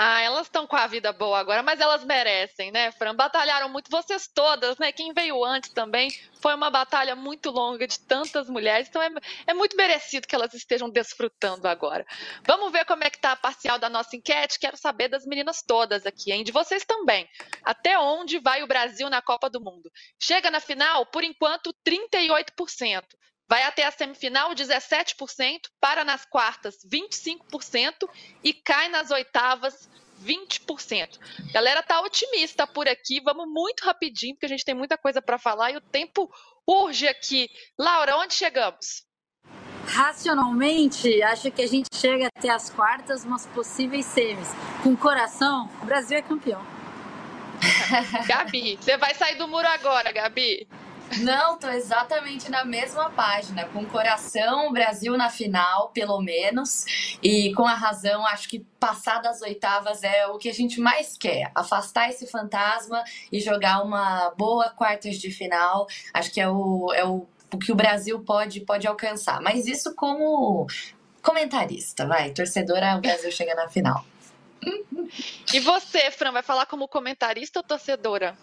Ah, 0.00 0.20
elas 0.20 0.46
estão 0.46 0.64
com 0.64 0.76
a 0.76 0.86
vida 0.86 1.12
boa 1.12 1.40
agora, 1.40 1.60
mas 1.60 1.80
elas 1.80 2.04
merecem, 2.04 2.70
né, 2.70 2.92
Fran? 2.92 3.16
Batalharam 3.16 3.68
muito, 3.68 3.90
vocês 3.90 4.28
todas, 4.32 4.78
né? 4.78 4.92
Quem 4.92 5.12
veio 5.12 5.44
antes 5.44 5.70
também. 5.70 6.08
Foi 6.40 6.54
uma 6.54 6.70
batalha 6.70 7.16
muito 7.16 7.50
longa 7.50 7.84
de 7.84 7.98
tantas 7.98 8.48
mulheres, 8.48 8.86
então 8.88 9.02
é, 9.02 9.10
é 9.48 9.54
muito 9.54 9.76
merecido 9.76 10.28
que 10.28 10.36
elas 10.36 10.54
estejam 10.54 10.88
desfrutando 10.88 11.66
agora. 11.66 12.06
Vamos 12.46 12.70
ver 12.70 12.84
como 12.84 13.02
é 13.02 13.10
que 13.10 13.18
tá 13.18 13.32
a 13.32 13.36
parcial 13.36 13.76
da 13.76 13.88
nossa 13.88 14.14
enquete. 14.14 14.60
Quero 14.60 14.76
saber 14.76 15.08
das 15.08 15.26
meninas 15.26 15.64
todas 15.66 16.06
aqui, 16.06 16.30
hein? 16.30 16.44
De 16.44 16.52
vocês 16.52 16.84
também. 16.84 17.28
Até 17.64 17.98
onde 17.98 18.38
vai 18.38 18.62
o 18.62 18.68
Brasil 18.68 19.10
na 19.10 19.20
Copa 19.20 19.50
do 19.50 19.60
Mundo? 19.60 19.90
Chega 20.22 20.48
na 20.48 20.60
final, 20.60 21.06
por 21.06 21.24
enquanto, 21.24 21.74
38%. 21.84 23.02
Vai 23.48 23.62
até 23.62 23.86
a 23.86 23.90
semifinal 23.90 24.54
17%, 24.54 25.60
para 25.80 26.04
nas 26.04 26.24
quartas 26.26 26.76
25% 26.86 28.08
e 28.44 28.52
cai 28.52 28.88
nas 28.88 29.10
oitavas 29.10 29.88
20%. 30.22 31.18
Galera 31.52 31.82
tá 31.82 32.00
otimista 32.00 32.66
por 32.66 32.88
aqui, 32.88 33.20
vamos 33.20 33.46
muito 33.48 33.84
rapidinho 33.84 34.34
porque 34.34 34.46
a 34.46 34.48
gente 34.48 34.64
tem 34.64 34.74
muita 34.74 34.98
coisa 34.98 35.22
para 35.22 35.38
falar 35.38 35.70
e 35.72 35.76
o 35.76 35.80
tempo 35.80 36.28
urge 36.66 37.08
aqui. 37.08 37.48
Laura, 37.78 38.16
onde 38.18 38.34
chegamos? 38.34 39.06
Racionalmente, 39.86 41.22
acho 41.22 41.50
que 41.50 41.62
a 41.62 41.66
gente 41.66 41.88
chega 41.94 42.26
até 42.26 42.50
as 42.50 42.68
quartas, 42.68 43.24
umas 43.24 43.46
possíveis 43.46 44.04
semis. 44.04 44.48
Com 44.82 44.94
coração, 44.94 45.70
o 45.80 45.86
Brasil 45.86 46.18
é 46.18 46.22
campeão. 46.22 46.62
Gabi, 48.28 48.76
você 48.78 48.98
vai 48.98 49.14
sair 49.14 49.36
do 49.36 49.48
muro 49.48 49.66
agora, 49.66 50.12
Gabi. 50.12 50.68
Não, 51.16 51.58
tô 51.58 51.68
exatamente 51.68 52.50
na 52.50 52.64
mesma 52.64 53.10
página, 53.10 53.64
com 53.66 53.84
coração, 53.86 54.70
Brasil 54.72 55.16
na 55.16 55.30
final, 55.30 55.88
pelo 55.88 56.20
menos, 56.20 56.84
e 57.22 57.52
com 57.54 57.66
a 57.66 57.74
razão, 57.74 58.26
acho 58.26 58.48
que 58.48 58.60
passar 58.78 59.20
das 59.20 59.40
oitavas 59.40 60.02
é 60.02 60.26
o 60.26 60.38
que 60.38 60.48
a 60.48 60.52
gente 60.52 60.80
mais 60.80 61.16
quer, 61.16 61.50
afastar 61.54 62.10
esse 62.10 62.26
fantasma 62.26 63.02
e 63.32 63.40
jogar 63.40 63.82
uma 63.82 64.30
boa 64.36 64.70
quartas 64.70 65.16
de 65.16 65.30
final, 65.30 65.86
acho 66.12 66.30
que 66.30 66.40
é 66.40 66.48
o, 66.48 66.92
é 66.92 67.04
o, 67.04 67.26
o 67.52 67.58
que 67.58 67.72
o 67.72 67.76
Brasil 67.76 68.20
pode, 68.20 68.60
pode 68.60 68.86
alcançar, 68.86 69.40
mas 69.40 69.66
isso 69.66 69.94
como 69.94 70.66
comentarista, 71.22 72.06
vai. 72.06 72.30
Torcedora, 72.30 72.96
o 72.96 73.00
Brasil 73.00 73.30
chega 73.32 73.54
na 73.54 73.68
final. 73.68 74.04
E 75.52 75.60
você, 75.60 76.10
Fran, 76.10 76.32
vai 76.32 76.42
falar 76.42 76.66
como 76.66 76.88
comentarista 76.88 77.60
ou 77.60 77.62
torcedora? 77.62 78.36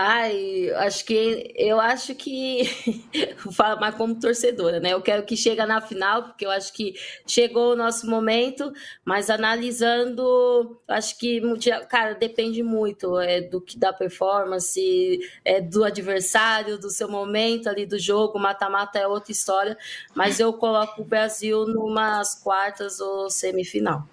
Ai, 0.00 0.70
acho 0.76 1.04
que 1.04 1.52
eu 1.56 1.80
acho 1.80 2.14
que 2.14 2.62
mais 3.80 3.96
como 3.96 4.14
torcedora, 4.14 4.78
né? 4.78 4.92
Eu 4.92 5.02
quero 5.02 5.24
que 5.26 5.36
chegue 5.36 5.64
na 5.66 5.80
final, 5.80 6.22
porque 6.22 6.46
eu 6.46 6.52
acho 6.52 6.72
que 6.72 6.94
chegou 7.26 7.72
o 7.72 7.76
nosso 7.76 8.08
momento, 8.08 8.72
mas 9.04 9.28
analisando, 9.28 10.80
acho 10.86 11.18
que 11.18 11.42
cara, 11.88 12.14
depende 12.14 12.62
muito 12.62 13.18
é, 13.18 13.40
do 13.40 13.60
que 13.60 13.76
da 13.76 13.92
performance, 13.92 15.18
é, 15.44 15.60
do 15.60 15.82
adversário, 15.82 16.78
do 16.78 16.90
seu 16.90 17.08
momento 17.08 17.68
ali 17.68 17.84
do 17.84 17.98
jogo, 17.98 18.38
mata-mata 18.38 19.00
é 19.00 19.06
outra 19.08 19.32
história, 19.32 19.76
mas 20.14 20.38
eu 20.38 20.52
coloco 20.52 21.02
o 21.02 21.04
Brasil 21.04 21.66
numas 21.66 22.36
quartas 22.36 23.00
ou 23.00 23.28
semifinal. 23.28 24.06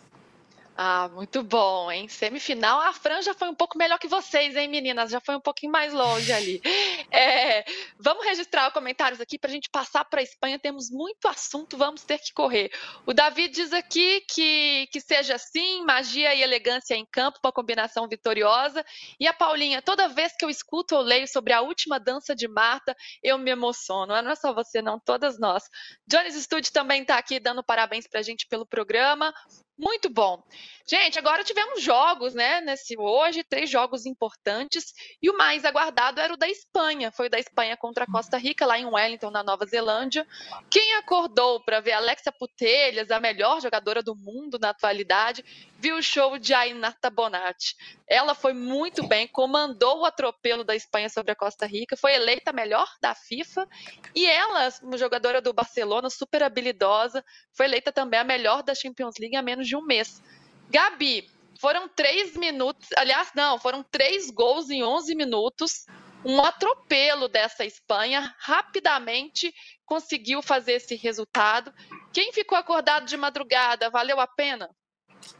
Ah, 0.78 1.08
muito 1.08 1.42
bom, 1.42 1.90
hein? 1.90 2.06
Semifinal, 2.10 2.82
a 2.82 2.92
Fran 2.92 3.22
já 3.22 3.34
foi 3.34 3.48
um 3.48 3.56
pouco 3.56 3.78
melhor 3.78 3.98
que 3.98 4.10
vocês, 4.10 4.58
hein, 4.58 4.68
meninas? 4.68 5.10
Já 5.10 5.22
foi 5.22 5.34
um 5.34 5.40
pouquinho 5.40 5.72
mais 5.72 5.94
longe 5.94 6.32
ali. 6.34 6.62
É, 7.12 7.64
vamos 7.98 8.26
registrar 8.26 8.68
os 8.68 8.74
comentários 8.74 9.22
aqui 9.22 9.40
para 9.40 9.50
a 9.50 9.54
gente 9.54 9.70
passar 9.70 10.04
para 10.04 10.20
a 10.20 10.24
Espanha. 10.24 10.60
Temos 10.60 10.90
muito 10.90 11.28
assunto, 11.30 11.78
vamos 11.78 12.04
ter 12.04 12.20
que 12.20 12.34
correr. 12.34 12.70
O 13.06 13.14
David 13.14 13.54
diz 13.54 13.72
aqui 13.72 14.22
que, 14.30 14.88
que 14.92 15.00
seja 15.00 15.36
assim, 15.36 15.86
magia 15.86 16.36
e 16.36 16.42
elegância 16.42 16.94
em 16.94 17.06
campo, 17.06 17.40
uma 17.42 17.54
combinação 17.54 18.06
vitoriosa. 18.08 18.86
E 19.18 19.28
a 19.28 19.34
Paulinha, 19.34 19.82
toda 19.82 20.10
vez 20.10 20.36
que 20.38 20.44
eu 20.44 20.50
escuto 20.50 20.96
ou 20.96 21.02
leio 21.02 21.28
sobre 21.28 21.54
a 21.54 21.62
última 21.62 22.00
dança 22.00 22.36
de 22.36 22.50
Marta, 22.50 22.94
eu 23.24 23.38
me 23.38 23.52
emociono. 23.52 24.22
Não 24.22 24.32
é 24.32 24.36
só 24.36 24.54
você, 24.54 24.82
não, 24.82 25.00
todas 25.00 25.40
nós. 25.40 25.64
Jones 26.06 26.36
Studio 26.36 26.74
também 26.74 27.04
está 27.04 27.18
aqui 27.18 27.40
dando 27.40 27.64
parabéns 27.64 28.08
para 28.08 28.20
a 28.20 28.24
gente 28.24 28.46
pelo 28.46 28.66
programa. 28.66 29.34
Muito 29.78 30.10
bom. 30.10 30.42
Gente, 30.88 31.20
agora 31.20 31.44
tivemos 31.44 31.84
jogos, 31.84 32.34
né? 32.34 32.62
Nesse 32.62 32.98
hoje, 32.98 33.44
três 33.44 33.70
jogos 33.70 34.06
importantes. 34.06 34.94
E 35.22 35.30
o 35.30 35.38
mais 35.38 35.66
aguardado 35.66 36.22
era 36.22 36.34
o 36.34 36.38
da 36.38 36.48
Espanha. 36.48 37.12
Foi 37.12 37.28
o 37.28 37.30
da 37.30 37.38
Espanha 37.38 37.76
contra 37.76 38.06
a 38.06 38.08
Costa 38.08 38.38
Rica, 38.38 38.66
lá 38.66 38.80
em 38.80 38.86
Wellington, 38.86 39.32
na 39.32 39.44
Nova 39.44 39.66
Zelândia. 39.66 40.26
Quem 40.70 40.94
acordou 40.96 41.60
para 41.60 41.82
ver 41.82 41.92
Alexia 41.92 42.32
Putelhas, 42.32 43.12
a 43.12 43.20
melhor 43.20 43.60
jogadora 43.60 44.02
do 44.02 44.16
mundo 44.16 44.58
na 44.58 44.70
atualidade, 44.70 45.44
viu 45.86 45.98
o 45.98 46.02
show 46.02 46.40
de 46.40 46.52
Ainata 46.52 47.12
Bonatti. 47.12 47.76
Ela 48.08 48.34
foi 48.34 48.54
muito 48.54 49.08
bem, 49.08 49.28
comandou 49.28 50.00
o 50.00 50.06
atropelo 50.06 50.64
da 50.64 50.76
Espanha 50.76 51.10
sobre 51.10 51.32
a 51.32 51.36
Costa 51.36 51.68
Rica, 51.68 51.96
foi 51.96 52.16
eleita 52.16 52.52
melhor 52.52 52.88
da 53.00 53.14
FIFA. 53.14 53.68
E 54.16 54.26
ela, 54.26 54.68
uma 54.82 54.98
jogadora 54.98 55.40
do 55.40 55.54
Barcelona, 55.54 56.10
super 56.10 56.42
habilidosa, 56.42 57.24
foi 57.54 57.68
eleita 57.68 57.92
também 57.92 58.20
a 58.20 58.24
melhor 58.24 58.64
da 58.64 58.74
Champions 58.74 59.14
League 59.20 59.36
há 59.36 59.44
menos 59.44 59.68
de 59.68 59.76
um 59.76 59.84
mês. 59.84 60.24
Gabi, 60.72 61.30
foram 61.60 61.88
três 61.88 62.36
minutos, 62.36 62.90
aliás, 62.98 63.30
não, 63.36 63.60
foram 63.60 63.84
três 63.84 64.32
gols 64.32 64.72
em 64.72 64.84
11 64.84 65.14
minutos. 65.14 65.86
Um 66.26 66.42
atropelo 66.44 67.28
dessa 67.28 67.64
Espanha 67.64 68.34
rapidamente 68.40 69.54
conseguiu 69.86 70.42
fazer 70.42 70.74
esse 70.74 70.96
resultado. 70.96 71.72
Quem 72.12 72.34
ficou 72.34 72.58
acordado 72.58 73.06
de 73.06 73.16
madrugada, 73.16 73.92
valeu 73.92 74.20
a 74.20 74.26
pena? 74.26 74.68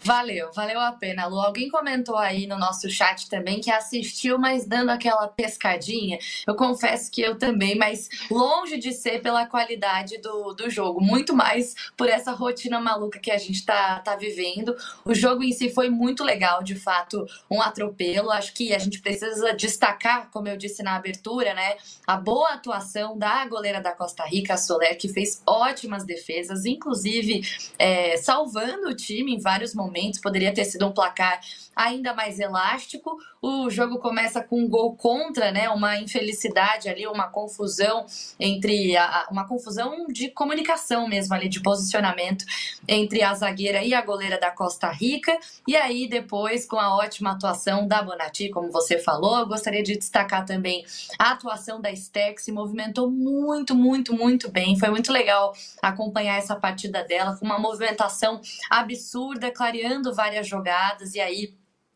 Valeu, 0.06 0.52
valeu 0.54 0.80
a 0.80 0.92
pena, 0.92 1.26
Lu. 1.26 1.40
Alguém 1.40 1.68
comentou 1.68 2.16
aí 2.16 2.46
no 2.46 2.58
nosso 2.58 2.90
chat 2.90 3.28
também 3.30 3.60
que 3.60 3.72
assistiu, 3.72 4.38
mas 4.38 4.66
dando 4.66 4.90
aquela 4.90 5.28
pescadinha. 5.28 6.20
Eu 6.46 6.56
confesso 6.56 7.12
que 7.12 7.22
eu 7.22 7.38
também, 7.38 7.76
mas 7.76 8.08
longe 8.30 8.78
de 8.78 8.92
ser 8.92 9.22
pela 9.22 9.46
qualidade 9.46 10.20
do, 10.20 10.54
do 10.54 10.70
jogo, 10.70 11.02
muito 11.02 11.36
mais 11.36 11.74
por 11.98 12.08
essa 12.08 12.32
rotina 12.32 12.80
maluca 12.80 13.20
que 13.20 13.32
a 13.32 13.38
gente 13.38 13.66
tá, 13.66 14.00
tá 14.00 14.16
vivendo. 14.16 14.76
O 15.04 15.14
jogo 15.14 15.44
em 15.44 15.52
si 15.52 15.70
foi 15.70 15.90
muito 15.90 16.24
legal, 16.24 16.62
de 16.62 16.76
fato, 16.76 17.26
um 17.50 17.62
atropelo. 17.62 18.32
Acho 18.32 18.54
que 18.54 18.74
a 18.74 18.80
gente 18.80 19.02
precisa 19.02 19.54
destacar, 19.54 20.30
como 20.32 20.48
eu 20.48 20.58
disse 20.58 20.84
na 20.84 20.96
abertura, 20.96 21.54
né, 21.54 21.78
a 22.06 22.16
boa 22.16 22.54
atuação 22.54 23.18
da 23.18 23.46
goleira 23.46 23.82
da 23.82 23.92
Costa 23.92 24.24
Rica, 24.24 24.54
a 24.54 24.58
Soler, 24.58 24.98
que 24.98 25.10
fez 25.10 25.42
ótimas 25.46 26.04
defesas, 26.06 26.66
inclusive 26.66 27.42
é, 27.78 28.18
salvando 28.18 28.90
o 28.90 28.96
time 28.96 29.34
em 29.34 29.40
vários 29.40 29.74
momentos, 29.76 30.20
poderia 30.20 30.54
ter 30.54 30.66
sido 30.66 30.88
um 30.88 30.92
placar 30.92 31.40
ainda 31.76 32.14
mais 32.14 32.40
elástico. 32.40 33.18
O 33.48 33.70
jogo 33.70 34.00
começa 34.00 34.42
com 34.42 34.60
um 34.60 34.68
gol 34.68 34.96
contra, 34.96 35.52
né? 35.52 35.70
Uma 35.70 36.00
infelicidade 36.00 36.90
ali, 36.90 37.06
uma 37.06 37.28
confusão 37.28 38.04
entre 38.40 38.98
a, 38.98 39.28
uma 39.30 39.48
confusão 39.48 40.08
de 40.08 40.30
comunicação 40.32 41.08
mesmo 41.08 41.36
ali, 41.36 41.48
de 41.48 41.62
posicionamento 41.62 42.44
entre 42.88 43.22
a 43.22 43.32
zagueira 43.36 43.84
e 43.84 43.94
a 43.94 44.02
goleira 44.02 44.40
da 44.40 44.50
Costa 44.50 44.90
Rica. 44.90 45.38
E 45.68 45.76
aí, 45.76 46.08
depois, 46.08 46.66
com 46.66 46.80
a 46.80 46.98
ótima 46.98 47.34
atuação 47.34 47.88
da 47.88 48.02
Bonatti, 48.02 48.50
como 48.50 48.72
você 48.72 48.98
falou, 48.98 49.38
eu 49.38 49.48
gostaria 49.48 49.84
de 49.84 49.96
destacar 49.96 50.44
também 50.44 50.84
a 51.20 51.34
atuação 51.34 51.80
da 51.80 51.92
que 51.92 52.42
se 52.42 52.52
movimentou 52.52 53.12
muito, 53.12 53.76
muito, 53.76 54.12
muito 54.12 54.50
bem. 54.50 54.76
Foi 54.80 54.90
muito 54.90 55.14
legal 55.14 55.54
acompanhar 55.84 56.40
essa 56.40 56.56
partida 56.56 57.04
dela, 57.04 57.38
com 57.38 57.46
uma 57.46 57.60
movimentação 57.60 58.42
absurda, 58.72 59.52
clareando 59.52 60.16
várias 60.16 60.48
jogadas, 60.48 61.14
e 61.14 61.20
aí 61.20 61.54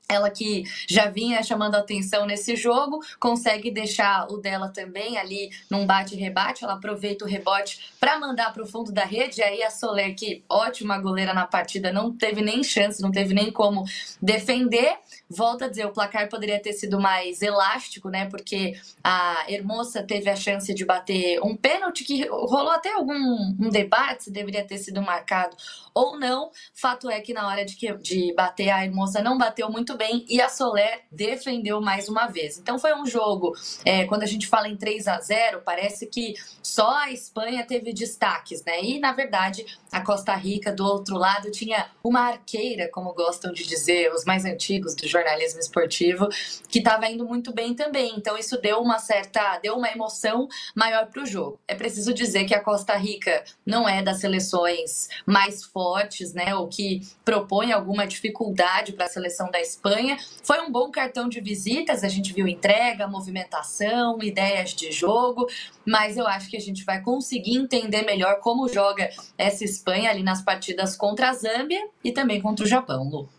ela 0.10 0.30
que 0.30 0.64
já 0.88 1.08
vinha 1.10 1.44
chamando 1.44 1.76
atenção 1.76 2.26
nesse 2.26 2.56
jogo, 2.56 3.00
consegue 3.20 3.70
deixar 3.70 4.28
o 4.32 4.38
dela 4.38 4.70
também 4.70 5.18
ali 5.18 5.52
num 5.70 5.86
bate-rebate. 5.86 6.64
Ela 6.64 6.74
aproveita 6.74 7.24
o 7.24 7.28
rebote 7.28 7.94
para 8.00 8.20
mandar 8.20 8.52
para 8.52 8.64
o 8.64 8.68
fundo 8.68 8.92
da 8.92 9.06
rede. 9.06 9.44
Aí 9.44 9.62
a 9.62 9.70
Soler, 9.70 10.16
que 10.16 10.44
ótima 10.50 10.98
goleira 10.98 11.34
na 11.34 11.46
partida, 11.46 11.94
não 11.94 12.12
teve 12.12 12.42
nem 12.42 12.64
chance, 12.64 13.02
não 13.02 13.12
teve 13.12 13.34
nem 13.34 13.52
como 13.52 13.86
defender. 14.20 14.98
Volta 15.30 15.66
a 15.66 15.68
dizer, 15.70 15.86
o 15.86 15.92
placar 15.92 16.28
poderia 16.28 16.60
ter 16.60 16.74
sido 16.74 17.00
mais 17.00 17.42
elástico, 17.42 18.10
né? 18.10 18.28
Porque 18.30 18.76
a 19.04 19.46
Hermosa 19.48 20.02
teve 20.02 20.30
a 20.30 20.36
chance 20.36 20.74
de 20.74 20.84
bater 20.84 21.40
um 21.44 21.56
pênalti 21.56 22.04
que 22.04 22.26
rolou 22.28 22.72
até 22.72 22.94
algum 22.94 23.14
um 23.60 23.70
debate 23.70 24.26
se 24.26 24.32
deveria 24.32 24.66
ter 24.66 24.78
sido 24.78 25.02
marcado 25.02 25.56
ou 25.94 26.18
não. 26.18 26.52
Fato 26.74 27.10
é 27.10 27.20
que 27.20 27.34
na 27.34 27.48
hora 27.48 27.66
de, 27.66 27.76
que, 27.76 27.94
de 27.98 28.34
bater, 28.34 28.70
a 28.70 28.86
Hermosa 28.86 29.22
não 29.22 29.38
bateu 29.38 29.70
muito 29.70 29.96
bem 29.96 30.26
e 30.28 30.42
a 30.42 30.50
Soler 30.50 31.02
defendeu 31.12 31.82
mais 31.82 32.08
uma 32.08 32.28
vez. 32.28 32.58
Então 32.58 32.80
foi 32.80 32.94
um 32.96 33.06
jogo, 33.06 33.54
é, 33.86 34.06
quando 34.06 34.24
a 34.24 34.28
gente 34.28 34.48
fala 34.48 34.68
em 34.68 34.78
3 34.78 35.08
a 35.08 35.20
0 35.20 35.62
parece 35.64 36.08
que 36.08 36.34
só 36.64 36.90
a 36.98 37.12
Espanha 37.12 37.66
teve 37.66 37.94
destaques, 37.94 38.64
né? 38.64 38.82
E 38.84 39.00
na 39.00 39.12
verdade 39.12 39.66
a 39.92 40.02
Costa 40.02 40.34
Rica 40.36 40.72
do 40.72 40.86
outro 40.86 41.18
lado 41.18 41.52
tinha 41.52 41.90
uma 42.04 42.22
arqueira, 42.22 42.90
como 42.92 43.14
gostam 43.14 43.52
de 43.52 43.66
dizer 43.66 44.12
os 44.14 44.26
mais 44.26 44.46
antigos 44.46 44.96
do 44.96 45.08
jornalismo 45.20 45.60
esportivo, 45.60 46.28
que 46.68 46.80
estava 46.80 47.08
indo 47.08 47.26
muito 47.26 47.54
bem 47.54 47.74
também. 47.74 48.14
Então 48.18 48.38
isso 48.38 48.60
deu 48.60 48.80
uma 48.80 49.00
certa, 49.00 49.60
deu 49.60 49.76
uma 49.76 49.90
emoção 49.90 50.48
maior 50.76 51.08
para 51.08 51.24
o 51.24 51.26
jogo. 51.26 51.60
É 51.68 51.76
preciso 51.76 52.14
dizer 52.14 52.46
que 52.46 52.56
a 52.56 52.64
Costa 52.64 52.96
Rica 52.96 53.44
não 53.66 53.88
é 53.88 54.02
das 54.02 54.20
seleções 54.20 55.10
mais 55.26 55.64
fortes, 55.64 56.34
né? 56.34 56.56
Ou 56.56 56.68
que 56.68 57.02
propõe 57.24 57.72
alguma 57.72 58.08
dificuldade 58.08 58.94
para 58.94 59.06
a 59.06 59.10
seleção 59.10 59.52
da 59.52 59.60
Espanha. 59.60 60.18
Foi 60.44 60.60
um 60.62 60.72
bom 60.72 60.90
cartão 60.92 61.28
de 61.28 61.42
visitas, 61.42 62.04
a 62.04 62.08
gente 62.08 62.34
viu 62.34 62.48
entrega, 62.48 63.08
movimentação, 63.08 64.22
ideias 64.22 64.74
de 64.74 64.92
jogo, 64.92 65.48
mas 65.86 66.18
eu 66.18 66.28
acho 66.28 66.50
que 66.50 66.58
a 66.58 66.62
gente 66.62 66.84
vai 66.84 67.02
conseguir 67.02 67.58
entender 67.58 68.04
melhor 68.04 68.40
como 68.40 68.68
joga 68.68 69.10
essa 69.38 69.64
Espanha 69.64 70.10
ali 70.10 70.24
nas 70.24 70.42
partidas 70.42 70.96
contra 70.96 71.30
a 71.30 71.34
Zâmbia 71.34 71.88
e 72.04 72.12
também 72.12 72.42
contra 72.42 72.66
o 72.66 72.68
Japão, 72.68 73.10
Lu. 73.10 73.39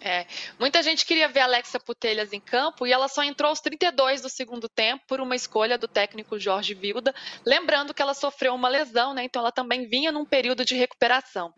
É, 0.00 0.26
muita 0.58 0.82
gente 0.82 1.06
queria 1.06 1.28
ver 1.28 1.40
Alexa 1.40 1.80
Putelhas 1.80 2.32
em 2.32 2.40
campo 2.40 2.86
e 2.86 2.92
ela 2.92 3.08
só 3.08 3.22
entrou 3.22 3.48
aos 3.48 3.60
32 3.60 4.20
do 4.20 4.28
segundo 4.28 4.68
tempo 4.68 5.04
por 5.06 5.20
uma 5.20 5.34
escolha 5.34 5.78
do 5.78 5.88
técnico 5.88 6.38
Jorge 6.38 6.74
Vilda, 6.74 7.14
lembrando 7.44 7.94
que 7.94 8.02
ela 8.02 8.14
sofreu 8.14 8.54
uma 8.54 8.68
lesão, 8.68 9.14
né? 9.14 9.24
Então 9.24 9.40
ela 9.40 9.50
também 9.50 9.86
vinha 9.88 10.12
num 10.12 10.24
período 10.24 10.64
de 10.64 10.74
recuperação. 10.74 11.52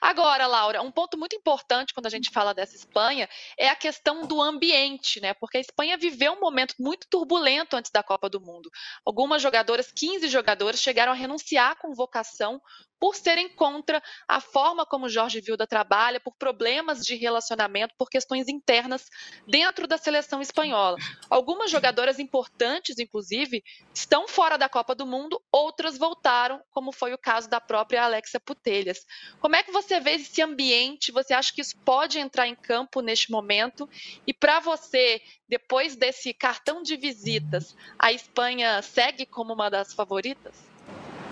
Agora, 0.00 0.46
Laura, 0.46 0.82
um 0.82 0.90
ponto 0.90 1.16
muito 1.16 1.36
importante 1.36 1.94
quando 1.94 2.06
a 2.06 2.10
gente 2.10 2.30
fala 2.30 2.52
dessa 2.52 2.76
Espanha 2.76 3.28
é 3.56 3.68
a 3.68 3.76
questão 3.76 4.26
do 4.26 4.42
ambiente, 4.42 5.20
né? 5.20 5.32
Porque 5.34 5.58
a 5.58 5.60
Espanha 5.60 5.96
viveu 5.96 6.32
um 6.32 6.40
momento 6.40 6.74
muito 6.78 7.06
turbulento 7.08 7.76
antes 7.76 7.90
da 7.90 8.02
Copa 8.02 8.28
do 8.28 8.40
Mundo. 8.40 8.70
Algumas 9.04 9.40
jogadoras, 9.40 9.92
15 9.92 10.28
jogadoras, 10.28 10.80
chegaram 10.80 11.12
a 11.12 11.14
renunciar 11.14 11.72
à 11.72 11.76
convocação 11.76 12.60
por 12.98 13.14
serem 13.14 13.48
contra 13.48 14.02
a 14.28 14.40
forma 14.40 14.86
como 14.86 15.08
Jorge 15.08 15.40
Vilda 15.40 15.66
trabalha, 15.66 16.20
por 16.20 16.34
problemas 16.36 17.04
de 17.04 17.14
relacionamento, 17.14 17.94
por 17.98 18.08
questões 18.08 18.48
internas 18.48 19.08
dentro 19.46 19.86
da 19.86 19.98
seleção 19.98 20.40
espanhola. 20.40 20.96
Algumas 21.28 21.70
jogadoras 21.70 22.18
importantes, 22.18 22.98
inclusive, 22.98 23.62
estão 23.92 24.26
fora 24.28 24.56
da 24.56 24.68
Copa 24.68 24.94
do 24.94 25.06
Mundo, 25.06 25.40
outras 25.52 25.98
voltaram, 25.98 26.60
como 26.70 26.92
foi 26.92 27.12
o 27.12 27.18
caso 27.18 27.48
da 27.48 27.60
própria 27.60 28.04
Alexia 28.04 28.40
Putelhas. 28.40 29.04
Como 29.40 29.56
é 29.56 29.62
que 29.62 29.72
você 29.72 30.00
vê 30.00 30.12
esse 30.12 30.42
ambiente? 30.42 31.12
Você 31.12 31.34
acha 31.34 31.52
que 31.52 31.60
isso 31.60 31.76
pode 31.84 32.18
entrar 32.18 32.46
em 32.46 32.54
campo 32.54 33.00
neste 33.00 33.30
momento? 33.30 33.88
E 34.26 34.32
para 34.32 34.60
você, 34.60 35.20
depois 35.48 35.96
desse 35.96 36.32
cartão 36.32 36.82
de 36.82 36.96
visitas, 36.96 37.76
a 37.98 38.12
Espanha 38.12 38.80
segue 38.82 39.26
como 39.26 39.52
uma 39.52 39.68
das 39.70 39.92
favoritas? 39.92 40.73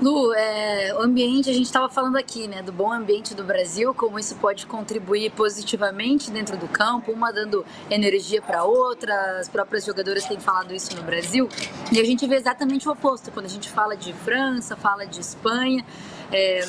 Lu, 0.02 0.34
é, 0.34 0.92
o 0.96 1.00
ambiente, 1.00 1.48
a 1.48 1.52
gente 1.52 1.66
estava 1.66 1.88
falando 1.88 2.16
aqui, 2.16 2.48
né, 2.48 2.60
do 2.60 2.72
bom 2.72 2.92
ambiente 2.92 3.34
do 3.34 3.44
Brasil, 3.44 3.94
como 3.94 4.18
isso 4.18 4.34
pode 4.34 4.66
contribuir 4.66 5.30
positivamente 5.30 6.28
dentro 6.28 6.56
do 6.56 6.66
campo, 6.66 7.12
uma 7.12 7.32
dando 7.32 7.64
energia 7.88 8.42
para 8.42 8.64
outra, 8.64 9.38
as 9.38 9.48
próprias 9.48 9.84
jogadoras 9.84 10.24
têm 10.24 10.40
falado 10.40 10.74
isso 10.74 10.96
no 10.96 11.02
Brasil, 11.04 11.48
e 11.92 12.00
a 12.00 12.04
gente 12.04 12.26
vê 12.26 12.34
exatamente 12.34 12.88
o 12.88 12.90
oposto, 12.90 13.30
quando 13.30 13.46
a 13.46 13.48
gente 13.48 13.70
fala 13.70 13.96
de 13.96 14.12
França, 14.12 14.74
fala 14.74 15.06
de 15.06 15.20
Espanha, 15.20 15.86
é, 16.32 16.66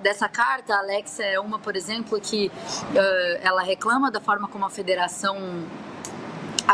dessa 0.00 0.28
carta, 0.28 0.74
a 0.74 0.78
Alexa 0.78 1.22
é 1.22 1.38
uma, 1.38 1.60
por 1.60 1.76
exemplo, 1.76 2.20
que 2.20 2.48
uh, 2.48 3.38
ela 3.42 3.62
reclama 3.62 4.10
da 4.10 4.20
forma 4.20 4.48
como 4.48 4.64
a 4.64 4.70
federação 4.70 5.36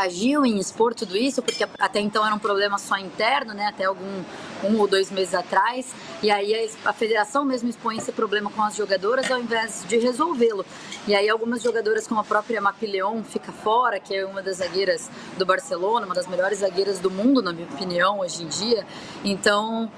agiu 0.01 0.44
em 0.44 0.59
expor 0.59 0.94
tudo 0.94 1.16
isso, 1.16 1.42
porque 1.42 1.66
até 1.78 2.01
então 2.01 2.24
era 2.24 2.34
um 2.34 2.38
problema 2.38 2.78
só 2.78 2.96
interno, 2.96 3.55
né, 3.55 3.66
até 3.66 3.84
algum 3.84 4.22
um 4.64 4.78
ou 4.78 4.88
dois 4.88 5.11
meses 5.11 5.34
atrás, 5.34 5.94
e 6.22 6.30
aí 6.30 6.53
a, 6.55 6.90
a 6.90 6.92
federação 6.92 7.44
mesmo 7.44 7.68
expõe 7.68 7.96
esse 7.96 8.11
problema 8.11 8.51
com 8.51 8.62
as 8.62 8.74
jogadoras 8.74 9.30
ao 9.30 9.38
invés 9.38 9.84
de 9.86 9.99
resolvê-lo. 9.99 10.64
E 11.07 11.14
aí 11.14 11.28
algumas 11.28 11.62
jogadoras, 11.62 12.07
como 12.07 12.20
a 12.20 12.24
própria 12.24 12.61
Mapileon, 12.61 13.22
fica 13.22 13.53
fora, 13.53 14.01
que 14.01 14.14
é 14.14 14.26
uma 14.26 14.42
das 14.42 14.57
zagueiras 14.57 15.11
do 15.36 15.46
Barcelona, 15.46 16.07
uma 16.07 16.14
das 16.14 16.26
melhores 16.26 16.59
zagueiras 16.59 16.99
do 16.99 17.11
mundo, 17.11 17.40
na 17.40 17.53
minha 17.53 17.66
opinião, 17.68 18.20
hoje 18.20 18.42
em 18.42 18.49
dia. 18.49 18.86
Então, 19.24 19.90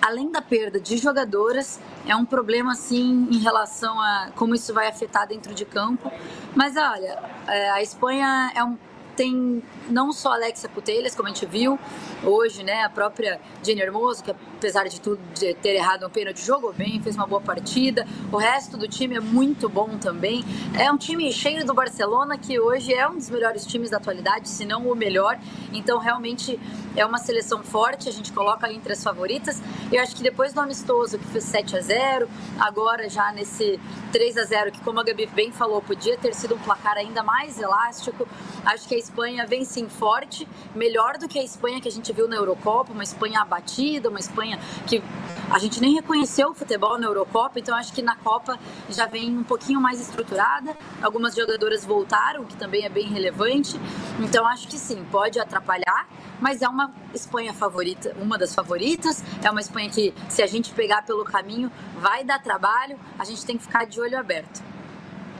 além 0.00 0.30
da 0.30 0.40
perda 0.40 0.80
de 0.80 0.96
jogadoras, 0.96 1.78
é 2.06 2.16
um 2.16 2.24
problema 2.24 2.72
assim 2.72 3.28
em 3.30 3.38
relação 3.38 4.00
a 4.00 4.30
como 4.34 4.54
isso 4.54 4.72
vai 4.72 4.88
afetar 4.88 5.28
dentro 5.28 5.54
de 5.54 5.64
campo. 5.64 6.10
Mas 6.54 6.76
olha, 6.76 7.22
é, 7.46 7.70
a 7.70 7.82
Espanha 7.82 8.50
é 8.54 8.64
um 8.64 8.76
tem 9.20 9.62
não 9.90 10.14
só 10.14 10.32
Alexia 10.32 10.66
Putelhas, 10.70 11.14
como 11.14 11.28
a 11.28 11.30
gente 11.30 11.44
viu 11.44 11.78
hoje, 12.24 12.62
né, 12.62 12.84
a 12.84 12.88
própria 12.88 13.38
Jenny 13.62 13.82
Hermoso, 13.82 14.24
que 14.24 14.30
apesar 14.60 14.86
de 14.88 15.00
tudo 15.00 15.18
de 15.32 15.54
ter 15.54 15.70
errado 15.70 16.06
um 16.06 16.10
pênalti, 16.10 16.44
jogou 16.44 16.70
bem, 16.70 17.00
fez 17.00 17.16
uma 17.16 17.26
boa 17.26 17.40
partida. 17.40 18.06
O 18.30 18.36
resto 18.36 18.76
do 18.76 18.86
time 18.86 19.16
é 19.16 19.20
muito 19.20 19.70
bom 19.70 19.96
também. 19.96 20.44
É 20.78 20.92
um 20.92 20.98
time 20.98 21.32
cheio 21.32 21.64
do 21.64 21.72
Barcelona, 21.72 22.36
que 22.36 22.60
hoje 22.60 22.92
é 22.92 23.08
um 23.08 23.16
dos 23.16 23.30
melhores 23.30 23.64
times 23.64 23.88
da 23.88 23.96
atualidade, 23.96 24.50
se 24.50 24.66
não 24.66 24.86
o 24.86 24.94
melhor. 24.94 25.38
Então, 25.72 25.98
realmente 25.98 26.60
é 26.94 27.06
uma 27.06 27.16
seleção 27.16 27.62
forte, 27.62 28.08
a 28.08 28.12
gente 28.12 28.32
coloca 28.32 28.70
entre 28.70 28.92
as 28.92 29.02
favoritas. 29.02 29.62
Eu 29.90 30.02
acho 30.02 30.14
que 30.14 30.22
depois 30.22 30.52
do 30.52 30.60
amistoso, 30.60 31.18
que 31.18 31.26
fez 31.28 31.44
7 31.44 31.76
a 31.78 31.80
0 31.80 32.28
agora 32.58 33.08
já 33.08 33.32
nesse 33.32 33.80
3 34.12 34.36
a 34.36 34.44
0 34.44 34.72
que 34.72 34.80
como 34.80 35.00
a 35.00 35.02
Gabi 35.02 35.26
bem 35.26 35.52
falou, 35.52 35.80
podia 35.80 36.18
ter 36.18 36.34
sido 36.34 36.54
um 36.54 36.58
placar 36.58 36.98
ainda 36.98 37.22
mais 37.22 37.58
elástico. 37.58 38.28
Acho 38.66 38.86
que 38.86 38.94
a 38.94 38.98
Espanha 38.98 39.46
vem 39.46 39.64
sim 39.64 39.88
forte, 39.88 40.46
melhor 40.74 41.16
do 41.16 41.26
que 41.28 41.38
a 41.38 41.44
Espanha 41.44 41.80
que 41.80 41.88
a 41.88 41.92
gente 41.92 42.12
viu 42.12 42.28
na 42.28 42.36
Eurocopa, 42.36 42.92
uma 42.92 43.02
Espanha 43.02 43.40
abatida, 43.40 44.10
uma 44.10 44.18
Espanha 44.18 44.49
que 44.86 45.02
a 45.50 45.58
gente 45.58 45.80
nem 45.80 45.94
reconheceu 45.94 46.50
o 46.50 46.54
futebol 46.54 46.96
na 46.98 47.06
Eurocopa, 47.06 47.58
então 47.58 47.74
acho 47.76 47.92
que 47.92 48.02
na 48.02 48.14
Copa 48.14 48.58
já 48.88 49.06
vem 49.06 49.36
um 49.36 49.42
pouquinho 49.42 49.80
mais 49.80 50.00
estruturada. 50.00 50.76
Algumas 51.02 51.34
jogadoras 51.34 51.84
voltaram, 51.84 52.44
que 52.44 52.56
também 52.56 52.84
é 52.84 52.88
bem 52.88 53.08
relevante. 53.08 53.78
Então 54.20 54.46
acho 54.46 54.68
que 54.68 54.78
sim, 54.78 55.04
pode 55.10 55.40
atrapalhar, 55.40 56.08
mas 56.40 56.62
é 56.62 56.68
uma 56.68 56.92
Espanha 57.12 57.52
favorita, 57.52 58.14
uma 58.20 58.38
das 58.38 58.54
favoritas. 58.54 59.24
É 59.42 59.50
uma 59.50 59.60
Espanha 59.60 59.90
que, 59.90 60.14
se 60.28 60.42
a 60.42 60.46
gente 60.46 60.72
pegar 60.72 61.02
pelo 61.02 61.24
caminho, 61.24 61.70
vai 61.96 62.22
dar 62.22 62.40
trabalho. 62.40 62.98
A 63.18 63.24
gente 63.24 63.44
tem 63.44 63.56
que 63.56 63.64
ficar 63.64 63.86
de 63.86 64.00
olho 64.00 64.18
aberto. 64.18 64.62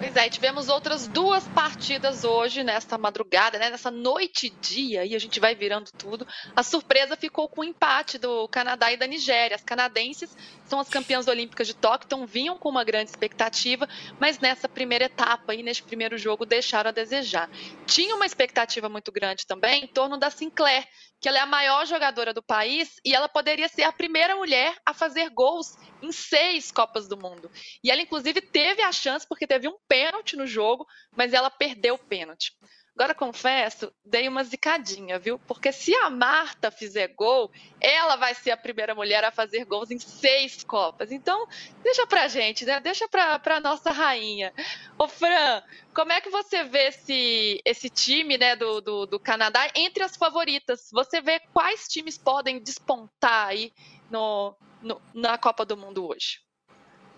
Pois 0.00 0.16
é, 0.16 0.30
tivemos 0.30 0.70
outras 0.70 1.06
duas 1.06 1.46
partidas 1.48 2.24
hoje, 2.24 2.64
nesta 2.64 2.96
madrugada, 2.96 3.58
né, 3.58 3.68
nessa 3.68 3.90
noite 3.90 4.46
e 4.46 4.50
dia, 4.50 5.04
e 5.04 5.14
a 5.14 5.18
gente 5.18 5.38
vai 5.38 5.54
virando 5.54 5.92
tudo. 5.92 6.26
A 6.56 6.62
surpresa 6.62 7.18
ficou 7.18 7.46
com 7.50 7.60
o 7.60 7.64
empate 7.64 8.16
do 8.16 8.48
Canadá 8.48 8.90
e 8.90 8.96
da 8.96 9.06
Nigéria. 9.06 9.54
As 9.54 9.62
canadenses 9.62 10.34
são 10.64 10.80
as 10.80 10.88
campeãs 10.88 11.28
olímpicas 11.28 11.66
de 11.66 11.74
Tóquio, 11.74 12.06
então 12.06 12.24
vinham 12.24 12.56
com 12.56 12.70
uma 12.70 12.82
grande 12.82 13.10
expectativa, 13.10 13.86
mas 14.18 14.38
nessa 14.38 14.66
primeira 14.66 15.04
etapa 15.04 15.54
e 15.54 15.62
neste 15.62 15.82
primeiro 15.82 16.16
jogo 16.16 16.46
deixaram 16.46 16.88
a 16.88 16.92
desejar. 16.92 17.50
Tinha 17.84 18.16
uma 18.16 18.24
expectativa 18.24 18.88
muito 18.88 19.12
grande 19.12 19.46
também 19.46 19.84
em 19.84 19.86
torno 19.86 20.16
da 20.16 20.30
Sinclair, 20.30 20.88
que 21.20 21.28
ela 21.28 21.38
é 21.38 21.42
a 21.42 21.46
maior 21.46 21.86
jogadora 21.86 22.32
do 22.32 22.42
país 22.42 22.98
e 23.04 23.14
ela 23.14 23.28
poderia 23.28 23.68
ser 23.68 23.82
a 23.82 23.92
primeira 23.92 24.34
mulher 24.34 24.74
a 24.86 24.94
fazer 24.94 25.28
gols 25.30 25.76
em 26.00 26.10
seis 26.10 26.72
Copas 26.72 27.06
do 27.06 27.16
Mundo. 27.16 27.50
E 27.84 27.90
ela, 27.90 28.00
inclusive, 28.00 28.40
teve 28.40 28.80
a 28.82 28.90
chance 28.90 29.26
porque 29.28 29.46
teve 29.46 29.68
um 29.68 29.76
pênalti 29.86 30.34
no 30.34 30.46
jogo, 30.46 30.86
mas 31.14 31.34
ela 31.34 31.50
perdeu 31.50 31.94
o 31.94 31.98
pênalti. 31.98 32.52
Agora, 32.94 33.14
confesso, 33.14 33.92
dei 34.04 34.28
uma 34.28 34.44
zicadinha, 34.44 35.18
viu? 35.18 35.38
Porque 35.38 35.72
se 35.72 35.94
a 35.94 36.10
Marta 36.10 36.70
fizer 36.70 37.08
gol, 37.08 37.50
ela 37.80 38.16
vai 38.16 38.34
ser 38.34 38.50
a 38.50 38.56
primeira 38.56 38.94
mulher 38.94 39.24
a 39.24 39.30
fazer 39.30 39.64
gols 39.64 39.90
em 39.90 39.98
seis 39.98 40.62
Copas. 40.64 41.10
Então, 41.10 41.46
deixa 41.82 42.06
pra 42.06 42.28
gente, 42.28 42.64
né? 42.64 42.78
Deixa 42.80 43.08
pra, 43.08 43.38
pra 43.38 43.60
nossa 43.60 43.90
rainha. 43.90 44.52
Ô, 44.98 45.08
Fran, 45.08 45.62
como 45.94 46.12
é 46.12 46.20
que 46.20 46.30
você 46.30 46.64
vê 46.64 46.88
esse, 46.88 47.60
esse 47.64 47.88
time 47.88 48.36
né, 48.36 48.54
do, 48.54 48.80
do, 48.80 49.06
do 49.06 49.18
Canadá 49.18 49.68
entre 49.74 50.02
as 50.02 50.16
favoritas? 50.16 50.90
Você 50.92 51.20
vê 51.20 51.40
quais 51.52 51.88
times 51.88 52.18
podem 52.18 52.62
despontar 52.62 53.48
aí 53.48 53.72
no, 54.10 54.54
no, 54.82 55.00
na 55.14 55.38
Copa 55.38 55.64
do 55.64 55.76
Mundo 55.76 56.06
hoje? 56.06 56.40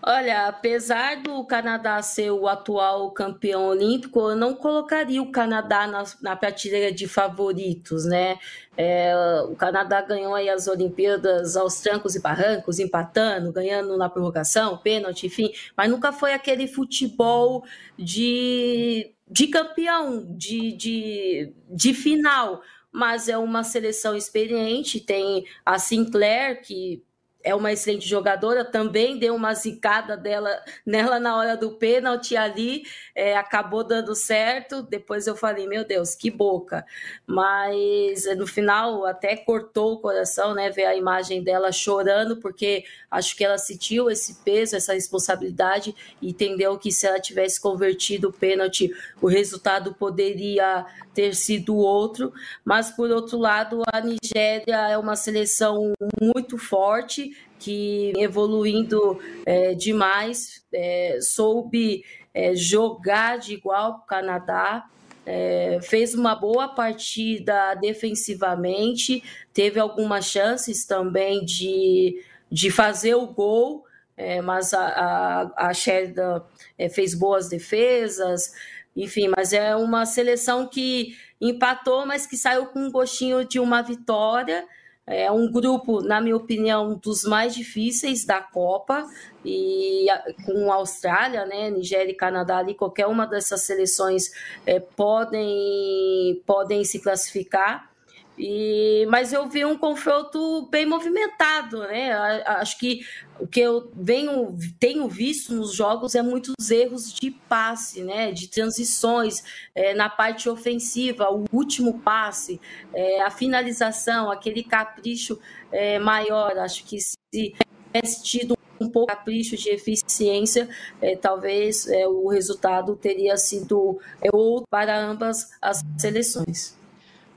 Olha, 0.05 0.47
apesar 0.47 1.21
do 1.21 1.45
Canadá 1.45 2.01
ser 2.01 2.29
o 2.29 2.45
atual 2.45 3.09
campeão 3.11 3.67
olímpico, 3.67 4.19
eu 4.19 4.35
não 4.35 4.53
colocaria 4.53 5.21
o 5.21 5.31
Canadá 5.31 5.87
na, 5.87 6.03
na 6.21 6.35
prateleira 6.35 6.91
de 6.91 7.07
favoritos, 7.07 8.03
né? 8.03 8.37
É, 8.75 9.15
o 9.47 9.55
Canadá 9.55 10.01
ganhou 10.01 10.35
aí 10.35 10.49
as 10.49 10.67
Olimpíadas 10.67 11.55
aos 11.55 11.79
trancos 11.79 12.15
e 12.15 12.21
barrancos, 12.21 12.79
empatando, 12.79 13.53
ganhando 13.53 13.95
na 13.95 14.09
prorrogação, 14.09 14.77
pênalti, 14.77 15.27
enfim, 15.27 15.53
mas 15.77 15.89
nunca 15.89 16.11
foi 16.11 16.33
aquele 16.33 16.67
futebol 16.67 17.63
de, 17.97 19.09
de 19.25 19.47
campeão, 19.47 20.25
de, 20.35 20.73
de, 20.73 21.53
de 21.69 21.93
final. 21.93 22.61
Mas 22.91 23.29
é 23.29 23.37
uma 23.37 23.63
seleção 23.63 24.17
experiente, 24.17 24.99
tem 24.99 25.45
a 25.65 25.79
Sinclair, 25.79 26.61
que 26.61 27.01
é 27.43 27.53
uma 27.53 27.73
excelente 27.73 28.07
jogadora, 28.07 28.63
também 28.63 29.19
deu 29.19 29.35
uma 29.35 29.53
zicada 29.53 30.15
dela, 30.15 30.49
nela 30.85 31.19
na 31.19 31.35
hora 31.35 31.57
do 31.57 31.71
pênalti 31.71 32.37
ali, 32.37 32.83
é, 33.13 33.35
acabou 33.35 33.83
dando 33.83 34.15
certo. 34.15 34.81
Depois 34.81 35.27
eu 35.27 35.35
falei, 35.35 35.67
meu 35.67 35.85
Deus, 35.85 36.15
que 36.15 36.31
boca. 36.31 36.85
Mas 37.27 38.25
no 38.37 38.47
final 38.47 39.05
até 39.05 39.35
cortou 39.35 39.93
o 39.93 39.99
coração, 39.99 40.53
né? 40.55 40.69
Ver 40.69 40.85
a 40.85 40.95
imagem 40.95 41.43
dela 41.43 41.71
chorando, 41.71 42.37
porque 42.37 42.85
acho 43.11 43.35
que 43.35 43.43
ela 43.43 43.57
sentiu 43.57 44.09
esse 44.09 44.35
peso, 44.43 44.75
essa 44.75 44.93
responsabilidade, 44.93 45.93
e 46.21 46.29
entendeu 46.29 46.77
que 46.77 46.91
se 46.91 47.05
ela 47.05 47.19
tivesse 47.19 47.59
convertido 47.59 48.29
o 48.29 48.33
pênalti, 48.33 48.89
o 49.21 49.27
resultado 49.27 49.93
poderia 49.93 50.85
ter 51.13 51.35
sido 51.35 51.75
outro. 51.75 52.33
Mas 52.63 52.89
por 52.91 53.11
outro 53.11 53.37
lado, 53.37 53.83
a 53.91 53.99
Nigéria 53.99 54.89
é 54.89 54.97
uma 54.97 55.15
seleção 55.15 55.91
muito 56.21 56.57
forte 56.57 57.32
que 57.59 58.11
evoluindo 58.17 59.19
é, 59.45 59.73
demais, 59.73 60.63
é, 60.73 61.19
soube 61.21 62.03
é, 62.33 62.55
jogar 62.55 63.37
de 63.39 63.53
igual 63.53 63.93
para 63.93 64.03
o 64.03 64.05
Canadá, 64.05 64.85
é, 65.25 65.79
fez 65.81 66.13
uma 66.13 66.35
boa 66.35 66.67
partida 66.67 67.75
defensivamente, 67.75 69.23
teve 69.53 69.79
algumas 69.79 70.25
chances 70.25 70.85
também 70.85 71.45
de, 71.45 72.21
de 72.51 72.69
fazer 72.69 73.15
o 73.15 73.27
gol, 73.27 73.85
é, 74.17 74.41
mas 74.41 74.73
a, 74.73 74.85
a, 74.85 75.69
a 75.69 75.73
Sheridan 75.73 76.41
é, 76.77 76.89
fez 76.89 77.15
boas 77.15 77.47
defesas, 77.47 78.53
enfim, 78.95 79.31
mas 79.35 79.53
é 79.53 79.75
uma 79.75 80.05
seleção 80.05 80.67
que 80.67 81.17
empatou, 81.41 82.05
mas 82.05 82.25
que 82.25 82.37
saiu 82.37 82.67
com 82.67 82.79
um 82.79 82.91
gostinho 82.91 83.43
de 83.45 83.59
uma 83.59 83.81
vitória. 83.81 84.65
É 85.05 85.29
um 85.29 85.51
grupo, 85.51 86.01
na 86.01 86.21
minha 86.21 86.35
opinião, 86.35 86.95
dos 86.95 87.23
mais 87.25 87.53
difíceis 87.53 88.23
da 88.23 88.41
Copa, 88.41 89.05
e 89.43 90.07
com 90.45 90.71
a 90.71 90.75
Austrália, 90.75 91.45
né, 91.45 91.69
Nigéria 91.69 92.11
e 92.11 92.15
Canadá 92.15 92.59
ali, 92.59 92.73
qualquer 92.73 93.07
uma 93.07 93.25
dessas 93.25 93.61
seleções 93.63 94.31
é, 94.65 94.79
podem, 94.79 96.41
podem 96.45 96.83
se 96.85 97.01
classificar. 97.01 97.92
E, 98.37 99.05
mas 99.09 99.31
eu 99.31 99.47
vi 99.47 99.63
um 99.63 99.77
confronto 99.77 100.67
bem 100.71 100.85
movimentado, 100.85 101.79
né? 101.81 102.13
Acho 102.45 102.79
que 102.79 103.05
o 103.39 103.45
que 103.45 103.59
eu 103.59 103.91
venho, 103.95 104.57
tenho 104.79 105.07
visto 105.07 105.53
nos 105.53 105.73
jogos 105.73 106.15
é 106.15 106.21
muitos 106.21 106.71
erros 106.71 107.13
de 107.13 107.29
passe, 107.29 108.01
né? 108.03 108.31
De 108.31 108.47
transições 108.47 109.43
é, 109.75 109.93
na 109.93 110.09
parte 110.09 110.49
ofensiva, 110.49 111.29
o 111.31 111.45
último 111.51 111.99
passe, 111.99 112.59
é, 112.93 113.21
a 113.21 113.29
finalização, 113.29 114.31
aquele 114.31 114.63
capricho 114.63 115.39
é, 115.71 115.99
maior. 115.99 116.57
Acho 116.57 116.83
que 116.85 116.99
se 116.99 117.15
tivesse 117.31 118.23
tido 118.23 118.57
um 118.81 118.89
pouco 118.89 119.11
de 119.11 119.15
capricho 119.15 119.55
de 119.55 119.69
eficiência, 119.69 120.67
é, 120.99 121.15
talvez 121.15 121.87
é, 121.87 122.07
o 122.07 122.27
resultado 122.27 122.95
teria 122.95 123.37
sido 123.37 123.99
é, 124.21 124.29
outro 124.33 124.67
para 124.69 124.97
ambas 124.99 125.51
as 125.61 125.81
seleções. 125.97 126.81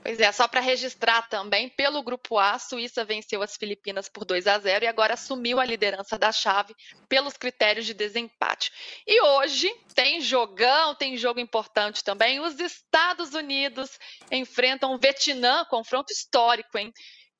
Pois 0.07 0.21
é, 0.21 0.31
só 0.31 0.47
para 0.47 0.61
registrar 0.61 1.23
também, 1.23 1.67
pelo 1.67 2.01
grupo 2.01 2.37
A, 2.37 2.51
a 2.51 2.59
Suíça 2.59 3.03
venceu 3.03 3.41
as 3.41 3.57
Filipinas 3.57 4.07
por 4.07 4.23
2 4.23 4.47
a 4.47 4.57
0 4.57 4.85
e 4.85 4.87
agora 4.87 5.15
assumiu 5.15 5.59
a 5.59 5.65
liderança 5.65 6.17
da 6.17 6.31
chave 6.31 6.73
pelos 7.09 7.35
critérios 7.35 7.85
de 7.85 7.93
desempate. 7.93 8.71
E 9.05 9.21
hoje 9.21 9.69
tem 9.93 10.21
jogão, 10.21 10.95
tem 10.95 11.17
jogo 11.17 11.41
importante 11.41 12.05
também. 12.05 12.39
Os 12.39 12.57
Estados 12.57 13.33
Unidos 13.33 13.99
enfrentam 14.31 14.93
o 14.93 14.97
Vietnã, 14.97 15.65
confronto 15.65 16.13
histórico, 16.13 16.77
hein? 16.77 16.93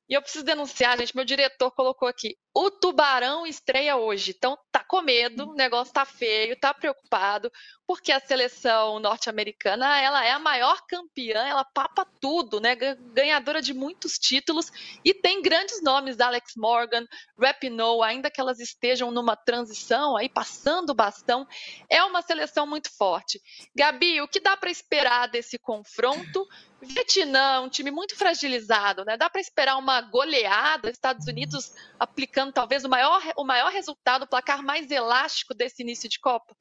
E 0.10 0.14
eu 0.14 0.22
preciso 0.22 0.46
denunciar, 0.46 0.98
gente, 0.98 1.16
meu 1.16 1.26
diretor 1.26 1.70
colocou 1.72 2.08
aqui. 2.08 2.38
O 2.54 2.72
Tubarão 2.72 3.46
estreia 3.46 3.98
hoje. 3.98 4.34
Então 4.36 4.58
tá 4.72 4.84
com 4.84 5.02
medo, 5.02 5.50
o 5.50 5.54
negócio 5.54 5.94
tá 5.94 6.06
feio, 6.06 6.58
tá 6.60 6.74
preocupado, 6.74 7.52
porque 7.86 8.12
a 8.12 8.20
seleção 8.20 9.00
norte-americana, 9.00 10.00
ela 10.00 10.26
é 10.26 10.32
a 10.32 10.40
maior 10.40 10.82
campeã, 10.88 11.46
ela 11.46 11.66
papa 11.66 12.06
tudo, 12.22 12.60
né? 12.60 12.76
Ganhadora 13.14 13.62
de 13.62 13.74
muitos 13.74 14.14
títulos 14.14 14.72
e 15.04 15.14
tem 15.14 15.42
grandes 15.42 15.84
nomes, 15.84 16.20
Alex 16.20 16.54
Morgan, 16.56 17.06
Rapinoe, 17.40 18.04
ainda 18.04 18.32
que 18.32 18.40
elas 18.40 18.60
estejam 18.60 19.12
numa 19.12 19.36
transição 19.36 20.16
aí 20.16 20.30
passando 20.30 20.92
o 20.92 20.96
bastão, 20.96 21.46
é 21.90 22.04
uma 22.04 22.22
seleção 22.22 22.66
muito 22.66 22.90
forte. 22.98 23.42
Gabi, 23.76 24.22
o 24.22 24.28
que 24.28 24.40
dá 24.40 24.56
para 24.56 24.72
esperar 24.72 25.28
desse 25.28 25.60
confronto? 25.60 26.48
Vietnã, 26.82 27.62
um 27.62 27.70
time 27.70 27.90
muito 27.90 28.16
fragilizado, 28.16 29.04
né? 29.04 29.18
Dá 29.18 29.30
para 29.30 29.42
esperar 29.42 29.78
uma 29.78 30.00
goleada, 30.02 30.90
Estados 30.90 31.28
Unidos 31.28 31.74
aplicando 32.00 32.52
talvez 32.52 32.86
o 32.86 32.90
maior, 32.90 33.22
o 33.36 33.44
maior 33.44 33.72
resultado, 33.72 34.24
o 34.24 34.28
placar 34.28 34.64
mais 34.64 34.92
elástico 34.92 35.54
desse 35.54 35.82
início 35.82 36.08
de 36.08 36.20
Copa? 36.20 36.56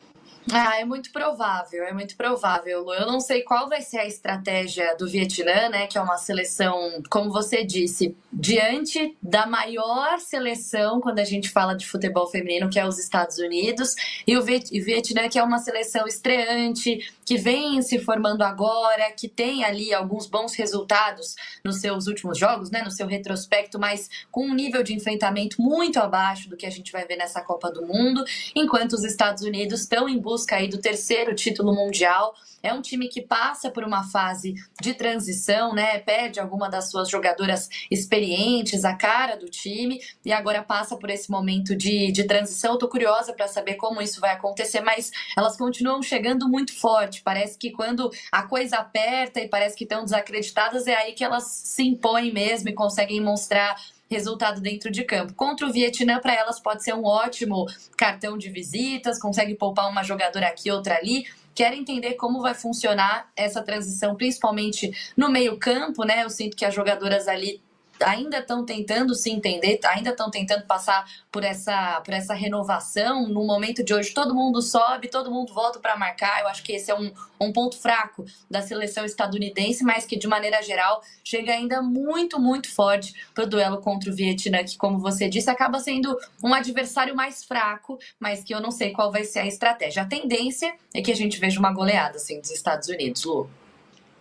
Ah, 0.53 0.79
é 0.79 0.85
muito 0.85 1.11
provável, 1.11 1.83
é 1.85 1.93
muito 1.93 2.17
provável, 2.17 2.85
Lu. 2.85 2.95
Eu 2.95 3.07
não 3.07 3.19
sei 3.19 3.43
qual 3.43 3.69
vai 3.69 3.83
ser 3.83 3.99
a 3.99 4.07
estratégia 4.07 4.97
do 4.97 5.09
Vietnã, 5.09 5.69
né? 5.69 5.89
Que 5.89 5.99
é 5.99 6.01
uma 6.01 6.17
seleção, 6.19 7.03
como 7.11 7.33
você 7.33 7.64
disse, 7.64 8.17
diante 8.33 9.17
da 9.21 9.45
maior 9.47 10.21
seleção 10.21 11.01
quando 11.01 11.19
a 11.19 11.25
gente 11.25 11.49
fala 11.49 11.75
de 11.75 11.85
futebol 11.85 12.29
feminino, 12.29 12.71
que 12.71 12.79
é 12.79 12.87
os 12.87 12.97
Estados 12.99 13.39
Unidos, 13.39 13.95
e 14.25 14.37
o 14.37 14.43
Vietnã, 14.43 15.29
que 15.29 15.39
é 15.39 15.43
uma 15.43 15.59
seleção 15.59 16.07
estreante, 16.07 17.12
que 17.25 17.37
vem 17.37 17.83
se 17.83 17.99
formando 17.99 18.43
agora, 18.43 19.11
que 19.11 19.29
tem 19.29 19.64
ali 19.64 19.93
bons 20.07 20.54
resultados 20.54 21.34
nos 21.64 21.80
seus 21.80 22.07
últimos 22.07 22.38
jogos, 22.38 22.70
né? 22.70 22.82
No 22.82 22.90
seu 22.90 23.07
retrospecto, 23.07 23.78
mas 23.78 24.09
com 24.30 24.46
um 24.46 24.54
nível 24.54 24.82
de 24.82 24.94
enfrentamento 24.94 25.61
muito 25.61 25.98
abaixo 25.98 26.48
do 26.48 26.57
que 26.57 26.66
a 26.66 26.70
gente 26.70 26.92
vai 26.92 27.07
ver 27.07 27.16
nessa 27.16 27.40
Copa 27.40 27.70
do 27.70 27.86
Mundo, 27.86 28.24
enquanto 28.54 28.92
os 28.92 29.04
Estados 29.04 29.42
Unidos 29.42 29.82
estão 29.82 30.09
em 30.09 30.18
busca 30.18 30.57
aí 30.57 30.68
do 30.68 30.78
terceiro 30.78 31.34
título 31.34 31.74
mundial. 31.74 32.34
É 32.62 32.72
um 32.72 32.82
time 32.82 33.09
que 33.09 33.22
passa 33.22 33.70
por 33.70 33.84
uma 33.84 34.02
fase 34.02 34.54
de 34.80 34.92
transição, 34.92 35.72
né? 35.72 35.98
Perde 36.00 36.40
alguma 36.40 36.68
das 36.68 36.90
suas 36.90 37.09
jogadoras 37.09 37.68
experientes, 37.88 38.84
a 38.84 38.94
cara 38.94 39.36
do 39.36 39.46
time, 39.46 40.00
e 40.24 40.32
agora 40.32 40.64
passa 40.64 40.96
por 40.96 41.09
esse 41.09 41.30
momento 41.30 41.76
de, 41.76 42.11
de 42.11 42.24
transição. 42.24 42.72
Eu 42.72 42.78
tô 42.78 42.88
curiosa 42.88 43.32
para 43.32 43.46
saber 43.46 43.74
como 43.74 44.02
isso 44.02 44.20
vai 44.20 44.32
acontecer, 44.32 44.80
mas 44.80 45.12
elas 45.36 45.57
continuam 45.57 46.02
chegando 46.02 46.48
muito 46.48 46.74
forte. 46.74 47.22
Parece 47.22 47.57
que 47.57 47.70
quando 47.70 48.11
a 48.32 48.42
coisa 48.42 48.78
aperta 48.78 49.40
e 49.40 49.48
parece 49.48 49.76
que 49.76 49.84
estão 49.84 49.95
desacreditadas, 50.05 50.86
é 50.86 50.94
aí 50.94 51.12
que 51.12 51.24
elas 51.24 51.44
se 51.44 51.82
impõem 51.82 52.32
mesmo 52.32 52.68
e 52.68 52.74
conseguem 52.74 53.20
mostrar 53.20 53.76
resultado 54.09 54.61
dentro 54.61 54.90
de 54.90 55.05
campo. 55.05 55.34
Contra 55.34 55.66
o 55.66 55.72
Vietnã, 55.72 56.20
para 56.20 56.34
elas 56.34 56.61
pode 56.61 56.82
ser 56.82 56.94
um 56.94 57.05
ótimo 57.05 57.66
cartão 57.97 58.38
de 58.38 58.49
visitas, 58.49 59.18
consegue 59.18 59.55
poupar 59.55 59.88
uma 59.88 60.03
jogadora 60.03 60.47
aqui, 60.47 60.70
outra 60.70 60.97
ali. 60.97 61.26
Quero 61.55 61.74
entender 61.74 62.14
como 62.14 62.42
vai 62.42 62.55
funcionar 62.55 63.30
essa 63.34 63.62
transição, 63.62 64.14
principalmente 64.14 64.92
no 65.16 65.30
meio-campo, 65.30 66.05
né? 66.05 66.22
Eu 66.22 66.30
sinto 66.30 66.57
que 66.57 66.64
as 66.64 66.74
jogadoras 66.74 67.26
ali 67.26 67.61
ainda 68.03 68.38
estão 68.38 68.64
tentando 68.64 69.14
se 69.14 69.30
entender, 69.30 69.78
ainda 69.84 70.11
estão 70.11 70.30
tentando 70.30 70.66
passar 70.66 71.05
por 71.30 71.44
essa, 71.44 72.01
por 72.01 72.14
essa 72.14 72.34
renovação. 72.34 73.28
No 73.28 73.44
momento 73.44 73.84
de 73.84 73.94
hoje, 73.94 74.12
todo 74.12 74.34
mundo 74.34 74.61
sobe, 74.62 75.09
todo 75.09 75.30
mundo 75.30 75.53
volta 75.53 75.78
para 75.78 75.97
marcar. 75.97 76.40
Eu 76.40 76.49
acho 76.49 76.62
que 76.62 76.72
esse 76.72 76.90
é 76.90 76.94
um, 76.94 77.12
um 77.40 77.53
ponto 77.53 77.78
fraco 77.78 78.24
da 78.51 78.62
seleção 78.62 79.05
estadunidense, 79.05 79.84
mas 79.84 80.07
que, 80.07 80.16
de 80.16 80.26
maneira 80.26 80.62
geral, 80.62 81.03
chega 81.24 81.53
ainda 81.53 81.82
muito, 81.82 82.40
muito 82.40 82.72
forte 82.72 83.14
para 83.34 83.44
o 83.44 83.47
duelo 83.47 83.80
contra 83.80 84.11
o 84.11 84.14
Vietnã, 84.14 84.64
que, 84.64 84.76
como 84.76 84.99
você 84.99 85.28
disse, 85.28 85.51
acaba 85.51 85.78
sendo 85.78 86.16
um 86.42 86.55
adversário 86.55 87.14
mais 87.14 87.44
fraco, 87.44 87.99
mas 88.18 88.42
que 88.42 88.55
eu 88.55 88.61
não 88.61 88.70
sei 88.70 88.92
qual 88.92 89.11
vai 89.11 89.24
ser 89.24 89.40
a 89.40 89.47
estratégia. 89.47 90.03
A 90.03 90.07
tendência 90.07 90.74
é 90.94 91.03
que 91.03 91.12
a 91.12 91.16
gente 91.16 91.38
veja 91.38 91.59
uma 91.59 91.72
goleada 91.72 92.16
assim, 92.16 92.40
dos 92.40 92.51
Estados 92.51 92.88
Unidos, 92.88 93.24
Lu. 93.24 93.49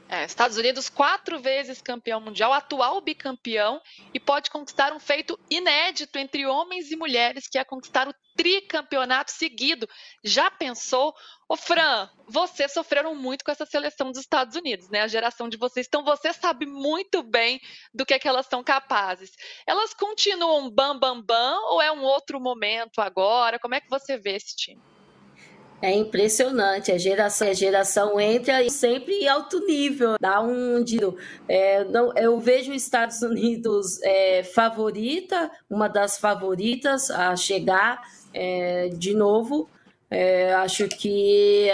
É, 0.08 0.24
Estados 0.24 0.56
Unidos, 0.56 0.88
quatro 0.88 1.40
vezes 1.40 1.82
campeão 1.82 2.22
mundial, 2.22 2.54
atual 2.54 3.02
bicampeão, 3.02 3.82
e 4.14 4.20
pode 4.20 4.52
conquistar 4.52 4.94
um 4.94 5.00
feito 5.00 5.40
inédito 5.50 6.20
entre 6.20 6.46
homens 6.46 6.92
e 6.92 6.96
mulheres, 6.96 7.48
que 7.48 7.58
é 7.58 7.64
conquistar 7.64 8.08
o 8.08 8.14
tricampeonato 8.38 9.32
seguido. 9.32 9.90
Já 10.24 10.52
pensou? 10.52 11.16
Ô 11.50 11.56
Fran, 11.56 12.08
vocês 12.28 12.72
sofreram 12.72 13.16
muito 13.16 13.44
com 13.44 13.52
essa 13.52 13.66
seleção 13.66 14.12
dos 14.12 14.20
Estados 14.20 14.56
Unidos, 14.56 14.90
né? 14.90 15.02
A 15.02 15.08
geração 15.08 15.50
de 15.50 15.58
vocês. 15.58 15.88
Então 15.88 16.04
você 16.04 16.32
sabe 16.34 16.68
muito 16.68 17.24
bem 17.24 17.60
do 17.92 18.06
que, 18.06 18.14
é 18.14 18.20
que 18.20 18.28
elas 18.28 18.46
são 18.46 18.64
capazes. 18.64 19.32
Elas 19.66 19.94
continuam 19.94 20.70
bam 20.70 21.00
bam 21.00 21.20
bam 21.20 21.60
ou 21.72 21.82
é 21.82 21.92
um 21.92 22.04
outro 22.04 22.40
momento 22.40 23.02
agora? 23.02 23.58
Como 23.58 23.74
é 23.74 23.82
que 23.82 23.90
você 23.90 24.18
vê 24.18 24.36
esse 24.36 24.56
time? 24.56 24.95
É 25.82 25.94
impressionante, 25.94 26.92
a 26.92 26.98
geração, 26.98 27.50
a 27.50 27.54
geração 27.54 28.20
entra 28.20 28.68
sempre 28.70 29.14
em 29.14 29.28
alto 29.28 29.60
nível, 29.66 30.16
dá 30.20 30.42
um. 30.42 30.84
É, 31.48 31.84
não, 31.86 32.14
eu 32.18 32.40
vejo 32.40 32.72
os 32.72 32.82
Estados 32.82 33.22
Unidos 33.22 34.02
é, 34.02 34.44
favorita, 34.44 35.52
uma 35.70 35.88
das 35.88 36.18
favoritas 36.18 37.12
a 37.12 37.36
chegar 37.36 38.02
é, 38.34 38.90
de 38.90 39.14
novo. 39.14 39.70
É, 40.10 40.54
acho 40.54 40.88
que 40.88 41.70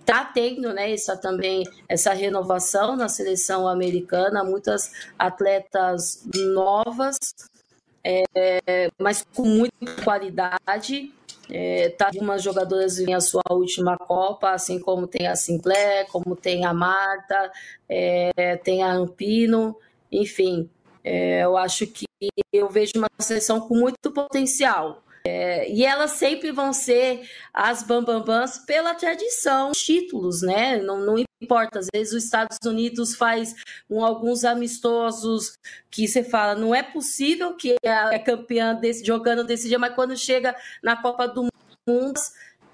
está 0.00 0.24
tendo 0.24 0.72
né, 0.72 0.92
essa, 0.92 1.16
também 1.16 1.64
essa 1.88 2.12
renovação 2.12 2.96
na 2.96 3.08
seleção 3.08 3.66
americana, 3.66 4.44
muitas 4.44 4.92
atletas 5.18 6.22
novas, 6.34 7.18
é, 8.04 8.90
mas 8.98 9.26
com 9.34 9.44
muita 9.44 10.02
qualidade. 10.04 11.12
É, 11.50 11.90
tá 11.90 12.06
algumas 12.06 12.42
jogadoras 12.42 12.98
em 12.98 13.14
a 13.14 13.20
sua 13.20 13.42
última 13.50 13.96
Copa, 13.96 14.50
assim 14.50 14.80
como 14.80 15.06
tem 15.06 15.26
a 15.26 15.36
Sinclair, 15.36 16.06
como 16.08 16.34
tem 16.34 16.64
a 16.64 16.74
Marta, 16.74 17.52
é, 17.88 18.56
tem 18.56 18.82
a 18.82 18.92
Ampino, 18.92 19.76
enfim, 20.10 20.68
é, 21.04 21.44
eu 21.44 21.56
acho 21.56 21.86
que 21.86 22.06
eu 22.52 22.68
vejo 22.68 22.92
uma 22.96 23.08
seleção 23.20 23.60
com 23.60 23.76
muito 23.76 24.10
potencial. 24.10 25.02
É, 25.26 25.68
e 25.68 25.84
elas 25.84 26.12
sempre 26.12 26.52
vão 26.52 26.72
ser 26.72 27.28
as 27.52 27.82
bambambãs 27.82 28.58
pela 28.58 28.94
tradição, 28.94 29.72
títulos, 29.72 30.40
né? 30.40 30.76
Não, 30.76 31.00
não 31.00 31.16
importa, 31.42 31.80
às 31.80 31.88
vezes 31.92 32.14
os 32.14 32.24
Estados 32.24 32.58
Unidos 32.64 33.16
faz 33.16 33.52
um, 33.90 34.04
alguns 34.04 34.44
amistosos 34.44 35.58
que 35.90 36.06
você 36.06 36.22
fala, 36.22 36.54
não 36.54 36.72
é 36.72 36.80
possível 36.80 37.56
que 37.56 37.74
é 37.82 38.18
campeã 38.20 38.72
desse, 38.72 39.04
jogando 39.04 39.42
desse 39.42 39.66
dia, 39.66 39.80
mas 39.80 39.96
quando 39.96 40.16
chega 40.16 40.54
na 40.80 40.94
Copa 40.96 41.26
do 41.26 41.48
Mundo 41.88 42.20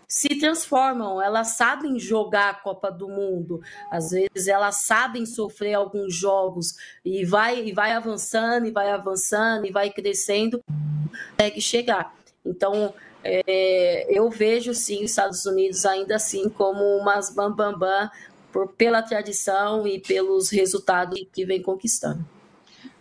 se 0.06 0.28
transformam, 0.38 1.22
elas 1.22 1.56
sabem 1.56 1.98
jogar 1.98 2.50
a 2.50 2.54
Copa 2.54 2.92
do 2.92 3.08
Mundo, 3.08 3.62
às 3.90 4.10
vezes 4.10 4.46
elas 4.46 4.84
sabem 4.84 5.24
sofrer 5.24 5.72
alguns 5.72 6.14
jogos 6.14 6.74
e 7.02 7.24
vai 7.24 7.64
e 7.64 7.72
vai 7.72 7.92
avançando 7.92 8.66
e 8.66 8.70
vai 8.70 8.90
avançando 8.90 9.64
e 9.64 9.72
vai 9.72 9.88
crescendo, 9.88 10.62
consegue 11.30 11.62
chegar. 11.62 12.21
Então, 12.44 12.92
é, 13.24 14.06
eu 14.08 14.28
vejo 14.30 14.74
sim 14.74 15.04
os 15.04 15.10
Estados 15.10 15.46
Unidos 15.46 15.86
ainda 15.86 16.16
assim 16.16 16.48
como 16.48 16.82
umas 16.98 17.30
bambambam 17.30 17.78
bam, 17.78 18.10
bam, 18.52 18.66
pela 18.76 19.02
tradição 19.02 19.86
e 19.86 20.00
pelos 20.00 20.50
resultados 20.50 21.18
que 21.32 21.44
vem 21.44 21.62
conquistando. 21.62 22.24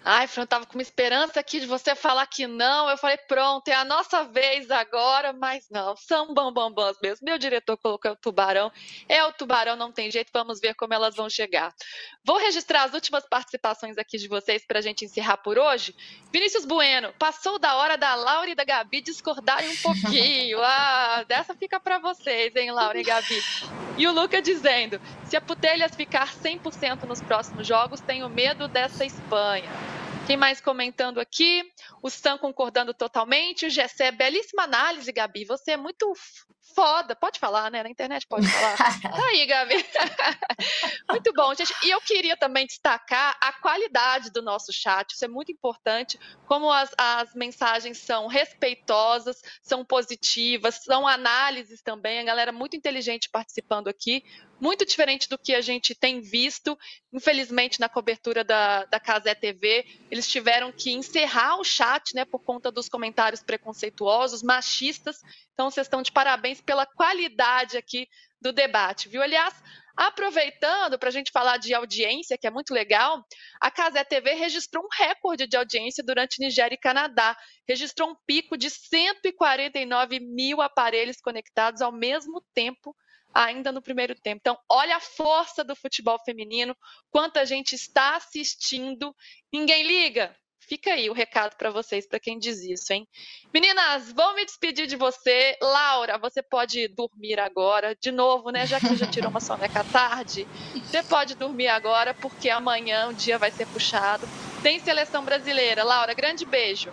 Ai, 0.04 0.28
Fran, 0.28 0.48
tava 0.48 0.66
com 0.66 0.74
uma 0.74 0.82
esperança 0.82 1.40
aqui 1.40 1.60
de 1.60 1.68
você 1.68 1.94
falar 1.94 2.26
que 2.26 2.48
não. 2.48 2.90
Eu 2.90 2.98
falei, 2.98 3.18
pronto, 3.18 3.68
é 3.68 3.76
a 3.76 3.86
nossa 3.86 4.24
vez 4.24 4.72
agora, 4.72 5.32
mas 5.32 5.70
não, 5.70 5.96
são 5.96 6.34
bambambãs 6.34 6.98
mesmo. 7.04 7.24
Meu 7.24 7.38
diretor 7.38 7.78
colocou 7.78 8.12
o 8.12 8.16
tubarão. 8.16 8.72
É 9.08 9.24
o 9.24 9.32
tubarão, 9.32 9.76
não 9.76 9.92
tem 9.92 10.10
jeito, 10.10 10.32
vamos 10.34 10.60
ver 10.60 10.74
como 10.74 10.92
elas 10.92 11.16
vão 11.16 11.30
chegar. 11.30 11.72
Vou 12.26 12.38
registrar 12.38 12.84
as 12.84 12.94
últimas 12.96 13.28
participações 13.28 13.96
aqui 13.96 14.18
de 14.18 14.28
vocês 14.28 14.66
para 14.66 14.80
a 14.80 14.82
gente 14.82 15.06
encerrar 15.06 15.38
por 15.38 15.60
hoje. 15.60 15.96
Vinícius 16.32 16.66
Bueno, 16.66 17.14
passou 17.20 17.60
da 17.60 17.76
hora 17.76 17.96
da 17.96 18.16
Laura 18.16 18.50
e 18.50 18.56
da 18.56 18.64
Gabi 18.64 19.02
discordarem 19.02 19.70
um 19.70 19.78
pouquinho. 19.78 20.60
Ah, 20.74 21.24
dessa 21.28 21.54
fica 21.54 21.80
para 21.80 22.00
vocês, 22.00 22.56
hein, 22.56 22.72
Laura 22.72 23.00
e 23.00 23.04
Gabi. 23.04 23.44
E 23.98 24.08
o 24.08 24.14
Luca 24.14 24.42
dizendo: 24.42 25.02
se 25.26 25.36
a 25.36 25.42
Putelhas 25.42 25.96
ficar 25.96 26.34
100% 26.34 27.04
nos 27.04 27.22
próximos 27.22 27.68
jogos, 27.68 28.00
tenho 28.00 28.30
medo 28.30 28.68
dessa 28.68 29.04
Espanha. 29.04 29.91
Quem 30.28 30.38
mais 30.38 30.62
comentando 30.62 31.20
aqui? 31.20 31.64
O 32.02 32.10
Sam 32.10 32.38
concordando 32.38 32.94
totalmente. 32.94 33.66
O 33.66 33.70
Gessé, 33.70 34.12
belíssima 34.12 34.64
análise, 34.64 35.12
Gabi. 35.12 35.46
Você 35.46 35.72
é 35.72 35.78
muito 35.78 36.14
foda. 36.74 37.16
Pode 37.16 37.40
falar, 37.40 37.70
né? 37.72 37.84
Na 37.84 37.90
internet 37.90 38.26
pode 38.28 38.48
falar. 38.48 38.78
Tá 39.02 39.26
aí, 39.28 39.46
Gabi. 39.46 39.76
muito 41.10 41.34
bom, 41.34 41.54
gente. 41.54 41.74
E 41.84 41.90
eu 41.90 42.00
queria 42.02 42.38
também 42.38 42.66
destacar 42.66 43.36
a 43.42 43.52
qualidade 43.54 44.32
do 44.32 44.42
nosso 44.42 44.72
chat. 44.72 45.12
Isso 45.12 45.26
é 45.26 45.28
muito 45.28 45.52
importante. 45.52 46.20
Como 46.46 46.72
as, 46.72 46.92
as 46.98 47.34
mensagens 47.34 47.98
são 47.98 48.28
respeitosas, 48.28 49.42
são 49.62 49.84
positivas, 49.84 50.84
são 50.84 51.08
análises 51.08 51.82
também. 51.82 52.20
A 52.20 52.24
galera 52.24 52.52
muito 52.52 52.76
inteligente 52.76 53.30
participando 53.30 53.88
aqui 53.88 54.24
muito 54.62 54.86
diferente 54.86 55.28
do 55.28 55.40
que 55.40 55.56
a 55.56 55.60
gente 55.60 55.96
tem 55.96 56.22
visto. 56.22 56.78
Infelizmente, 57.12 57.80
na 57.80 57.90
cobertura 57.90 58.44
da, 58.44 58.86
da 58.86 59.00
Casé 59.00 59.34
TV, 59.34 59.86
eles 60.12 60.28
tiveram 60.28 60.72
que 60.72 60.92
encerrar 60.92 61.60
o 61.60 61.64
chat, 61.64 62.14
né, 62.14 62.24
por 62.24 62.40
conta 62.44 62.72
dos 62.72 62.88
comentários 62.88 63.42
preconceituosos, 63.42 64.44
machistas. 64.44 65.18
Então, 65.54 65.72
vocês 65.72 65.88
estão 65.88 66.04
de 66.04 66.12
parabéns 66.12 66.62
pela 66.62 66.86
qualidade 66.86 67.76
aqui 67.76 68.08
do 68.40 68.54
debate, 68.54 69.10
viu? 69.10 69.24
Aliás, 69.24 69.54
aproveitando 69.98 71.00
para 71.00 71.10
a 71.10 71.12
gente 71.12 71.32
falar 71.32 71.58
de 71.58 71.74
audiência, 71.74 72.38
que 72.38 72.46
é 72.46 72.52
muito 72.52 72.72
legal, 72.72 73.24
a 73.60 73.72
Casé 73.72 74.04
TV 74.04 74.34
registrou 74.34 74.84
um 74.84 74.90
recorde 74.96 75.48
de 75.48 75.58
audiência 75.58 76.04
durante 76.04 76.40
Nigéria 76.40 76.76
e 76.76 76.80
Canadá. 76.80 77.36
Registrou 77.68 78.12
um 78.12 78.16
pico 78.28 78.56
de 78.56 78.70
149 78.70 80.20
mil 80.20 80.62
aparelhos 80.62 81.20
conectados 81.20 81.82
ao 81.82 81.92
mesmo 81.92 82.44
tempo 82.54 82.96
ainda 83.34 83.72
no 83.72 83.82
primeiro 83.82 84.16
tempo. 84.16 84.40
Então, 84.42 84.58
olha 84.70 84.96
a 84.96 85.00
força 85.00 85.64
do 85.64 85.76
futebol 85.76 86.20
feminino, 86.24 86.76
quanta 87.10 87.46
gente 87.46 87.74
está 87.74 88.16
assistindo. 88.16 89.16
Ninguém 89.52 89.84
liga? 89.84 90.36
Fica 90.60 90.94
aí 90.94 91.10
o 91.10 91.14
recado 91.14 91.58
para 91.58 91.70
vocês, 91.70 92.08
para 92.08 92.20
quem 92.20 92.40
diz 92.40 92.62
isso, 92.62 92.94
hein? 92.94 93.06
Meninas, 93.54 94.14
vou 94.14 94.34
me 94.36 94.46
despedir 94.46 94.88
de 94.88 94.96
você. 94.96 95.58
Laura, 95.62 96.18
você 96.18 96.42
pode 96.42 96.88
dormir 96.88 97.40
agora, 97.40 97.96
de 98.00 98.12
novo, 98.12 98.52
né? 98.52 98.66
Já 98.66 98.80
que 98.80 98.96
já 98.96 99.06
tirou 99.06 99.30
uma 99.30 99.42
soneca 99.42 99.84
tarde, 99.84 100.48
você 100.86 101.04
pode 101.04 101.36
dormir 101.36 101.68
agora, 101.68 102.14
porque 102.14 102.50
amanhã 102.50 103.10
o 103.10 103.14
dia 103.14 103.38
vai 103.38 103.52
ser 103.52 103.68
puxado. 103.68 104.26
Tem 104.64 104.80
seleção 104.80 105.26
brasileira. 105.26 105.84
Laura, 105.84 106.14
grande 106.14 106.46
beijo. 106.46 106.90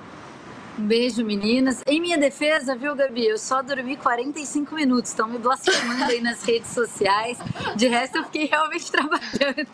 Um 0.79 0.87
beijo, 0.87 1.24
meninas. 1.24 1.83
Em 1.85 2.01
minha 2.01 2.16
defesa, 2.16 2.76
viu, 2.76 2.95
Gabi? 2.95 3.26
Eu 3.26 3.37
só 3.37 3.61
dormi 3.62 3.97
45 3.97 4.76
minutos, 4.76 5.11
estão 5.11 5.26
me 5.29 5.37
blasfemando 5.37 6.05
aí 6.05 6.20
nas 6.20 6.45
redes 6.45 6.70
sociais. 6.70 7.37
De 7.74 7.89
resto, 7.89 8.18
eu 8.18 8.24
fiquei 8.24 8.47
realmente 8.47 8.87
trabalhando. 8.93 9.68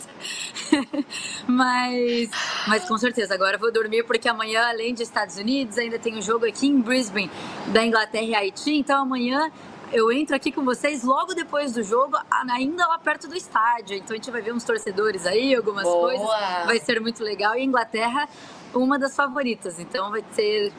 mas, 1.46 2.30
mas 2.66 2.88
com 2.88 2.96
certeza, 2.96 3.34
agora 3.34 3.56
eu 3.56 3.60
vou 3.60 3.70
dormir, 3.70 4.04
porque 4.04 4.26
amanhã, 4.30 4.66
além 4.66 4.94
de 4.94 5.02
Estados 5.02 5.36
Unidos, 5.36 5.76
ainda 5.76 5.98
tem 5.98 6.16
um 6.16 6.22
jogo 6.22 6.46
aqui 6.46 6.68
em 6.68 6.80
Brisbane, 6.80 7.30
da 7.66 7.84
Inglaterra 7.84 8.24
e 8.24 8.34
Haiti. 8.34 8.72
Então 8.72 9.02
amanhã 9.02 9.52
eu 9.92 10.10
entro 10.10 10.34
aqui 10.34 10.50
com 10.50 10.64
vocês 10.64 11.04
logo 11.04 11.34
depois 11.34 11.74
do 11.74 11.82
jogo, 11.82 12.16
ainda 12.50 12.86
lá 12.86 12.98
perto 12.98 13.28
do 13.28 13.36
estádio. 13.36 13.98
Então 13.98 14.14
a 14.14 14.16
gente 14.16 14.30
vai 14.30 14.40
ver 14.40 14.54
uns 14.54 14.64
torcedores 14.64 15.26
aí, 15.26 15.54
algumas 15.54 15.84
Boa. 15.84 16.00
coisas. 16.00 16.28
Vai 16.64 16.80
ser 16.80 16.98
muito 16.98 17.22
legal. 17.22 17.54
E 17.54 17.62
Inglaterra 17.62 18.26
uma 18.74 18.98
das 18.98 19.14
favoritas. 19.14 19.78
Então 19.78 20.10
vai 20.10 20.24
ser 20.32 20.72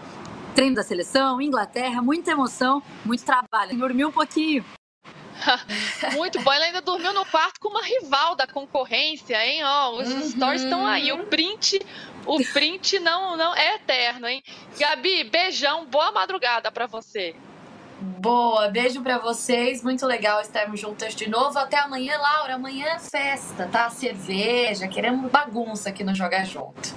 treino 0.53 0.75
da 0.75 0.83
seleção, 0.83 1.41
Inglaterra, 1.41 2.01
muita 2.01 2.31
emoção, 2.31 2.81
muito 3.03 3.25
trabalho. 3.25 3.77
Dormiu 3.77 4.09
um 4.09 4.11
pouquinho. 4.11 4.63
Muito 6.15 6.41
bom. 6.41 6.51
Ela 6.51 6.65
ainda 6.65 6.81
dormiu 6.81 7.13
no 7.13 7.25
quarto 7.25 7.59
com 7.59 7.67
uma 7.69 7.83
rival 7.83 8.35
da 8.35 8.47
concorrência, 8.47 9.35
hein? 9.45 9.63
Ó, 9.63 9.99
os 9.99 10.09
uhum. 10.09 10.29
stories 10.29 10.63
estão 10.63 10.85
aí. 10.85 11.11
O 11.11 11.25
print, 11.25 11.79
o 12.25 12.43
print 12.53 12.99
não, 12.99 13.35
não 13.35 13.53
é 13.53 13.75
eterno, 13.75 14.27
hein? 14.27 14.41
Gabi, 14.79 15.25
beijão, 15.25 15.85
boa 15.85 16.11
madrugada 16.11 16.71
para 16.71 16.87
você. 16.87 17.35
Boa, 17.99 18.67
beijo 18.69 19.01
para 19.01 19.17
vocês. 19.17 19.83
Muito 19.83 20.05
legal 20.05 20.41
estarmos 20.41 20.79
juntas 20.79 21.15
de 21.15 21.29
novo. 21.29 21.57
Até 21.57 21.79
amanhã, 21.79 22.17
Laura. 22.17 22.55
Amanhã 22.55 22.87
é 22.87 22.99
festa, 22.99 23.67
tá? 23.71 23.89
Cerveja, 23.89 24.87
queremos 24.87 25.31
bagunça 25.31 25.89
aqui 25.89 26.03
no 26.03 26.13
Jogar 26.13 26.45
Junto. 26.45 26.93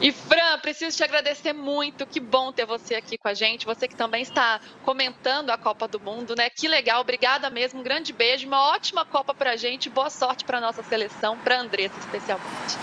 E 0.00 0.12
Fran, 0.12 0.58
preciso 0.60 0.96
te 0.96 1.04
agradecer 1.04 1.52
muito. 1.52 2.06
Que 2.06 2.20
bom 2.20 2.52
ter 2.52 2.66
você 2.66 2.94
aqui 2.94 3.16
com 3.18 3.28
a 3.28 3.34
gente. 3.34 3.66
Você 3.66 3.88
que 3.88 3.96
também 3.96 4.22
está 4.22 4.60
comentando 4.84 5.50
a 5.50 5.58
Copa 5.58 5.88
do 5.88 6.00
Mundo, 6.00 6.34
né? 6.36 6.50
Que 6.50 6.68
legal. 6.68 7.00
Obrigada 7.00 7.50
mesmo. 7.50 7.80
Um 7.80 7.82
grande 7.82 8.12
beijo. 8.12 8.46
Uma 8.46 8.70
ótima 8.70 9.04
Copa 9.04 9.34
pra 9.34 9.56
gente. 9.56 9.88
Boa 9.88 10.10
sorte 10.10 10.44
para 10.44 10.60
nossa 10.60 10.82
seleção, 10.82 11.38
para 11.38 11.60
Andressa 11.60 11.98
especialmente. 11.98 12.76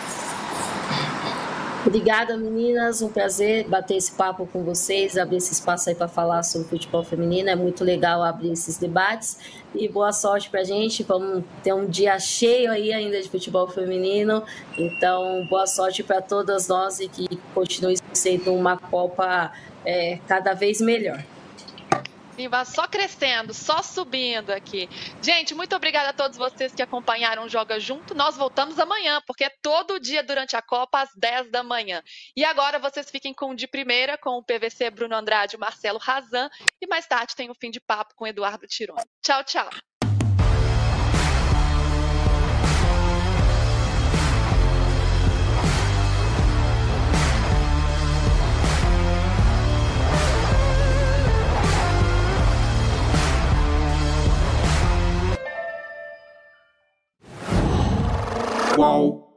Obrigada, 1.83 2.37
meninas. 2.37 3.01
Um 3.01 3.09
prazer 3.09 3.67
bater 3.67 3.97
esse 3.97 4.11
papo 4.11 4.45
com 4.45 4.63
vocês, 4.63 5.17
abrir 5.17 5.37
esse 5.37 5.51
espaço 5.51 5.89
aí 5.89 5.95
para 5.95 6.07
falar 6.07 6.43
sobre 6.43 6.67
futebol 6.67 7.03
feminino. 7.03 7.49
É 7.49 7.55
muito 7.55 7.83
legal 7.83 8.21
abrir 8.21 8.51
esses 8.51 8.77
debates. 8.77 9.39
E 9.73 9.87
boa 9.89 10.13
sorte 10.13 10.47
para 10.47 10.59
a 10.61 10.63
gente. 10.63 11.01
Vamos 11.01 11.43
ter 11.63 11.73
um 11.73 11.87
dia 11.87 12.19
cheio 12.19 12.71
aí 12.71 12.93
ainda 12.93 13.19
de 13.19 13.27
futebol 13.27 13.67
feminino. 13.67 14.43
Então, 14.77 15.47
boa 15.49 15.65
sorte 15.65 16.03
para 16.03 16.21
todas 16.21 16.67
nós 16.67 16.99
e 16.99 17.07
que 17.07 17.27
continue 17.51 17.97
sendo 18.13 18.53
uma 18.53 18.77
Copa 18.77 19.51
é, 19.83 20.19
cada 20.27 20.53
vez 20.53 20.81
melhor 20.81 21.23
só 22.65 22.87
crescendo, 22.87 23.53
só 23.53 23.81
subindo 23.81 24.51
aqui. 24.51 24.89
Gente, 25.21 25.53
muito 25.53 25.75
obrigada 25.75 26.09
a 26.09 26.13
todos 26.13 26.37
vocês 26.37 26.73
que 26.73 26.81
acompanharam 26.81 27.45
o 27.45 27.49
Joga 27.49 27.79
Junto. 27.79 28.15
Nós 28.15 28.37
voltamos 28.37 28.79
amanhã, 28.79 29.21
porque 29.25 29.43
é 29.43 29.51
todo 29.61 29.99
dia 29.99 30.23
durante 30.23 30.55
a 30.55 30.61
Copa, 30.61 31.01
às 31.01 31.09
10 31.15 31.51
da 31.51 31.63
manhã. 31.63 32.03
E 32.35 32.43
agora 32.43 32.79
vocês 32.79 33.09
fiquem 33.09 33.33
com 33.33 33.51
o 33.51 33.55
de 33.55 33.67
primeira, 33.67 34.17
com 34.17 34.31
o 34.31 34.43
PVC 34.43 34.89
Bruno 34.89 35.15
Andrade 35.15 35.55
o 35.55 35.59
Marcelo 35.59 35.99
Razan. 35.99 36.49
E 36.81 36.87
mais 36.87 37.05
tarde 37.07 37.35
tem 37.35 37.49
o 37.49 37.55
fim 37.55 37.69
de 37.69 37.79
papo 37.79 38.15
com 38.15 38.25
o 38.25 38.27
Eduardo 38.27 38.67
Tironi. 38.67 39.03
Tchau, 39.21 39.43
tchau. 39.43 39.69
Whoa. 58.77 59.30